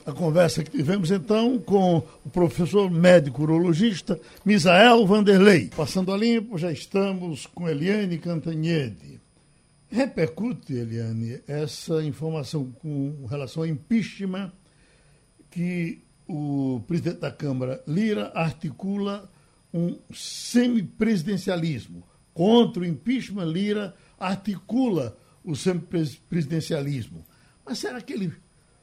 A 0.04 0.12
conversa 0.12 0.64
que 0.64 0.70
tivemos 0.70 1.10
então 1.10 1.58
com 1.58 1.98
o 2.24 2.30
professor 2.30 2.90
médico 2.90 3.42
urologista 3.42 4.18
Misael 4.44 5.06
Vanderlei. 5.06 5.70
Passando 5.76 6.12
a 6.12 6.16
limpo, 6.16 6.58
já 6.58 6.72
estamos 6.72 7.46
com 7.46 7.68
Eliane 7.68 8.18
Cantanhede. 8.18 9.20
Repercute, 9.88 10.74
Eliane, 10.74 11.40
essa 11.46 12.02
informação 12.02 12.72
com 12.82 13.26
relação 13.28 13.62
ao 13.62 13.68
impeachment 13.68 14.50
que 15.50 16.02
o 16.26 16.80
presidente 16.88 17.18
da 17.18 17.30
Câmara, 17.30 17.82
Lira, 17.86 18.32
articula 18.34 19.28
um 19.72 19.98
semipresidencialismo. 20.12 22.02
Contra 22.34 22.82
o 22.82 22.86
impeachment, 22.86 23.46
Lira 23.46 23.94
articula 24.18 25.16
o 25.44 25.54
semipresidencialismo. 25.54 27.24
Mas 27.64 27.78
será 27.78 28.00
que 28.00 28.12
ele 28.12 28.32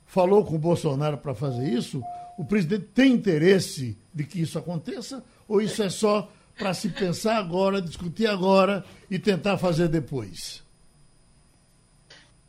falou 0.06 0.46
com 0.46 0.56
o 0.56 0.60
Bolsonaro 0.60 1.18
para 1.18 1.36
fazer 1.36 1.68
isso? 1.68 2.02
O 2.38 2.46
presidente 2.46 2.86
tem 2.94 3.14
interesse 3.14 3.98
de 4.14 4.24
que 4.24 4.42
isso 4.42 4.58
aconteça? 4.58 5.24
Ou 5.48 5.62
isso 5.62 5.82
é 5.82 5.90
só 5.90 6.32
para 6.58 6.74
se 6.74 6.90
pensar 6.90 7.38
agora, 7.38 7.82
discutir 7.82 8.28
agora 8.28 8.84
e 9.10 9.20
tentar 9.20 9.58
fazer 9.58 9.88
depois? 9.88 10.64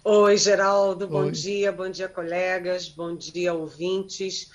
Oi, 0.04 0.38
Geraldo, 0.38 1.06
bom 1.06 1.24
Oi. 1.24 1.32
dia, 1.32 1.70
bom 1.70 1.90
dia, 1.90 2.08
colegas, 2.08 2.88
bom 2.88 3.14
dia, 3.14 3.52
ouvintes. 3.52 4.50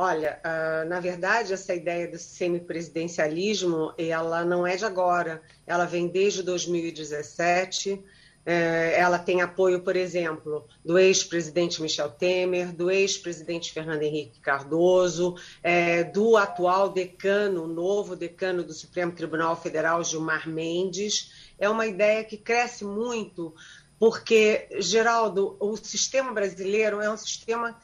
Olha, 0.00 0.40
uh, 0.44 0.88
na 0.88 1.00
verdade, 1.00 1.52
essa 1.52 1.74
ideia 1.74 2.06
do 2.06 2.16
semipresidencialismo, 2.16 3.92
ela 3.98 4.44
não 4.44 4.64
é 4.64 4.76
de 4.76 4.84
agora, 4.84 5.42
ela 5.66 5.86
vem 5.86 6.06
desde 6.06 6.40
2017, 6.40 8.00
É, 8.50 8.98
ela 8.98 9.18
tem 9.18 9.42
apoio, 9.42 9.82
por 9.82 9.94
exemplo, 9.94 10.66
do 10.82 10.98
ex-presidente 10.98 11.82
Michel 11.82 12.08
Temer, 12.08 12.74
do 12.74 12.90
ex-presidente 12.90 13.70
Fernando 13.70 14.02
Henrique 14.02 14.40
Cardoso, 14.40 15.34
é, 15.62 16.02
do 16.02 16.34
atual 16.34 16.88
decano, 16.88 17.66
novo 17.66 18.16
decano 18.16 18.64
do 18.64 18.72
Supremo 18.72 19.12
Tribunal 19.12 19.54
Federal, 19.54 20.02
Gilmar 20.02 20.48
Mendes. 20.48 21.52
É 21.58 21.68
uma 21.68 21.86
ideia 21.86 22.24
que 22.24 22.38
cresce 22.38 22.86
muito, 22.86 23.54
porque, 23.98 24.66
Geraldo, 24.78 25.54
o 25.60 25.76
sistema 25.76 26.32
brasileiro 26.32 27.02
é 27.02 27.10
um 27.10 27.18
sistema 27.18 27.78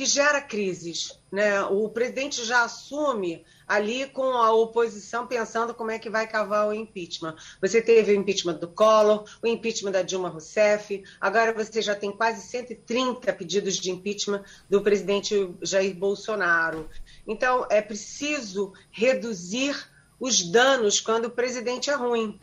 que 0.00 0.06
gera 0.06 0.40
crises. 0.40 1.20
Né? 1.30 1.62
O 1.64 1.86
presidente 1.90 2.42
já 2.42 2.64
assume 2.64 3.44
ali 3.68 4.06
com 4.06 4.32
a 4.32 4.50
oposição 4.50 5.26
pensando 5.26 5.74
como 5.74 5.90
é 5.90 5.98
que 5.98 6.08
vai 6.08 6.26
cavar 6.26 6.66
o 6.66 6.72
impeachment. 6.72 7.36
Você 7.60 7.82
teve 7.82 8.12
o 8.12 8.14
impeachment 8.14 8.54
do 8.54 8.66
Collor, 8.66 9.26
o 9.42 9.46
impeachment 9.46 9.90
da 9.90 10.00
Dilma 10.00 10.30
Rousseff, 10.30 11.04
agora 11.20 11.52
você 11.52 11.82
já 11.82 11.94
tem 11.94 12.10
quase 12.10 12.40
130 12.48 13.30
pedidos 13.34 13.76
de 13.76 13.90
impeachment 13.90 14.42
do 14.70 14.80
presidente 14.80 15.54
Jair 15.60 15.94
Bolsonaro. 15.94 16.88
Então, 17.26 17.66
é 17.68 17.82
preciso 17.82 18.72
reduzir 18.90 19.76
os 20.18 20.42
danos 20.42 20.98
quando 20.98 21.26
o 21.26 21.30
presidente 21.30 21.90
é 21.90 21.94
ruim. 21.94 22.40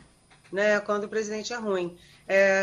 Né? 0.52 0.78
Quando 0.78 1.04
o 1.04 1.08
presidente 1.08 1.52
é 1.52 1.56
ruim. 1.56 1.98
É, 2.30 2.62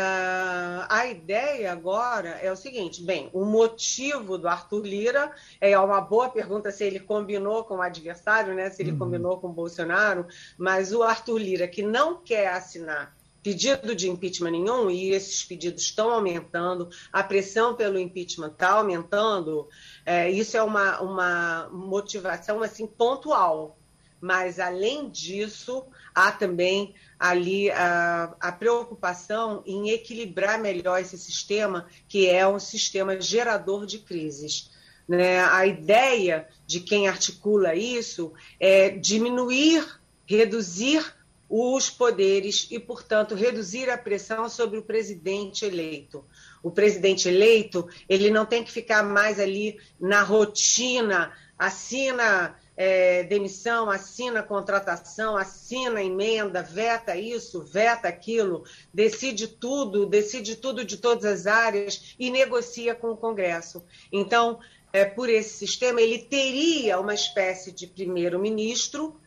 a 0.88 1.06
ideia 1.06 1.72
agora 1.72 2.28
é 2.40 2.52
o 2.52 2.56
seguinte: 2.56 3.02
bem, 3.02 3.28
o 3.32 3.44
motivo 3.44 4.38
do 4.38 4.46
Arthur 4.46 4.86
Lira 4.86 5.32
é 5.60 5.76
uma 5.76 6.00
boa 6.00 6.28
pergunta 6.28 6.70
se 6.70 6.84
ele 6.84 7.00
combinou 7.00 7.64
com 7.64 7.78
o 7.78 7.82
adversário, 7.82 8.54
né? 8.54 8.70
Se 8.70 8.82
ele 8.82 8.92
uhum. 8.92 8.98
combinou 8.98 9.40
com 9.40 9.48
o 9.48 9.52
Bolsonaro, 9.52 10.26
mas 10.56 10.92
o 10.92 11.02
Arthur 11.02 11.38
Lira, 11.38 11.66
que 11.66 11.82
não 11.82 12.22
quer 12.22 12.48
assinar 12.48 13.16
pedido 13.42 13.94
de 13.94 14.08
impeachment 14.08 14.50
nenhum, 14.50 14.90
e 14.90 15.10
esses 15.10 15.44
pedidos 15.44 15.82
estão 15.82 16.10
aumentando, 16.10 16.88
a 17.12 17.22
pressão 17.22 17.74
pelo 17.74 17.98
impeachment 17.98 18.48
está 18.48 18.70
aumentando, 18.72 19.68
é, 20.04 20.28
isso 20.28 20.56
é 20.56 20.62
uma, 20.62 21.00
uma 21.00 21.68
motivação 21.70 22.62
assim 22.62 22.86
pontual. 22.86 23.78
Mas, 24.20 24.58
além 24.58 25.10
disso, 25.10 25.84
há 26.14 26.32
também 26.32 26.94
ali 27.18 27.70
a, 27.70 28.34
a, 28.40 28.52
preocupação 28.52 29.62
em 29.66 29.90
equilibrar 29.90 30.58
melhor 30.58 31.00
esse 31.00 31.18
sistema, 31.18 31.86
que 32.08 32.28
é 32.28 32.46
um 32.46 32.58
sistema 32.58 33.20
gerador 33.20 33.86
de 33.86 33.98
crises. 33.98 34.70
Né? 35.08 35.40
A 35.40 35.66
ideia 35.66 36.48
de 36.66 36.80
quem 36.80 37.08
articula 37.08 37.74
isso 37.74 38.32
é 38.58 38.90
diminuir, 38.90 40.00
reduzir 40.26 41.14
os 41.48 41.88
poderes 41.88 42.66
e, 42.70 42.78
portanto, 42.78 43.34
reduzir 43.34 43.88
a 43.88 43.96
pressão 43.96 44.48
sobre 44.48 44.78
o 44.78 44.82
presidente 44.82 45.64
eleito. 45.64 46.24
O 46.62 46.70
presidente 46.70 47.28
eleito 47.28 47.88
ele 48.08 48.30
não 48.30 48.44
tem 48.44 48.64
que 48.64 48.72
ficar 48.72 49.02
mais 49.04 49.38
ali 49.38 49.78
na 50.00 50.22
rotina, 50.22 51.32
assina 51.56 52.56
é, 52.76 53.22
demissão, 53.24 53.90
assina 53.90 54.42
contratação, 54.42 55.36
assina 55.36 56.02
emenda, 56.02 56.62
veta 56.62 57.16
isso, 57.16 57.62
veta 57.62 58.06
aquilo, 58.06 58.64
decide 58.92 59.48
tudo, 59.48 60.04
decide 60.06 60.56
tudo 60.56 60.84
de 60.84 60.98
todas 60.98 61.24
as 61.24 61.46
áreas 61.46 62.14
e 62.18 62.30
negocia 62.30 62.94
com 62.94 63.10
o 63.10 63.16
Congresso. 63.16 63.82
Então, 64.12 64.60
é, 64.92 65.04
por 65.04 65.30
esse 65.30 65.56
sistema, 65.56 66.00
ele 66.00 66.18
teria 66.18 67.00
uma 67.00 67.14
espécie 67.14 67.72
de 67.72 67.86
primeiro-ministro 67.86 69.18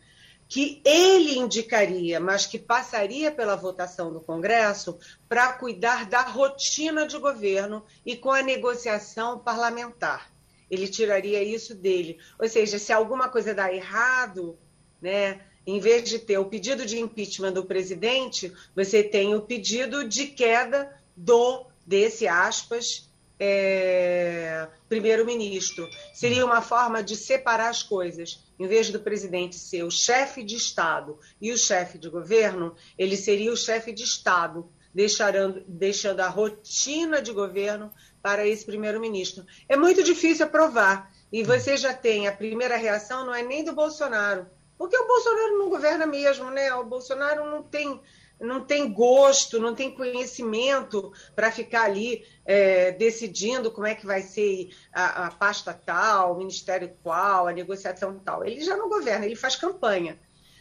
que 0.47 0.81
ele 0.83 1.37
indicaria, 1.37 2.19
mas 2.19 2.47
que 2.47 2.57
passaria 2.57 3.31
pela 3.31 3.55
votação 3.55 4.11
do 4.11 4.19
Congresso 4.19 4.97
para 5.27 5.53
cuidar 5.53 6.07
da 6.07 6.21
rotina 6.21 7.05
de 7.05 7.19
governo 7.19 7.83
e 8.03 8.15
com 8.15 8.31
a 8.31 8.41
negociação 8.41 9.37
parlamentar 9.37 10.31
ele 10.69 10.87
tiraria 10.87 11.43
isso 11.43 11.75
dele. 11.75 12.17
Ou 12.39 12.47
seja, 12.47 12.77
se 12.77 12.91
alguma 12.91 13.29
coisa 13.29 13.53
dá 13.53 13.73
errado, 13.73 14.57
né, 15.01 15.41
em 15.65 15.79
vez 15.79 16.09
de 16.09 16.19
ter 16.19 16.37
o 16.37 16.45
pedido 16.45 16.85
de 16.85 16.99
impeachment 16.99 17.53
do 17.53 17.65
presidente, 17.65 18.51
você 18.75 19.03
tem 19.03 19.35
o 19.35 19.41
pedido 19.41 20.07
de 20.07 20.27
queda 20.27 20.91
do, 21.15 21.65
desse 21.85 22.27
aspas, 22.27 23.09
é, 23.39 24.67
primeiro-ministro. 24.89 25.87
Seria 26.13 26.45
uma 26.45 26.61
forma 26.61 27.01
de 27.01 27.15
separar 27.15 27.69
as 27.69 27.81
coisas. 27.81 28.43
Em 28.59 28.67
vez 28.67 28.89
do 28.89 28.99
presidente 28.99 29.55
ser 29.55 29.83
o 29.83 29.91
chefe 29.91 30.43
de 30.43 30.55
Estado 30.55 31.17
e 31.39 31.51
o 31.51 31.57
chefe 31.57 31.97
de 31.97 32.09
governo, 32.09 32.75
ele 32.97 33.15
seria 33.15 33.51
o 33.51 33.57
chefe 33.57 33.93
de 33.93 34.03
Estado, 34.03 34.69
deixando, 34.93 35.63
deixando 35.67 36.19
a 36.19 36.27
rotina 36.27 37.21
de 37.21 37.31
governo 37.31 37.91
para 38.21 38.45
esse 38.47 38.65
primeiro-ministro. 38.65 39.45
É 39.67 39.75
muito 39.75 40.03
difícil 40.03 40.45
aprovar. 40.45 41.11
E 41.31 41.43
você 41.43 41.77
já 41.77 41.93
tem 41.93 42.27
a 42.27 42.31
primeira 42.31 42.75
reação, 42.75 43.25
não 43.25 43.33
é 43.33 43.43
nem 43.43 43.63
do 43.63 43.73
Bolsonaro, 43.73 44.47
porque 44.79 44.97
o 44.97 45.07
Bolsonaro 45.07 45.59
não 45.59 45.69
governa 45.69 46.05
mesmo, 46.05 46.49
né? 46.49 46.73
O 46.73 46.85
Bolsonaro 46.85 47.45
não 47.51 47.61
tem, 47.61 47.99
não 48.39 48.61
tem 48.63 48.91
gosto, 48.91 49.59
não 49.59 49.75
tem 49.75 49.93
conhecimento 49.93 51.11
para 51.35 51.51
ficar 51.51 51.83
ali 51.83 52.25
é, 52.45 52.93
decidindo 52.93 53.71
como 53.71 53.85
é 53.85 53.93
que 53.93 54.05
vai 54.05 54.21
ser 54.21 54.73
a, 54.93 55.27
a 55.27 55.31
pasta 55.31 55.73
tal, 55.73 56.33
o 56.33 56.37
ministério 56.37 56.95
qual, 57.03 57.47
a 57.47 57.51
negociação 57.51 58.17
tal. 58.19 58.45
Ele 58.45 58.61
já 58.61 58.77
não 58.77 58.87
governa, 58.87 59.25
ele 59.25 59.35
faz 59.35 59.57
campanha. 59.57 60.17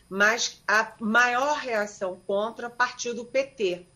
Mas 0.08 0.62
a 0.66 0.94
maior 0.98 1.56
reação 1.58 2.20
contra 2.26 2.68
partiu 2.68 3.14
do 3.14 3.24
PT. 3.24 3.86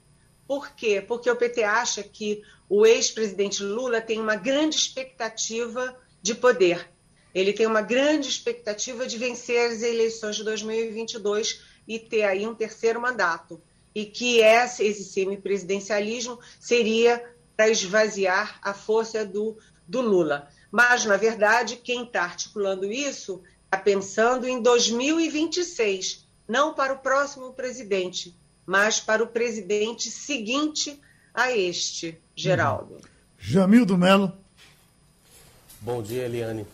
Por 0.46 0.70
quê? 0.70 1.00
Porque 1.00 1.30
o 1.30 1.36
PT 1.36 1.64
acha 1.64 2.02
que 2.02 2.44
o 2.74 2.86
ex-presidente 2.86 3.62
Lula 3.62 4.00
tem 4.00 4.18
uma 4.18 4.34
grande 4.34 4.76
expectativa 4.76 5.94
de 6.22 6.34
poder. 6.34 6.88
Ele 7.34 7.52
tem 7.52 7.66
uma 7.66 7.82
grande 7.82 8.30
expectativa 8.30 9.06
de 9.06 9.18
vencer 9.18 9.70
as 9.70 9.82
eleições 9.82 10.36
de 10.36 10.42
2022 10.42 11.60
e 11.86 11.98
ter 11.98 12.22
aí 12.22 12.46
um 12.46 12.54
terceiro 12.54 12.98
mandato. 12.98 13.60
E 13.94 14.06
que 14.06 14.38
esse 14.38 15.04
semipresidencialismo 15.04 16.38
seria 16.58 17.22
para 17.54 17.68
esvaziar 17.68 18.58
a 18.62 18.72
força 18.72 19.22
do, 19.22 19.58
do 19.86 20.00
Lula. 20.00 20.48
Mas, 20.70 21.04
na 21.04 21.18
verdade, 21.18 21.76
quem 21.76 22.04
está 22.04 22.22
articulando 22.22 22.90
isso 22.90 23.42
está 23.66 23.76
pensando 23.76 24.48
em 24.48 24.62
2026, 24.62 26.26
não 26.48 26.72
para 26.72 26.94
o 26.94 27.00
próximo 27.00 27.52
presidente, 27.52 28.34
mas 28.64 28.98
para 28.98 29.22
o 29.22 29.26
presidente 29.26 30.10
seguinte 30.10 30.98
a 31.34 31.52
este, 31.52 32.18
Geraldo. 32.36 32.98
Jamildo 33.38 33.96
Melo. 33.96 34.32
Bom 35.80 36.02
dia, 36.02 36.24
Eliane. 36.24 36.66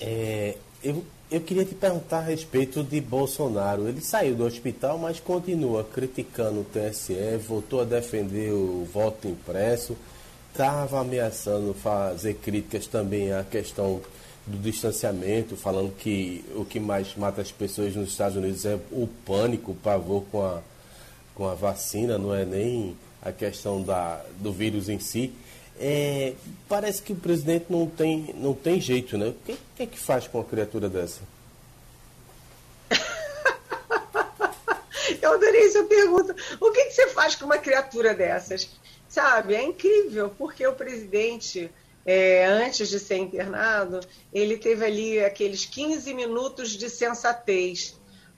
É, 0.00 0.56
eu, 0.82 1.04
eu 1.30 1.40
queria 1.40 1.64
te 1.64 1.74
perguntar 1.74 2.18
a 2.18 2.22
respeito 2.22 2.82
de 2.82 3.00
Bolsonaro. 3.00 3.88
Ele 3.88 4.00
saiu 4.00 4.34
do 4.34 4.44
hospital, 4.44 4.98
mas 4.98 5.20
continua 5.20 5.84
criticando 5.84 6.60
o 6.60 6.64
TSE, 6.64 7.36
voltou 7.46 7.80
a 7.80 7.84
defender 7.84 8.52
o 8.52 8.88
voto 8.92 9.28
impresso, 9.28 9.96
estava 10.52 11.00
ameaçando 11.00 11.74
fazer 11.74 12.34
críticas 12.34 12.86
também 12.86 13.32
à 13.32 13.44
questão 13.44 14.00
do 14.46 14.58
distanciamento, 14.58 15.56
falando 15.56 15.92
que 15.96 16.44
o 16.54 16.64
que 16.64 16.78
mais 16.78 17.16
mata 17.16 17.42
as 17.42 17.50
pessoas 17.50 17.96
nos 17.96 18.10
Estados 18.10 18.36
Unidos 18.36 18.64
é 18.64 18.78
o 18.92 19.08
pânico, 19.26 19.72
o 19.72 19.74
pavor 19.74 20.22
com 20.30 20.44
a, 20.44 20.60
com 21.34 21.48
a 21.48 21.54
vacina, 21.54 22.16
não 22.16 22.32
é 22.32 22.44
nem 22.44 22.96
a 23.26 23.32
questão 23.32 23.82
da, 23.82 24.24
do 24.38 24.52
vírus 24.52 24.88
em 24.88 25.00
si. 25.00 25.32
É, 25.78 26.32
parece 26.68 27.02
que 27.02 27.12
o 27.12 27.16
presidente 27.16 27.66
não 27.68 27.86
tem, 27.86 28.34
não 28.38 28.54
tem 28.54 28.80
jeito, 28.80 29.18
né? 29.18 29.26
O 29.26 29.34
que, 29.44 29.58
que 29.76 29.82
é 29.82 29.86
que 29.86 29.98
faz 29.98 30.28
com 30.28 30.38
uma 30.38 30.44
criatura 30.44 30.88
dessa? 30.88 31.20
Eu 35.20 35.34
adorei 35.34 35.66
essa 35.66 35.82
pergunta. 35.84 36.34
O 36.60 36.70
que, 36.70 36.84
que 36.84 36.92
você 36.92 37.08
faz 37.08 37.34
com 37.34 37.46
uma 37.46 37.58
criatura 37.58 38.14
dessas? 38.14 38.70
Sabe, 39.08 39.54
é 39.54 39.62
incrível, 39.62 40.32
porque 40.38 40.66
o 40.66 40.72
presidente, 40.72 41.70
é, 42.04 42.44
antes 42.46 42.88
de 42.88 43.00
ser 43.00 43.16
internado, 43.16 44.00
ele 44.32 44.56
teve 44.56 44.84
ali 44.84 45.24
aqueles 45.24 45.66
15 45.66 46.14
minutos 46.14 46.70
de 46.70 46.88
sensatez 46.88 47.96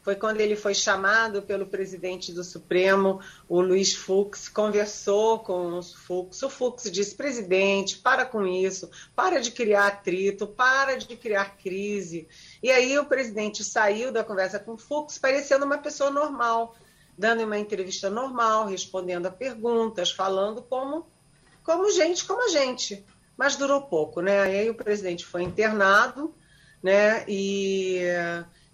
foi 0.09 0.17
quando 0.17 0.41
ele 0.41 0.57
foi 0.57 0.75
chamado 0.75 1.43
pelo 1.43 1.67
presidente 1.67 2.33
do 2.33 2.43
Supremo, 2.43 3.21
o 3.47 3.61
Luiz 3.61 3.95
Fux, 3.95 4.49
conversou 4.49 5.41
com 5.41 5.79
o 5.79 5.83
Fux. 5.83 6.43
O 6.43 6.49
Fux 6.49 6.91
disse: 6.91 7.15
presidente, 7.15 7.99
para 7.99 8.25
com 8.25 8.47
isso, 8.47 8.91
para 9.15 9.39
de 9.39 9.51
criar 9.51 9.89
atrito, 9.89 10.47
para 10.47 10.97
de 10.97 11.15
criar 11.15 11.59
crise. 11.59 12.27
E 12.63 12.71
aí 12.71 12.99
o 12.99 13.05
presidente 13.05 13.63
saiu 13.63 14.11
da 14.11 14.25
conversa 14.25 14.59
com 14.59 14.73
o 14.73 14.79
Fux 14.79 15.19
parecendo 15.19 15.67
uma 15.67 15.77
pessoa 15.77 16.09
normal, 16.11 16.75
dando 17.19 17.45
uma 17.45 17.59
entrevista 17.59 18.09
normal, 18.09 18.67
respondendo 18.67 19.27
a 19.27 19.31
perguntas, 19.31 20.11
falando 20.11 20.63
como, 20.63 21.07
como 21.63 21.91
gente 21.91 22.25
como 22.25 22.47
a 22.47 22.49
gente. 22.49 23.05
Mas 23.37 23.57
durou 23.57 23.83
pouco, 23.83 24.23
né? 24.23 24.41
Aí 24.41 24.71
o 24.71 24.75
presidente 24.75 25.27
foi 25.27 25.43
internado, 25.43 26.35
né? 26.83 27.27
E 27.29 28.01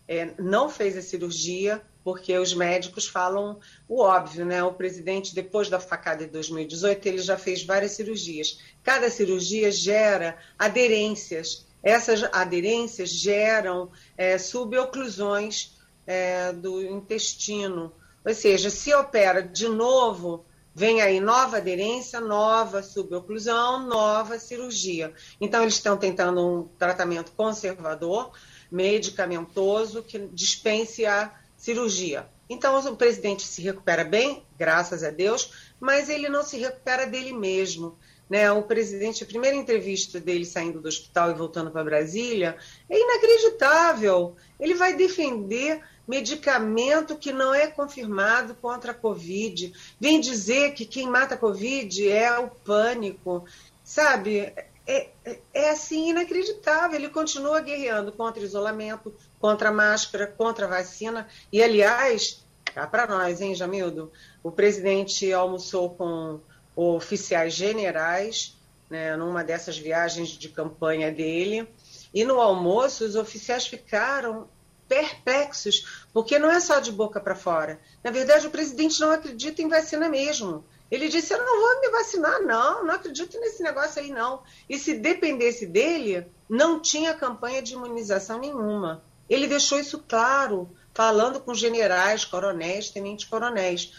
é, 0.07 0.31
não 0.39 0.69
fez 0.69 0.97
a 0.97 1.03
cirurgia, 1.03 1.83
porque 2.03 2.37
os 2.37 2.53
médicos 2.53 3.09
falam 3.09 3.59
o 3.89 4.03
óbvio, 4.03 4.45
né? 4.45 4.63
O 4.63 4.75
presidente, 4.75 5.35
depois 5.35 5.71
da 5.71 5.81
facada 5.81 6.25
de 6.25 6.31
2018, 6.31 7.07
ele 7.07 7.19
já 7.19 7.39
fez 7.39 7.65
várias 7.65 7.93
cirurgias. 7.93 8.61
Cada 8.83 9.09
cirurgia 9.09 9.73
gera 9.73 10.37
aderências. 10.59 11.67
Essas 11.83 12.23
aderências 12.33 13.09
geram 13.09 13.91
é, 14.17 14.37
suboclusões 14.37 15.79
é, 16.07 16.53
do 16.53 16.83
intestino. 16.83 17.93
Ou 18.25 18.35
seja, 18.35 18.69
se 18.71 18.93
opera 18.95 19.43
de 19.43 19.69
novo, 19.69 20.45
vem 20.75 21.01
aí 21.01 21.21
nova 21.21 21.59
aderência, 21.59 22.21
nova 22.21 22.83
suboclusão, 22.83 23.87
nova 23.87 24.39
cirurgia. 24.39 25.13
Então, 25.41 25.63
eles 25.63 25.75
estão 25.75 25.97
tentando 25.97 26.41
um 26.41 26.69
tratamento 26.79 27.33
conservador, 27.33 28.33
medicamentoso, 28.71 30.03
que 30.03 30.19
dispense 30.33 31.07
a 31.07 31.33
cirurgia. 31.57 32.27
Então, 32.49 32.79
o 32.79 32.97
presidente 32.97 33.47
se 33.47 33.62
recupera 33.62 34.05
bem, 34.05 34.45
graças 34.59 35.03
a 35.03 35.11
Deus, 35.11 35.51
mas 35.81 36.09
ele 36.09 36.29
não 36.29 36.43
se 36.43 36.59
recupera 36.59 37.07
dele 37.07 37.33
mesmo. 37.33 37.97
Né? 38.29 38.51
O 38.51 38.62
presidente, 38.62 39.25
a 39.25 39.27
primeira 39.27 39.57
entrevista 39.57 40.21
dele 40.21 40.45
saindo 40.45 40.81
do 40.81 40.89
hospital 40.89 41.31
e 41.31 41.35
voltando 41.35 41.71
para 41.71 41.85
Brasília, 41.85 42.57
é 42.89 42.99
inacreditável. 42.99 44.37
Ele 44.59 44.75
vai 44.75 44.95
defender 44.95 45.81
medicamento 46.07 47.17
que 47.17 47.33
não 47.33 47.55
é 47.55 47.67
confirmado 47.67 48.55
contra 48.55 48.93
a 48.93 48.95
Covid. 48.95 49.73
Vem 49.99 50.21
dizer 50.21 50.75
que 50.75 50.85
quem 50.85 51.09
mata 51.09 51.35
a 51.35 51.39
Covid 51.39 52.11
é 52.11 52.39
o 52.39 52.49
pânico. 52.49 53.45
Sabe? 53.83 54.53
É, 54.87 55.09
é, 55.24 55.39
é 55.53 55.70
assim 55.70 56.11
inacreditável. 56.11 56.99
Ele 56.99 57.09
continua 57.09 57.61
guerreando 57.61 58.12
contra 58.12 58.43
isolamento, 58.43 59.14
contra 59.41 59.72
máscara, 59.72 60.26
contra 60.26 60.68
vacina. 60.68 61.26
E, 61.53 61.62
aliás, 61.62 62.45
cá 62.74 62.87
para 62.87 63.07
nós, 63.07 63.41
hein, 63.41 63.55
Jamildo? 63.55 64.12
O 64.43 64.51
presidente 64.51 65.32
almoçou 65.32 65.91
com 65.91 66.41
oficiais 66.76 67.55
generais, 67.55 68.57
né, 68.91 69.16
numa 69.16 69.45
dessas 69.45 69.78
viagens 69.78 70.30
de 70.30 70.49
campanha 70.49 71.11
dele. 71.11 71.68
E 72.12 72.24
no 72.24 72.41
almoço, 72.41 73.05
os 73.05 73.16
oficiais 73.16 73.66
ficaram 73.66 74.49
perplexos, 74.89 76.07
porque 76.12 76.39
não 76.39 76.51
é 76.51 76.61
só 76.61 76.78
de 76.78 76.93
boca 76.93 77.20
para 77.20 77.35
fora. 77.35 77.80
Na 78.03 78.11
verdade, 78.11 78.47
o 78.47 78.51
presidente 78.51 79.01
não 79.01 79.11
acredita 79.11 79.62
em 79.62 79.68
vacina 79.68 80.09
mesmo. 80.09 80.64
Ele 80.91 81.09
disse: 81.09 81.32
Eu 81.32 81.45
não 81.45 81.61
vou 81.61 81.80
me 81.80 81.89
vacinar, 81.91 82.43
não, 82.43 82.85
não 82.85 82.95
acredito 82.95 83.39
nesse 83.41 83.62
negócio 83.62 84.01
aí, 84.01 84.11
não. 84.11 84.43
E 84.68 84.78
se 84.78 84.95
dependesse 84.95 85.66
dele, 85.66 86.26
não 86.49 86.80
tinha 86.80 87.14
campanha 87.14 87.62
de 87.62 87.74
imunização 87.74 88.39
nenhuma. 88.39 89.03
Ele 89.28 89.47
deixou 89.47 89.78
isso 89.78 90.05
claro, 90.07 90.68
falando 90.93 91.41
com 91.41 91.55
generais, 91.55 92.24
coronéis, 92.24 92.91
tenentes-coronéis. 92.91 93.93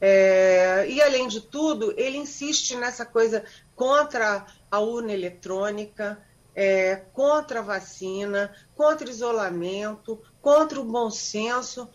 É, 0.00 0.84
e, 0.88 1.00
além 1.00 1.28
de 1.28 1.40
tudo, 1.40 1.94
ele 1.96 2.18
insiste 2.18 2.74
nessa 2.74 3.06
coisa 3.06 3.44
contra 3.76 4.44
a 4.68 4.80
urna 4.80 5.12
eletrônica, 5.12 6.20
é, 6.54 6.96
contra 7.12 7.60
a 7.60 7.62
vacina, 7.62 8.52
contra 8.74 9.08
isolamento, 9.08 10.20
contra 10.40 10.80
o 10.80 10.84
bom 10.84 11.08
senso. 11.08 11.88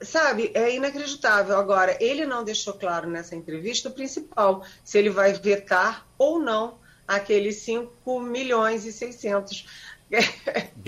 Sabe, 0.00 0.50
é 0.54 0.74
inacreditável. 0.74 1.56
Agora, 1.56 1.96
ele 2.00 2.26
não 2.26 2.44
deixou 2.44 2.74
claro 2.74 3.08
nessa 3.08 3.34
entrevista 3.34 3.88
o 3.88 3.92
principal, 3.92 4.64
se 4.84 4.98
ele 4.98 5.08
vai 5.08 5.32
vetar 5.32 6.06
ou 6.18 6.38
não 6.38 6.78
aqueles 7.08 7.56
5 7.56 8.20
milhões 8.20 8.84
e 8.84 8.92
600 8.92 9.66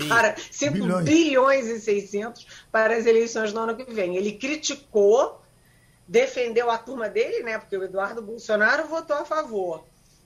para 0.07 0.35
5 0.51 0.73
bilhões. 0.73 1.05
bilhões 1.05 1.67
e 1.67 1.79
600 1.79 2.45
para 2.71 2.95
as 2.95 3.05
eleições 3.05 3.51
do 3.51 3.59
ano 3.59 3.75
que 3.75 3.91
vem. 3.91 4.15
Ele 4.15 4.33
criticou, 4.33 5.41
defendeu 6.07 6.69
a 6.69 6.77
turma 6.77 7.09
dele, 7.09 7.43
né? 7.43 7.57
Porque 7.57 7.77
o 7.77 7.83
Eduardo 7.83 8.21
Bolsonaro 8.21 8.87
votou 8.87 9.17
a 9.17 9.25
favor. 9.25 9.85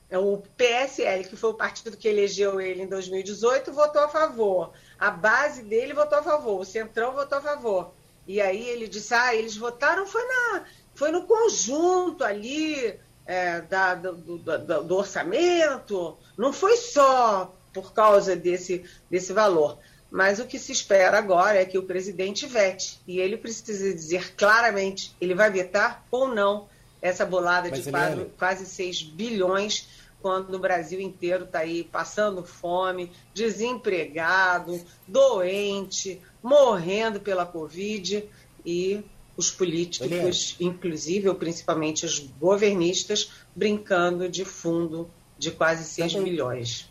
É 0.10 0.18
o 0.18 0.44
PSL, 0.58 1.24
que 1.24 1.36
foi 1.36 1.52
o 1.52 1.56
partido 1.56 1.98
que 1.98 2.08
elegeu 2.08 2.62
ele 2.62 2.84
em 2.84 2.88
2018, 2.88 3.72
votou 3.72 4.04
a 4.04 4.10
favor. 4.10 4.72
A 5.00 5.10
base 5.10 5.64
dele 5.64 5.94
votou 5.94 6.20
a 6.20 6.24
favor, 6.24 6.60
o 6.60 6.66
Centrão 6.66 7.14
votou 7.14 7.40
a 7.40 7.42
favor. 7.42 7.94
E 8.28 8.42
aí 8.42 8.68
ele 8.70 8.88
disse, 8.88 9.14
ah, 9.14 9.36
eles 9.36 9.58
votaram, 9.58 10.06
foi, 10.06 10.24
na, 10.26 10.64
foi 10.94 11.12
no 11.12 11.24
conjunto 11.24 12.24
ali 12.24 12.98
é, 13.26 13.62
da, 13.62 13.96
do, 13.96 14.38
do, 14.38 14.84
do, 14.84 14.96
orçamento, 14.96 16.18
não 16.38 16.54
foi 16.54 16.78
só 16.78 17.54
por 17.74 17.94
causa 17.94 18.36
desse, 18.36 18.84
desse 19.10 19.34
valor. 19.34 19.78
Mas 20.10 20.40
o 20.40 20.46
que 20.46 20.60
se 20.60 20.72
espera 20.72 21.18
agora 21.18 21.60
é 21.60 21.66
que 21.66 21.78
o 21.78 21.84
presidente 21.84 22.46
vete. 22.46 23.00
E 23.08 23.20
ele 23.20 23.36
precisa 23.36 23.92
dizer 23.92 24.36
claramente, 24.36 25.16
ele 25.20 25.34
vai 25.34 25.50
vetar 25.50 26.06
ou 26.12 26.28
não 26.28 26.68
essa 27.02 27.26
bolada 27.26 27.70
Mas 27.70 27.84
de 27.84 27.90
quase, 27.92 28.26
quase 28.38 28.66
6 28.66 29.04
bilhões, 29.04 29.90
quando 30.22 30.54
o 30.54 30.60
Brasil 30.60 31.02
inteiro 31.02 31.44
está 31.44 31.60
aí 31.60 31.84
passando 31.84 32.46
fome, 32.46 33.12
desempregado, 33.34 34.80
doente, 35.06 36.22
morrendo 36.44 37.22
pela 37.22 37.46
Covid 37.46 38.24
e 38.66 39.02
os 39.36 39.50
políticos, 39.50 40.56
inclusive, 40.60 41.30
ou 41.30 41.36
principalmente 41.36 42.06
os 42.06 42.20
governistas, 42.20 43.32
brincando 43.56 44.30
de 44.30 44.46
fundo 44.46 45.10
de 45.40 45.50
quase 45.50 45.86
6 45.86 46.14
Também. 46.14 46.32
milhões. 46.32 46.90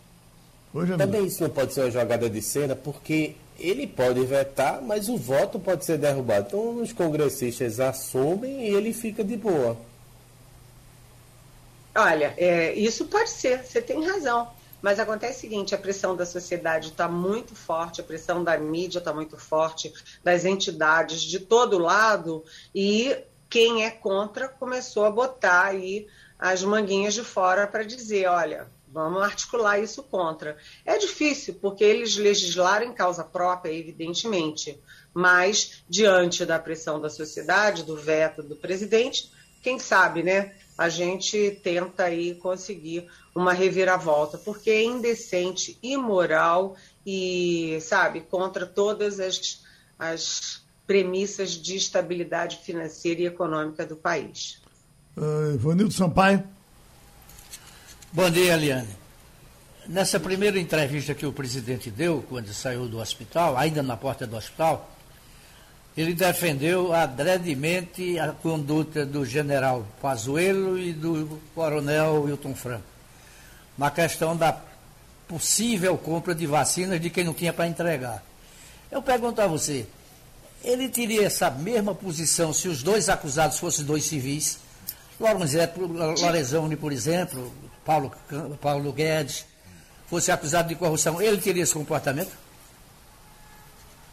Também 0.97 1.27
isso 1.27 1.43
não 1.43 1.51
pode 1.51 1.75
ser 1.75 1.83
uma 1.83 1.91
jogada 1.91 2.29
de 2.31 2.41
cena, 2.41 2.75
porque 2.75 3.37
ele 3.59 3.87
pode 3.87 4.25
vetar, 4.25 4.81
mas 4.83 5.09
o 5.09 5.17
voto 5.17 5.61
pode 5.61 5.85
ser 5.85 5.99
derrubado. 5.99 6.47
Então 6.49 6.83
os 6.83 6.93
congressistas 6.93 7.79
assumem 7.79 8.69
e 8.69 8.75
ele 8.75 8.93
fica 8.93 9.23
de 9.23 9.37
boa. 9.37 9.77
Olha, 11.95 12.33
é, 12.39 12.73
isso 12.73 13.05
pode 13.05 13.31
ser, 13.31 13.63
você 13.63 13.83
tem 13.83 14.05
razão. 14.05 14.49
Mas 14.83 14.99
acontece 14.99 15.39
o 15.39 15.41
seguinte: 15.41 15.75
a 15.75 15.79
pressão 15.79 16.17
da 16.17 16.27
sociedade 16.27 16.89
está 16.89 17.09
muito 17.09 17.55
forte, 17.55 18.01
a 18.01 18.05
pressão 18.05 18.43
da 18.43 18.59
mídia 18.59 18.99
está 18.99 19.15
muito 19.15 19.39
forte, 19.39 19.93
das 20.23 20.45
entidades 20.45 21.23
de 21.23 21.39
todo 21.39 21.79
lado, 21.79 22.45
e 22.75 23.17
quem 23.49 23.85
é 23.85 23.91
contra 23.91 24.49
começou 24.49 25.05
a 25.05 25.11
botar 25.11 25.67
aí 25.67 26.09
as 26.39 26.65
manguinhas 26.65 27.15
de 27.15 27.23
fora 27.23 27.67
para 27.67 27.85
dizer: 27.85 28.27
olha, 28.27 28.67
vamos 28.89 29.23
articular 29.23 29.79
isso 29.79 30.03
contra. 30.03 30.57
É 30.85 30.99
difícil, 30.99 31.55
porque 31.55 31.85
eles 31.85 32.17
legislaram 32.17 32.87
em 32.87 32.93
causa 32.93 33.23
própria, 33.23 33.73
evidentemente, 33.73 34.79
mas 35.15 35.85
diante 35.89 36.45
da 36.45 36.59
pressão 36.59 37.01
da 37.01 37.09
sociedade, 37.09 37.85
do 37.85 37.97
veto 37.97 38.43
do 38.43 38.57
presidente, 38.57 39.31
quem 39.63 39.79
sabe, 39.79 40.23
né? 40.23 40.55
A 40.77 40.89
gente 40.89 41.61
tenta 41.63 42.05
aí 42.05 42.35
conseguir 42.35 43.09
uma 43.35 43.53
reviravolta, 43.53 44.37
porque 44.37 44.71
é 44.71 44.85
indecente, 44.85 45.79
imoral 45.83 46.77
e, 47.05 47.79
sabe, 47.81 48.21
contra 48.21 48.67
todas 48.67 49.19
as, 49.19 49.63
as 49.99 50.63
premissas 50.87 51.51
de 51.51 51.77
estabilidade 51.77 52.59
financeira 52.59 53.23
e 53.23 53.27
econômica 53.27 53.87
do 53.87 53.97
país. 53.97 54.61
Uh, 55.17 55.55
Ivanildo 55.55 55.93
Sampaio. 55.93 56.45
Bom 58.13 58.31
dia, 58.31 58.55
Eliane. 58.55 59.03
Nessa 59.89 60.21
primeira 60.21 60.61
entrevista 60.61 61.15
que 61.15 61.27
o 61.27 61.33
presidente 61.33 61.91
deu, 61.91 62.25
quando 62.29 62.53
saiu 62.53 62.87
do 62.87 62.99
hospital, 62.99 63.57
ainda 63.57 63.83
na 63.83 63.97
porta 63.97 64.27
do 64.27 64.37
hospital, 64.37 64.91
ele 65.97 66.15
defendeu 66.15 66.93
adredemente 66.93 68.19
a 68.19 68.33
conduta 68.33 69.05
do 69.05 69.25
general 69.25 69.87
Pazuello 70.01 70.79
e 70.79 70.93
do 70.93 71.41
coronel 71.55 72.23
Wilton 72.23 72.55
Franco 72.55 72.93
na 73.77 73.91
questão 73.91 74.37
da 74.37 74.57
possível 75.27 75.97
compra 75.97 76.35
de 76.35 76.47
vacinas 76.47 77.01
de 77.01 77.09
quem 77.09 77.25
não 77.25 77.33
tinha 77.33 77.53
para 77.53 77.67
entregar. 77.67 78.23
Eu 78.91 79.01
pergunto 79.01 79.41
a 79.41 79.47
você, 79.47 79.87
ele 80.63 80.89
teria 80.89 81.27
essa 81.27 81.51
mesma 81.51 81.95
posição 81.95 82.53
se 82.53 82.69
os 82.69 82.83
dois 82.83 83.09
acusados 83.09 83.59
fossem 83.59 83.85
dois 83.85 84.05
civis? 84.05 84.59
Lorenzoni, 85.19 86.77
por 86.77 86.93
exemplo, 86.93 87.53
Paulo, 87.85 88.13
Paulo 88.61 88.93
Guedes, 88.93 89.47
fosse 90.07 90.31
acusado 90.31 90.69
de 90.69 90.75
corrupção, 90.75 91.23
ele 91.23 91.39
teria 91.39 91.63
esse 91.63 91.73
comportamento? 91.73 92.33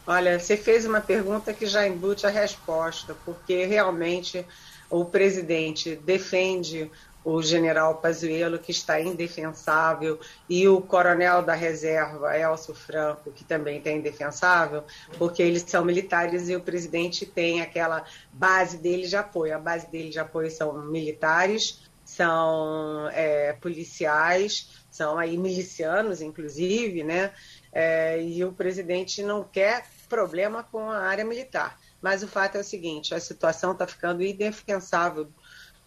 Olha, 0.06 0.40
você 0.40 0.56
fez 0.56 0.86
uma 0.86 1.00
pergunta 1.00 1.52
que 1.52 1.66
já 1.66 1.86
embute 1.86 2.26
a 2.26 2.30
resposta, 2.30 3.14
porque 3.24 3.66
realmente 3.66 4.44
o 4.88 5.04
presidente 5.04 5.94
defende 5.96 6.90
o 7.24 7.42
general 7.42 7.96
Pazuello, 7.96 8.58
que 8.58 8.70
está 8.70 9.00
indefensável, 9.00 10.18
e 10.48 10.66
o 10.66 10.80
coronel 10.80 11.42
da 11.42 11.54
reserva, 11.54 12.36
Elcio 12.36 12.74
Franco, 12.74 13.30
que 13.30 13.44
também 13.44 13.78
está 13.78 13.90
indefensável, 13.90 14.84
porque 15.18 15.42
eles 15.42 15.64
são 15.66 15.84
militares 15.84 16.48
e 16.48 16.56
o 16.56 16.60
presidente 16.60 17.26
tem 17.26 17.60
aquela 17.60 18.04
base 18.32 18.78
dele 18.78 19.06
de 19.06 19.16
apoio. 19.16 19.54
A 19.54 19.58
base 19.58 19.90
dele 19.90 20.10
de 20.10 20.18
apoio 20.18 20.50
são 20.50 20.82
militares, 20.86 21.82
são 22.04 23.08
é, 23.12 23.52
policiais, 23.52 24.84
são 24.90 25.18
aí 25.18 25.36
milicianos, 25.36 26.20
inclusive, 26.20 27.04
né? 27.04 27.32
É, 27.72 28.20
e 28.20 28.44
o 28.44 28.52
presidente 28.52 29.22
não 29.22 29.44
quer 29.44 29.86
problema 30.08 30.64
com 30.64 30.90
a 30.90 30.98
área 30.98 31.24
militar. 31.24 31.78
mas 32.02 32.22
o 32.22 32.28
fato 32.28 32.56
é 32.56 32.60
o 32.60 32.64
seguinte: 32.64 33.14
a 33.14 33.20
situação 33.20 33.72
está 33.72 33.86
ficando 33.86 34.24
indefensável, 34.24 35.28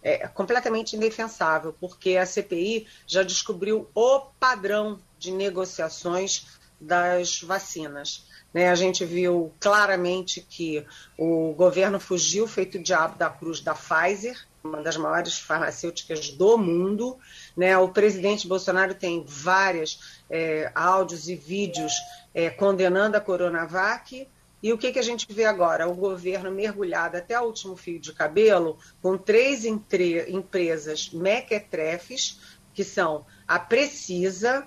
é, 0.04 0.28
completamente 0.28 0.96
indefensável, 0.96 1.74
porque 1.80 2.18
a 2.18 2.26
CPI 2.26 2.86
já 3.08 3.24
descobriu 3.24 3.90
o 3.96 4.20
padrão 4.40 5.00
de 5.18 5.32
negociações 5.32 6.46
das 6.80 7.42
vacinas. 7.42 8.28
Né? 8.54 8.70
A 8.70 8.76
gente 8.76 9.06
viu 9.06 9.52
claramente 9.60 10.42
que 10.42 10.86
o 11.18 11.54
governo 11.54 12.00
fugiu 12.00 12.48
feito 12.48 12.78
diabo 12.78 13.18
da 13.18 13.30
cruz 13.30 13.62
da 13.62 13.74
Pfizer, 13.74 14.38
uma 14.64 14.82
das 14.82 14.96
maiores 14.96 15.40
farmacêuticas 15.40 16.30
do 16.30 16.58
mundo. 16.58 17.18
Né? 17.56 17.78
O 17.78 17.90
presidente 17.90 18.48
Bolsonaro 18.48 18.94
tem 18.94 19.24
vários 19.26 20.22
é, 20.30 20.72
áudios 20.76 21.28
e 21.28 21.36
vídeos 21.36 21.94
é, 22.34 22.50
condenando 22.50 23.18
a 23.18 23.22
Coronavac. 23.22 24.28
E 24.64 24.72
o 24.72 24.78
que, 24.78 24.94
que 24.94 25.00
a 25.00 25.04
gente 25.04 25.28
vê 25.30 25.44
agora? 25.44 25.90
O 25.90 25.94
governo 25.94 26.50
mergulhado 26.50 27.18
até 27.18 27.38
o 27.38 27.44
último 27.44 27.76
fio 27.76 28.00
de 28.00 28.14
cabelo, 28.14 28.80
com 29.02 29.18
três 29.18 29.66
entre, 29.66 30.32
empresas 30.32 31.10
mequetrefes, 31.12 32.40
que 32.74 32.82
são 32.82 33.26
a 33.46 33.60
Precisa, 33.60 34.66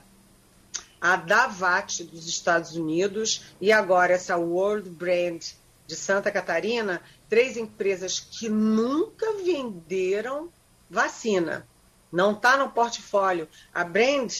a 1.01 1.16
Davat 1.16 2.05
dos 2.05 2.28
Estados 2.28 2.76
Unidos 2.76 3.55
e 3.59 3.72
agora 3.72 4.12
essa 4.12 4.36
World 4.36 4.90
Brand 4.90 5.42
de 5.86 5.97
Santa 5.97 6.30
Catarina, 6.30 7.01
três 7.28 7.57
empresas 7.57 8.20
que 8.20 8.51
nunca 8.51 9.32
venderam 9.42 10.53
vacina. 10.90 11.66
Não 12.12 12.32
está 12.32 12.59
no 12.59 12.70
portfólio. 12.70 13.49
A 13.72 13.82
Brand, 13.82 14.32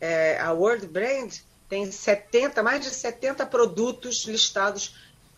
é, 0.00 0.40
a 0.40 0.52
World 0.52 0.86
Brand, 0.88 1.32
tem 1.68 1.90
70, 1.90 2.62
mais 2.62 2.84
de 2.84 2.90
70 2.90 3.46
produtos 3.46 4.24
listados 4.24 4.94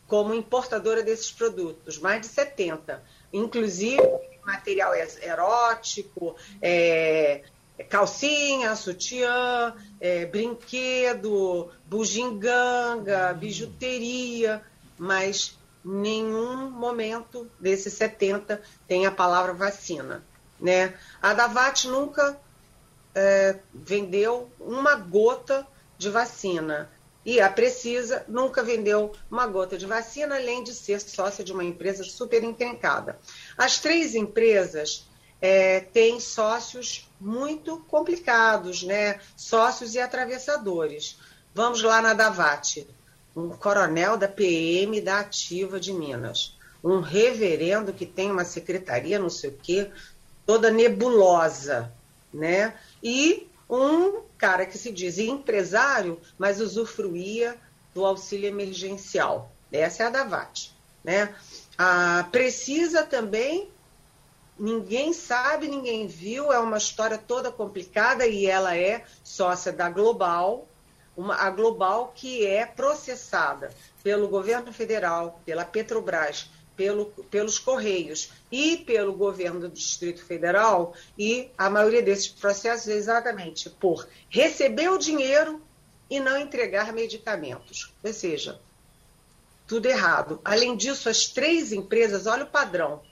como 0.07 0.35
importadora 0.35 1.03
desses 1.03 1.31
produtos, 1.31 1.99
mais 1.99 2.21
de 2.23 2.27
70. 2.29 3.03
Inclusive 3.33 4.03
material 4.45 4.95
erótico, 4.95 6.35
é, 6.63 7.43
calcinha, 7.91 8.75
sutiã, 8.75 9.75
é, 10.01 10.25
brinquedo, 10.25 11.71
bugiganga, 11.87 13.35
bijuteria, 13.35 14.63
mas 14.97 15.57
nenhum 15.85 16.71
momento 16.71 17.49
desses 17.61 17.93
70 17.95 18.61
tem 18.87 19.07
a 19.07 19.13
palavra 19.13 19.53
vacina. 19.53 20.25
Né? 20.59 20.95
A 21.23 21.35
Davat 21.35 21.87
nunca 21.87 22.39
é, 23.15 23.57
vendeu 23.73 24.51
uma 24.59 24.97
gota 24.97 25.67
de 25.99 26.09
vacina. 26.09 26.91
E 27.25 27.41
a 27.41 27.51
Precisa 27.51 28.25
nunca 28.29 28.63
vendeu 28.63 29.13
uma 29.31 29.47
gota 29.47 29.77
de 29.77 29.85
vacina, 29.85 30.37
além 30.37 30.65
de 30.65 30.73
ser 30.73 31.01
sócia 31.01 31.45
de 31.45 31.53
uma 31.53 31.65
empresa 31.65 32.05
super 32.05 32.43
encrencada. 32.43 33.19
As 33.57 33.79
três 33.79 34.15
empresas 34.15 35.07
é, 35.43 35.81
têm 35.81 36.21
sócios 36.21 37.11
muito 37.21 37.79
complicados, 37.89 38.83
né? 38.83 39.21
Sócios 39.37 39.95
e 39.95 40.01
atravessadores. 40.01 41.19
Vamos 41.55 41.83
lá 41.83 42.01
na 42.01 42.15
Davat 42.15 42.87
um 43.39 43.51
coronel 43.51 44.17
da 44.17 44.29
PM 44.29 45.01
da 45.01 45.21
Ativa 45.21 45.79
de 45.79 45.93
Minas, 45.93 46.57
um 46.83 47.01
reverendo 47.01 47.93
que 47.93 48.05
tem 48.05 48.31
uma 48.31 48.45
secretaria, 48.45 49.19
não 49.19 49.31
sei 49.31 49.51
o 49.51 49.59
quê, 49.63 49.91
toda 50.45 50.71
nebulosa, 50.71 51.93
né? 52.33 52.75
E 53.03 53.48
um 53.69 54.23
cara 54.37 54.65
que 54.65 54.79
se 54.79 54.91
diz 54.91 55.19
empresário, 55.19 56.21
mas 56.39 56.61
usufruía 56.61 57.57
do 57.95 58.07
auxílio 58.07 58.49
emergencial. 58.49 59.51
Essa 59.71 60.05
é 60.05 60.07
a 60.07 60.11
Davat, 60.11 60.71
né? 61.05 61.35
A 61.77 62.27
Precisa 62.33 63.05
também, 63.05 63.71
ninguém 64.59 65.13
sabe, 65.13 65.69
ninguém 65.69 66.07
viu, 66.07 66.53
é 66.53 66.59
uma 66.59 66.79
história 66.79 67.19
toda 67.19 67.53
complicada 67.53 68.27
e 68.27 68.47
ela 68.47 68.77
é 68.77 69.05
sócia 69.23 69.73
da 69.73 69.91
Global, 69.91 70.67
uma, 71.17 71.35
a 71.37 71.51
Global 71.51 72.13
que 72.15 72.47
é 72.47 72.65
processada 72.65 73.71
pelo 74.03 74.29
governo 74.29 74.73
federal, 74.73 75.41
pela 75.45 75.65
Petrobras, 75.65 76.51
pelo, 76.79 77.07
pelos 77.29 77.59
Correios 77.59 78.31
e 78.53 78.77
pelo 78.77 79.13
governo 79.13 79.59
do 79.59 79.69
Distrito 79.69 80.25
Federal, 80.25 80.95
e 81.19 81.51
a 81.59 81.69
maioria 81.69 82.01
desses 82.01 82.29
processos 82.29 82.89
é 82.89 82.95
exatamente 82.95 83.69
por 83.69 84.09
receber 84.31 84.89
o 84.89 84.97
dinheiro 84.97 85.61
e 86.09 86.21
não 86.21 86.39
entregar 86.39 86.93
medicamentos. 86.93 87.93
Ou 88.03 88.13
seja, 88.13 88.61
tudo 89.67 89.87
errado. 89.87 90.41
Além 90.45 90.77
disso, 90.77 91.09
as 91.09 91.27
três 91.27 91.73
empresas, 91.73 92.27
olha 92.27 92.45
o 92.45 92.51
padrão, 92.51 93.03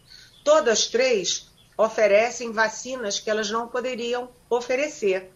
todas 0.44 0.86
três 0.86 1.50
oferecem 1.76 2.52
vacinas 2.52 3.18
que 3.18 3.28
elas 3.28 3.50
não 3.50 3.66
poderiam 3.66 4.30
oferecer. 4.48 5.30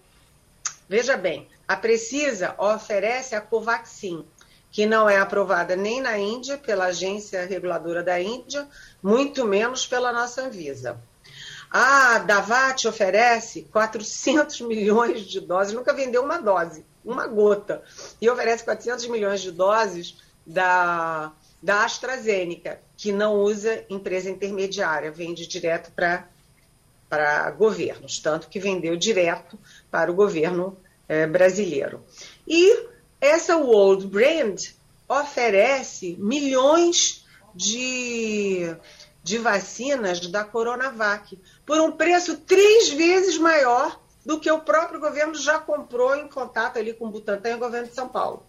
Veja 0.88 1.16
bem, 1.16 1.48
a 1.66 1.76
Precisa 1.76 2.54
oferece 2.58 3.34
a 3.34 3.40
Covaxin, 3.40 4.24
que 4.70 4.86
não 4.86 5.08
é 5.08 5.18
aprovada 5.18 5.74
nem 5.74 6.00
na 6.00 6.18
Índia, 6.18 6.56
pela 6.56 6.86
agência 6.86 7.44
reguladora 7.44 8.02
da 8.02 8.20
Índia, 8.20 8.66
muito 9.02 9.44
menos 9.44 9.86
pela 9.86 10.12
nossa 10.12 10.42
Anvisa. 10.42 11.00
A 11.70 12.18
Davat 12.18 12.86
oferece 12.86 13.62
400 13.70 14.60
milhões 14.62 15.22
de 15.22 15.40
doses, 15.40 15.72
nunca 15.72 15.92
vendeu 15.92 16.22
uma 16.22 16.38
dose, 16.38 16.84
uma 17.04 17.26
gota, 17.26 17.82
e 18.20 18.28
oferece 18.28 18.64
400 18.64 19.06
milhões 19.06 19.40
de 19.40 19.50
doses 19.50 20.18
da, 20.46 21.32
da 21.62 21.84
AstraZeneca, 21.84 22.80
que 22.96 23.12
não 23.12 23.36
usa 23.36 23.84
empresa 23.88 24.30
intermediária, 24.30 25.10
vende 25.10 25.46
direto 25.46 25.92
para 25.92 27.50
governos, 27.52 28.18
tanto 28.18 28.48
que 28.48 28.60
vendeu 28.60 28.96
direto 28.96 29.58
para 29.90 30.10
o 30.10 30.14
governo 30.14 30.76
é, 31.08 31.26
brasileiro. 31.26 32.04
E 32.46 32.89
essa 33.20 33.56
World 33.56 34.06
Brand 34.06 34.60
oferece 35.08 36.16
milhões 36.18 37.26
de, 37.54 38.74
de 39.22 39.38
vacinas 39.38 40.20
da 40.28 40.44
Coronavac 40.44 41.38
por 41.66 41.80
um 41.80 41.92
preço 41.92 42.36
três 42.38 42.88
vezes 42.90 43.36
maior 43.36 44.00
do 44.24 44.38
que 44.38 44.50
o 44.50 44.60
próprio 44.60 45.00
governo 45.00 45.34
já 45.34 45.58
comprou 45.58 46.14
em 46.16 46.28
contato 46.28 46.78
ali 46.78 46.92
com 46.92 47.06
o 47.06 47.10
Butantan 47.10 47.50
e 47.50 47.54
o 47.54 47.58
governo 47.58 47.88
de 47.88 47.94
São 47.94 48.08
Paulo. 48.08 48.44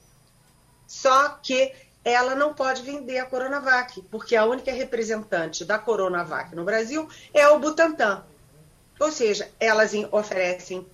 Só 0.88 1.30
que 1.42 1.74
ela 2.04 2.36
não 2.36 2.54
pode 2.54 2.82
vender 2.82 3.20
a 3.20 3.26
Coronavac, 3.26 4.02
porque 4.10 4.36
a 4.36 4.46
única 4.46 4.72
representante 4.72 5.64
da 5.64 5.78
Coronavac 5.80 6.56
no 6.56 6.64
Brasil 6.64 7.08
é 7.34 7.48
o 7.48 7.60
Butantan. 7.60 8.24
Ou 9.00 9.12
seja, 9.12 9.50
elas 9.60 9.94
oferecem 10.12 10.86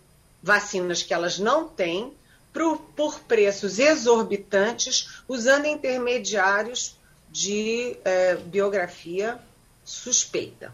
vacinas 0.41 1.03
que 1.03 1.13
elas 1.13 1.39
não 1.39 1.67
têm 1.67 2.15
por, 2.57 2.79
por 2.95 3.19
preços 3.19 3.77
exorbitantes, 3.77 5.21
usando 5.27 5.67
intermediários 5.67 6.97
de 7.29 7.95
é, 8.03 8.35
biografia 8.35 9.39
suspeita. 9.85 10.73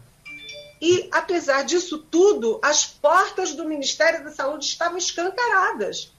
E, 0.80 1.08
apesar 1.12 1.62
disso 1.62 1.98
tudo, 1.98 2.58
as 2.62 2.86
portas 2.86 3.52
do 3.52 3.64
Ministério 3.64 4.24
da 4.24 4.30
Saúde 4.30 4.64
estavam 4.64 4.96
escancaradas. 4.96 6.10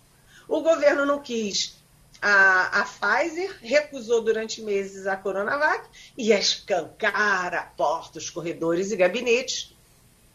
O 0.48 0.62
governo 0.62 1.06
não 1.06 1.20
quis 1.20 1.76
a, 2.22 2.82
a 2.82 2.86
Pfizer, 2.86 3.58
recusou 3.62 4.22
durante 4.22 4.62
meses 4.62 5.08
a 5.08 5.16
Coronavac 5.18 5.88
e 6.18 6.32
escancara 6.32 7.72
portas, 7.76 8.30
corredores 8.30 8.92
e 8.92 8.96
gabinetes 8.96 9.74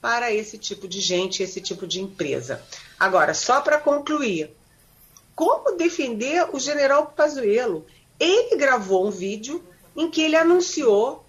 para 0.01 0.33
esse 0.33 0.59
tipo 0.59 0.89
de 0.89 1.01
gente, 1.01 1.43
esse 1.43 1.61
tipo 1.61 1.87
de 1.87 2.01
empresa. 2.01 2.63
Agora, 2.99 3.35
só 3.35 3.61
para 3.61 3.79
concluir, 3.79 4.55
como 5.41 5.75
defender 5.75 6.55
o 6.55 6.61
general 6.61 7.15
Pazuello? 7.17 7.87
Ele 8.19 8.57
gravou 8.57 9.07
um 9.07 9.11
vídeo 9.11 9.65
em 9.97 10.11
que 10.11 10.21
ele 10.21 10.37
anunciou 10.37 11.25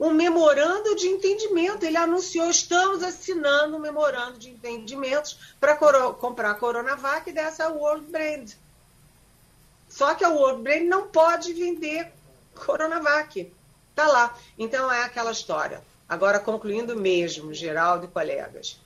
um 0.00 0.14
memorando 0.14 0.96
de 0.96 1.08
entendimento. 1.08 1.84
Ele 1.84 1.98
anunciou: 1.98 2.48
estamos 2.48 3.02
assinando 3.02 3.76
um 3.76 3.80
memorando 3.80 4.38
de 4.38 4.48
entendimentos 4.48 5.38
para 5.60 5.76
comprar 5.76 6.52
a 6.52 6.54
Coronavac 6.54 7.30
dessa 7.30 7.68
World 7.68 8.10
Brand. 8.10 8.52
Só 9.90 10.14
que 10.14 10.24
a 10.24 10.30
World 10.30 10.62
Brand 10.62 10.84
não 10.84 11.08
pode 11.08 11.52
vender 11.52 12.10
Coronavac. 12.54 13.52
Está 13.90 14.06
lá. 14.06 14.38
Então 14.58 14.90
é 14.90 15.02
aquela 15.02 15.32
história. 15.32 15.84
Agora, 16.08 16.40
concluindo 16.40 16.96
mesmo, 16.96 17.52
Geraldo 17.52 18.06
e 18.06 18.08
colegas. 18.08 18.80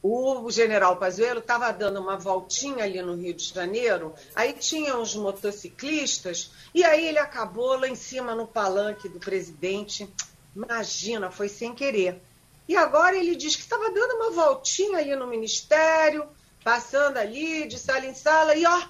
O 0.00 0.48
general 0.50 0.96
Pazuello 0.96 1.40
estava 1.40 1.72
dando 1.72 2.00
uma 2.00 2.16
voltinha 2.16 2.84
ali 2.84 3.02
no 3.02 3.16
Rio 3.16 3.34
de 3.34 3.44
Janeiro, 3.44 4.14
aí 4.34 4.52
tinha 4.52 4.96
uns 4.96 5.16
motociclistas, 5.16 6.52
e 6.72 6.84
aí 6.84 7.08
ele 7.08 7.18
acabou 7.18 7.76
lá 7.76 7.88
em 7.88 7.96
cima 7.96 8.32
no 8.34 8.46
palanque 8.46 9.08
do 9.08 9.18
presidente. 9.18 10.08
Imagina, 10.54 11.32
foi 11.32 11.48
sem 11.48 11.74
querer. 11.74 12.22
E 12.68 12.76
agora 12.76 13.16
ele 13.16 13.34
diz 13.34 13.56
que 13.56 13.62
estava 13.62 13.90
dando 13.90 14.14
uma 14.16 14.30
voltinha 14.30 14.98
ali 14.98 15.16
no 15.16 15.26
ministério, 15.26 16.28
passando 16.62 17.16
ali 17.16 17.66
de 17.66 17.78
sala 17.78 18.06
em 18.06 18.14
sala, 18.14 18.54
e 18.54 18.64
ó, 18.64 18.82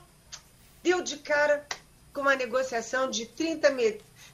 deu 0.82 1.00
de 1.00 1.16
cara 1.18 1.66
com 2.12 2.20
uma 2.20 2.34
negociação 2.34 3.08
de 3.08 3.24
30, 3.24 3.72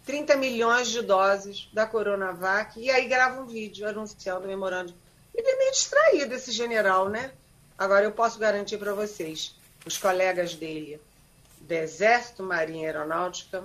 30 0.05 0.37
milhões 0.37 0.89
de 0.89 1.03
doses 1.03 1.69
da 1.73 1.87
Coronavac 1.87 2.81
e 2.81 2.91
aí 2.91 3.07
grava 3.07 3.41
um 3.41 3.47
vídeo 3.47 3.87
anunciando 3.87 4.47
o 4.47 4.49
memorando. 4.49 5.04
Ele 5.35 5.49
é 5.49 5.57
meio 5.57 5.73
distraído, 5.73 6.35
esse 6.35 6.53
general, 6.53 7.09
né? 7.09 7.33
Agora 7.77 8.05
eu 8.05 8.13
posso 8.13 8.39
garantir 8.39 8.79
para 8.79 8.95
vocês, 8.95 9.55
os 9.85 9.99
colegas 9.99 10.55
dele, 10.55 11.01
do 11.61 11.73
Exército, 11.73 12.43
Marinha 12.43 12.87
Aeronáutica, 12.87 13.65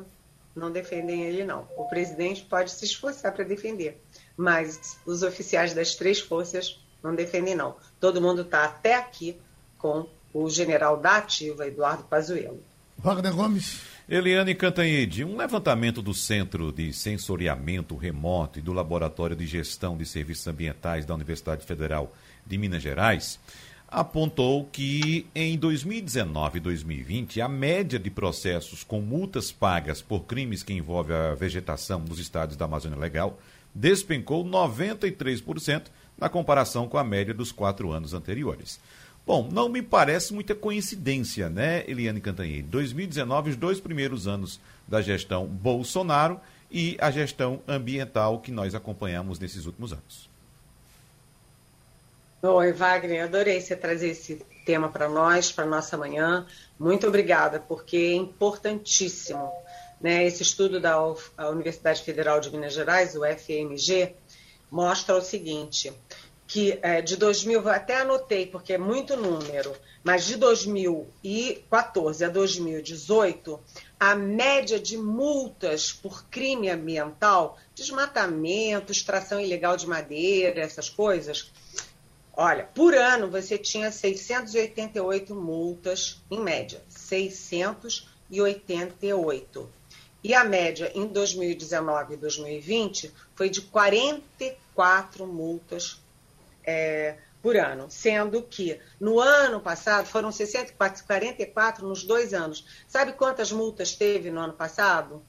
não 0.55 0.71
defendem 0.71 1.23
ele, 1.23 1.43
não. 1.43 1.67
O 1.77 1.85
presidente 1.85 2.41
pode 2.43 2.71
se 2.71 2.85
esforçar 2.85 3.31
para 3.31 3.45
defender, 3.45 4.01
mas 4.35 4.97
os 5.05 5.21
oficiais 5.21 5.73
das 5.73 5.95
três 5.95 6.19
forças 6.19 6.79
não 7.03 7.13
defendem, 7.15 7.55
não. 7.55 7.75
Todo 7.99 8.21
mundo 8.21 8.41
está 8.41 8.65
até 8.65 8.95
aqui 8.95 9.39
com 9.77 10.07
o 10.33 10.49
general 10.49 10.97
da 10.97 11.17
ativa, 11.17 11.67
Eduardo 11.67 12.03
Pazuello. 12.03 12.61
Wagner 12.97 13.33
Gomes. 13.33 13.79
Eliane 14.11 14.55
Cantanhede, 14.55 15.23
um 15.23 15.37
levantamento 15.37 16.01
do 16.01 16.15
Centro 16.15 16.71
de 16.71 16.91
Sensoriamento 16.91 17.95
Remoto 17.95 18.57
e 18.57 18.61
do 18.61 18.73
Laboratório 18.73 19.35
de 19.35 19.45
Gestão 19.45 19.95
de 19.95 20.03
Serviços 20.03 20.47
Ambientais 20.47 21.05
da 21.05 21.13
Universidade 21.13 21.63
Federal 21.63 22.11
de 22.43 22.57
Minas 22.57 22.81
Gerais 22.81 23.39
apontou 23.87 24.65
que 24.65 25.27
em 25.35 25.55
2019 25.55 26.57
e 26.57 26.59
2020 26.59 27.39
a 27.39 27.47
média 27.47 27.99
de 27.99 28.09
processos 28.09 28.83
com 28.83 28.99
multas 28.99 29.51
pagas 29.51 30.01
por 30.01 30.21
crimes 30.21 30.63
que 30.63 30.73
envolvem 30.73 31.15
a 31.15 31.35
vegetação 31.35 31.99
nos 31.99 32.17
estados 32.17 32.57
da 32.57 32.65
Amazônia 32.65 32.97
Legal 32.97 33.39
despencou 33.75 34.43
93% 34.43 35.83
na 36.17 36.27
comparação 36.29 36.87
com 36.87 36.97
a 36.97 37.03
média 37.03 37.33
dos 37.33 37.51
quatro 37.51 37.91
anos 37.91 38.15
anteriores. 38.15 38.79
Bom, 39.29 39.47
não 39.51 39.69
me 39.69 39.83
parece 39.83 40.33
muita 40.33 40.55
coincidência, 40.55 41.51
né, 41.51 41.83
Eliane 41.87 42.19
Cantanhede? 42.19 42.63
2019, 42.63 43.51
os 43.51 43.55
dois 43.55 43.79
primeiros 43.79 44.27
anos 44.27 44.59
da 44.87 45.03
gestão 45.03 45.45
Bolsonaro 45.45 46.41
e 46.71 46.97
a 46.99 47.11
gestão 47.11 47.61
ambiental 47.67 48.39
que 48.39 48.51
nós 48.51 48.73
acompanhamos 48.73 49.37
nesses 49.37 49.67
últimos 49.67 49.93
anos. 49.93 50.27
Oi, 52.41 52.73
Wagner, 52.73 53.25
adorei 53.25 53.61
você 53.61 53.75
trazer 53.75 54.09
esse 54.09 54.43
tema 54.65 54.89
para 54.89 55.07
nós, 55.07 55.51
para 55.51 55.63
nossa 55.63 55.95
manhã. 55.95 56.47
Muito 56.79 57.05
obrigada, 57.05 57.59
porque 57.59 57.97
é 57.97 58.15
importantíssimo. 58.15 59.47
Né? 60.01 60.25
Esse 60.25 60.41
estudo 60.41 60.79
da 60.79 60.99
Universidade 61.51 62.01
Federal 62.01 62.39
de 62.39 62.49
Minas 62.49 62.73
Gerais, 62.73 63.15
o 63.15 63.21
FMG, 63.23 64.15
mostra 64.71 65.15
o 65.15 65.21
seguinte: 65.21 65.93
que 66.49 66.77
é, 66.81 66.99
de 66.99 67.15
2000, 67.15 67.69
até 67.69 68.01
anotei 68.01 68.45
porque 68.47 68.73
é 68.73 68.77
muito 68.79 69.15
número, 69.15 69.71
mas 70.03 70.25
de 70.25 70.35
2014 70.35 72.25
a 72.25 72.29
2018, 72.29 73.59
a 73.99 74.15
média 74.15 74.79
de 74.79 74.97
multas 74.97 75.93
por 75.93 76.25
crime 76.25 76.67
ambiental, 76.67 77.59
desmatamento, 77.75 78.91
extração 78.91 79.39
ilegal 79.39 79.77
de 79.77 79.85
madeira, 79.85 80.61
essas 80.61 80.89
coisas, 80.89 81.51
olha, 82.33 82.63
por 82.73 82.95
ano 82.95 83.29
você 83.29 83.55
tinha 83.55 83.91
688 83.91 85.35
multas 85.35 86.19
em 86.31 86.39
média, 86.39 86.81
688. 86.89 89.69
E 90.23 90.33
a 90.33 90.43
média 90.43 90.91
em 90.95 91.05
2019 91.05 92.15
e 92.15 92.17
2020 92.17 93.13
foi 93.35 93.51
de 93.51 93.61
44 93.61 95.27
multas 95.27 96.01
é, 96.69 97.17
por 97.41 97.57
ano, 97.57 97.87
sendo 97.89 98.43
que 98.43 98.79
no 98.99 99.19
ano 99.19 99.59
passado 99.59 100.05
foram 100.05 100.31
64, 100.31 101.03
44 101.05 101.87
nos 101.87 102.03
dois 102.03 102.33
anos. 102.33 102.65
Sabe 102.87 103.13
quantas 103.13 103.51
multas 103.51 103.95
teve 103.95 104.29
no 104.29 104.39
ano 104.39 104.53
passado? 104.53 105.23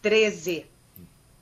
13. 0.00 0.66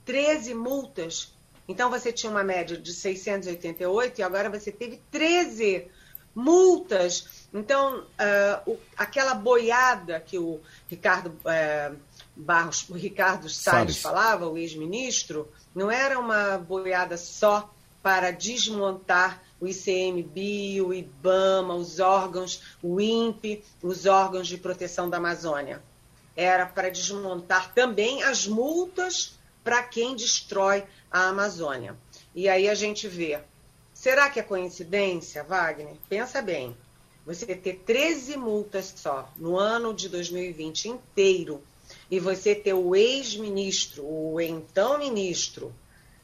13 0.03 0.53
multas. 0.53 1.33
Então 1.67 1.89
você 1.89 2.11
tinha 2.11 2.31
uma 2.31 2.43
média 2.43 2.77
de 2.77 2.93
688 2.93 4.19
e 4.19 4.23
agora 4.23 4.49
você 4.49 4.71
teve 4.71 5.01
13 5.09 5.87
multas. 6.33 7.47
Então, 7.53 7.99
uh, 8.01 8.71
o, 8.71 8.79
aquela 8.97 9.33
boiada 9.33 10.19
que 10.19 10.37
o 10.37 10.59
Ricardo 10.89 11.29
uh, 11.29 11.95
Barros, 12.35 12.89
o 12.89 12.93
Ricardo 12.93 13.47
Salles, 13.47 13.97
Salles. 13.97 14.01
falava, 14.01 14.47
o 14.47 14.57
ex-ministro, 14.57 15.49
não 15.73 15.89
era 15.89 16.19
uma 16.19 16.57
boiada 16.57 17.15
só 17.15 17.73
para 18.05 18.29
desmontar 18.29 19.41
o 19.59 19.67
ICMBio, 19.67 20.89
o 20.89 20.93
IBAMA, 20.93 21.73
os 21.73 21.99
órgãos, 21.99 22.61
o 22.79 23.01
INPE, 23.01 23.63
os 23.81 24.05
órgãos 24.05 24.47
de 24.47 24.59
proteção 24.59 25.09
da 25.09 25.17
Amazônia. 25.17 25.81
Era 26.35 26.67
para 26.67 26.91
desmontar 26.91 27.73
também 27.73 28.21
as 28.21 28.45
multas 28.45 29.39
para 29.63 29.81
quem 29.81 30.15
destrói 30.15 30.83
a 31.09 31.29
Amazônia. 31.29 31.97
E 32.35 32.47
aí 32.47 32.69
a 32.69 32.75
gente 32.75 33.07
vê. 33.07 33.39
Será 33.91 34.29
que 34.29 34.39
é 34.39 34.43
coincidência, 34.43 35.43
Wagner? 35.43 35.95
Pensa 36.07 36.43
bem. 36.43 36.77
Você 37.25 37.55
ter 37.55 37.81
13 37.87 38.37
multas 38.37 38.93
só 38.95 39.33
no 39.35 39.57
ano 39.57 39.95
de 39.95 40.09
2020 40.09 40.89
inteiro 40.89 41.59
e 42.11 42.19
você 42.19 42.53
ter 42.53 42.75
o 42.75 42.95
ex-ministro, 42.95 44.05
o 44.05 44.39
então 44.39 44.99
ministro, 44.99 45.73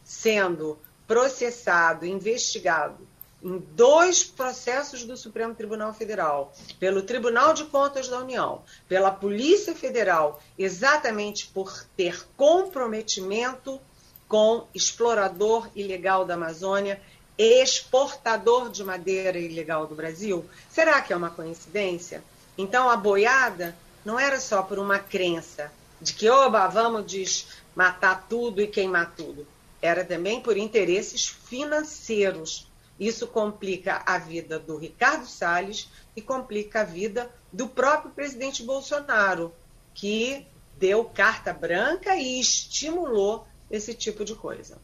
sendo 0.04 0.78
processado, 1.12 2.06
investigado 2.06 3.06
em 3.44 3.58
dois 3.58 4.24
processos 4.24 5.04
do 5.04 5.18
Supremo 5.18 5.54
Tribunal 5.54 5.94
Federal, 5.94 6.54
pelo 6.80 7.02
Tribunal 7.02 7.54
de 7.54 7.66
Contas 7.66 8.08
da 8.08 8.20
União, 8.20 8.62
pela 8.88 9.12
Polícia 9.12 9.76
Federal, 9.76 10.42
exatamente 10.58 11.48
por 11.48 11.86
ter 11.98 12.26
comprometimento 12.38 13.78
com 14.26 14.66
explorador 14.74 15.68
ilegal 15.76 16.24
da 16.24 16.36
Amazônia, 16.36 17.02
exportador 17.38 18.70
de 18.70 18.82
madeira 18.82 19.38
ilegal 19.38 19.88
do 19.88 19.96
Brasil? 19.96 20.46
Será 20.70 21.02
que 21.02 21.12
é 21.12 21.16
uma 21.18 21.30
coincidência? 21.30 22.24
Então 22.58 22.90
a 22.90 22.96
boiada 22.96 23.76
não 24.06 24.18
era 24.18 24.40
só 24.40 24.64
por 24.64 24.80
uma 24.80 24.98
crença 24.98 25.74
de 26.02 26.14
que, 26.14 26.30
oba, 26.30 26.70
vamos 26.70 27.06
desmatar 27.06 28.28
tudo 28.30 28.62
e 28.62 28.68
queimar 28.68 29.14
tudo. 29.14 29.46
Era 29.82 30.06
também 30.06 30.42
por 30.42 30.58
interesses 30.58 31.28
financeiros 31.28 32.72
isso 33.02 33.26
complica 33.26 34.04
a 34.06 34.20
vida 34.20 34.60
do 34.60 34.78
Ricardo 34.78 35.26
Salles 35.26 35.90
e 36.16 36.22
complica 36.22 36.82
a 36.82 36.84
vida 36.84 37.32
do 37.52 37.68
próprio 37.68 38.12
presidente 38.12 38.62
Bolsonaro, 38.62 39.52
que 39.92 40.46
deu 40.78 41.04
carta 41.06 41.52
branca 41.52 42.16
e 42.16 42.40
estimulou 42.40 43.48
esse 43.72 43.96
tipo 43.96 44.24
de 44.24 44.36
coisa. 44.36 44.78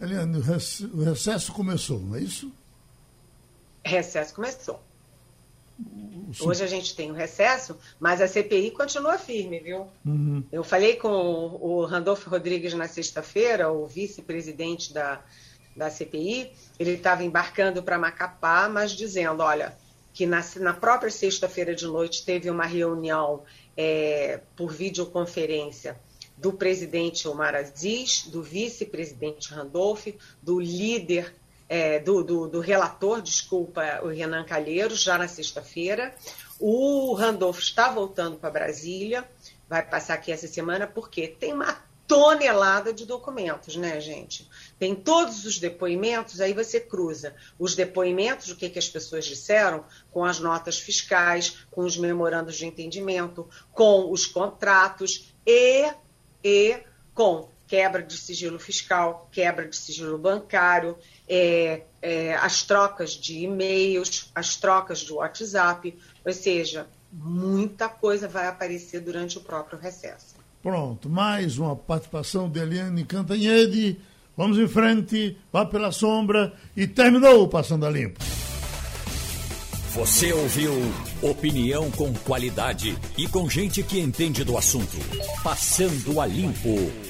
Eliane, 0.00 0.38
o 0.38 1.04
recesso 1.04 1.52
começou, 1.52 2.00
não 2.00 2.16
é 2.16 2.20
isso? 2.20 2.52
Recesso 3.84 4.34
começou. 4.34 4.82
Hoje 6.40 6.64
a 6.64 6.66
gente 6.66 6.94
tem 6.94 7.10
o 7.10 7.14
recesso, 7.14 7.76
mas 8.00 8.20
a 8.20 8.28
CPI 8.28 8.70
continua 8.70 9.18
firme, 9.18 9.60
viu? 9.60 9.88
Uhum. 10.04 10.42
Eu 10.50 10.64
falei 10.64 10.96
com 10.96 11.08
o 11.08 11.84
Randolfo 11.84 12.30
Rodrigues 12.30 12.72
na 12.74 12.88
sexta-feira, 12.88 13.70
o 13.70 13.86
vice-presidente 13.86 14.94
da, 14.94 15.22
da 15.76 15.90
CPI, 15.90 16.50
ele 16.78 16.92
estava 16.92 17.22
embarcando 17.22 17.82
para 17.82 17.98
Macapá, 17.98 18.68
mas 18.68 18.92
dizendo, 18.92 19.42
olha, 19.42 19.76
que 20.14 20.26
na, 20.26 20.44
na 20.56 20.72
própria 20.72 21.10
sexta-feira 21.10 21.74
de 21.74 21.86
noite 21.86 22.24
teve 22.24 22.50
uma 22.50 22.66
reunião 22.66 23.42
é, 23.76 24.40
por 24.56 24.72
videoconferência 24.72 25.98
do 26.36 26.52
presidente 26.52 27.28
Omar 27.28 27.54
Aziz, 27.54 28.26
do 28.26 28.42
vice-presidente 28.42 29.52
Randolph, 29.52 30.08
do 30.42 30.58
líder, 30.58 31.34
é, 31.72 31.98
do, 31.98 32.22
do, 32.22 32.46
do, 32.46 32.60
relator, 32.60 33.22
desculpa, 33.22 34.00
o 34.02 34.08
Renan 34.08 34.44
Calheiros, 34.44 35.02
já 35.02 35.16
na 35.16 35.26
sexta-feira. 35.26 36.14
O 36.60 37.14
Randolph 37.14 37.60
está 37.60 37.90
voltando 37.90 38.36
para 38.36 38.50
Brasília, 38.50 39.26
vai 39.70 39.82
passar 39.82 40.12
aqui 40.12 40.30
essa 40.30 40.46
semana, 40.46 40.86
porque 40.86 41.26
tem 41.28 41.54
uma 41.54 41.82
tonelada 42.06 42.92
de 42.92 43.06
documentos, 43.06 43.74
né, 43.76 43.98
gente? 44.02 44.46
Tem 44.78 44.94
todos 44.94 45.46
os 45.46 45.58
depoimentos, 45.58 46.42
aí 46.42 46.52
você 46.52 46.78
cruza 46.78 47.34
os 47.58 47.74
depoimentos, 47.74 48.50
o 48.50 48.56
que, 48.56 48.68
que 48.68 48.78
as 48.78 48.90
pessoas 48.90 49.24
disseram, 49.24 49.82
com 50.10 50.26
as 50.26 50.38
notas 50.38 50.78
fiscais, 50.78 51.64
com 51.70 51.84
os 51.84 51.96
memorandos 51.96 52.56
de 52.56 52.66
entendimento, 52.66 53.48
com 53.72 54.12
os 54.12 54.26
contratos 54.26 55.32
e, 55.46 55.90
e 56.44 56.80
com 57.14 57.48
quebra 57.72 58.02
de 58.02 58.18
sigilo 58.18 58.58
fiscal, 58.58 59.30
quebra 59.32 59.66
de 59.66 59.74
sigilo 59.74 60.18
bancário, 60.18 60.94
é, 61.26 61.80
é, 62.02 62.34
as 62.34 62.62
trocas 62.62 63.12
de 63.12 63.44
e-mails, 63.44 64.30
as 64.34 64.56
trocas 64.56 64.98
de 64.98 65.10
WhatsApp, 65.10 65.98
ou 66.22 66.32
seja, 66.34 66.86
muita 67.10 67.88
coisa 67.88 68.28
vai 68.28 68.46
aparecer 68.46 69.00
durante 69.00 69.38
o 69.38 69.40
próprio 69.40 69.78
recesso. 69.78 70.34
Pronto, 70.62 71.08
mais 71.08 71.56
uma 71.56 71.74
participação 71.74 72.46
de 72.46 72.60
Eliane 72.60 73.06
Cantanhede. 73.06 73.98
Vamos 74.36 74.58
em 74.58 74.68
frente, 74.68 75.38
vá 75.50 75.64
pela 75.64 75.90
sombra 75.92 76.52
e 76.76 76.86
terminou 76.86 77.44
o 77.44 77.48
Passando 77.48 77.86
a 77.86 77.90
Limpo. 77.90 78.20
Você 79.94 80.30
ouviu 80.30 80.72
opinião 81.22 81.90
com 81.92 82.12
qualidade 82.12 82.98
e 83.16 83.26
com 83.26 83.48
gente 83.48 83.82
que 83.82 83.98
entende 83.98 84.44
do 84.44 84.58
assunto. 84.58 84.98
Passando 85.42 86.20
a 86.20 86.26
Limpo. 86.26 87.01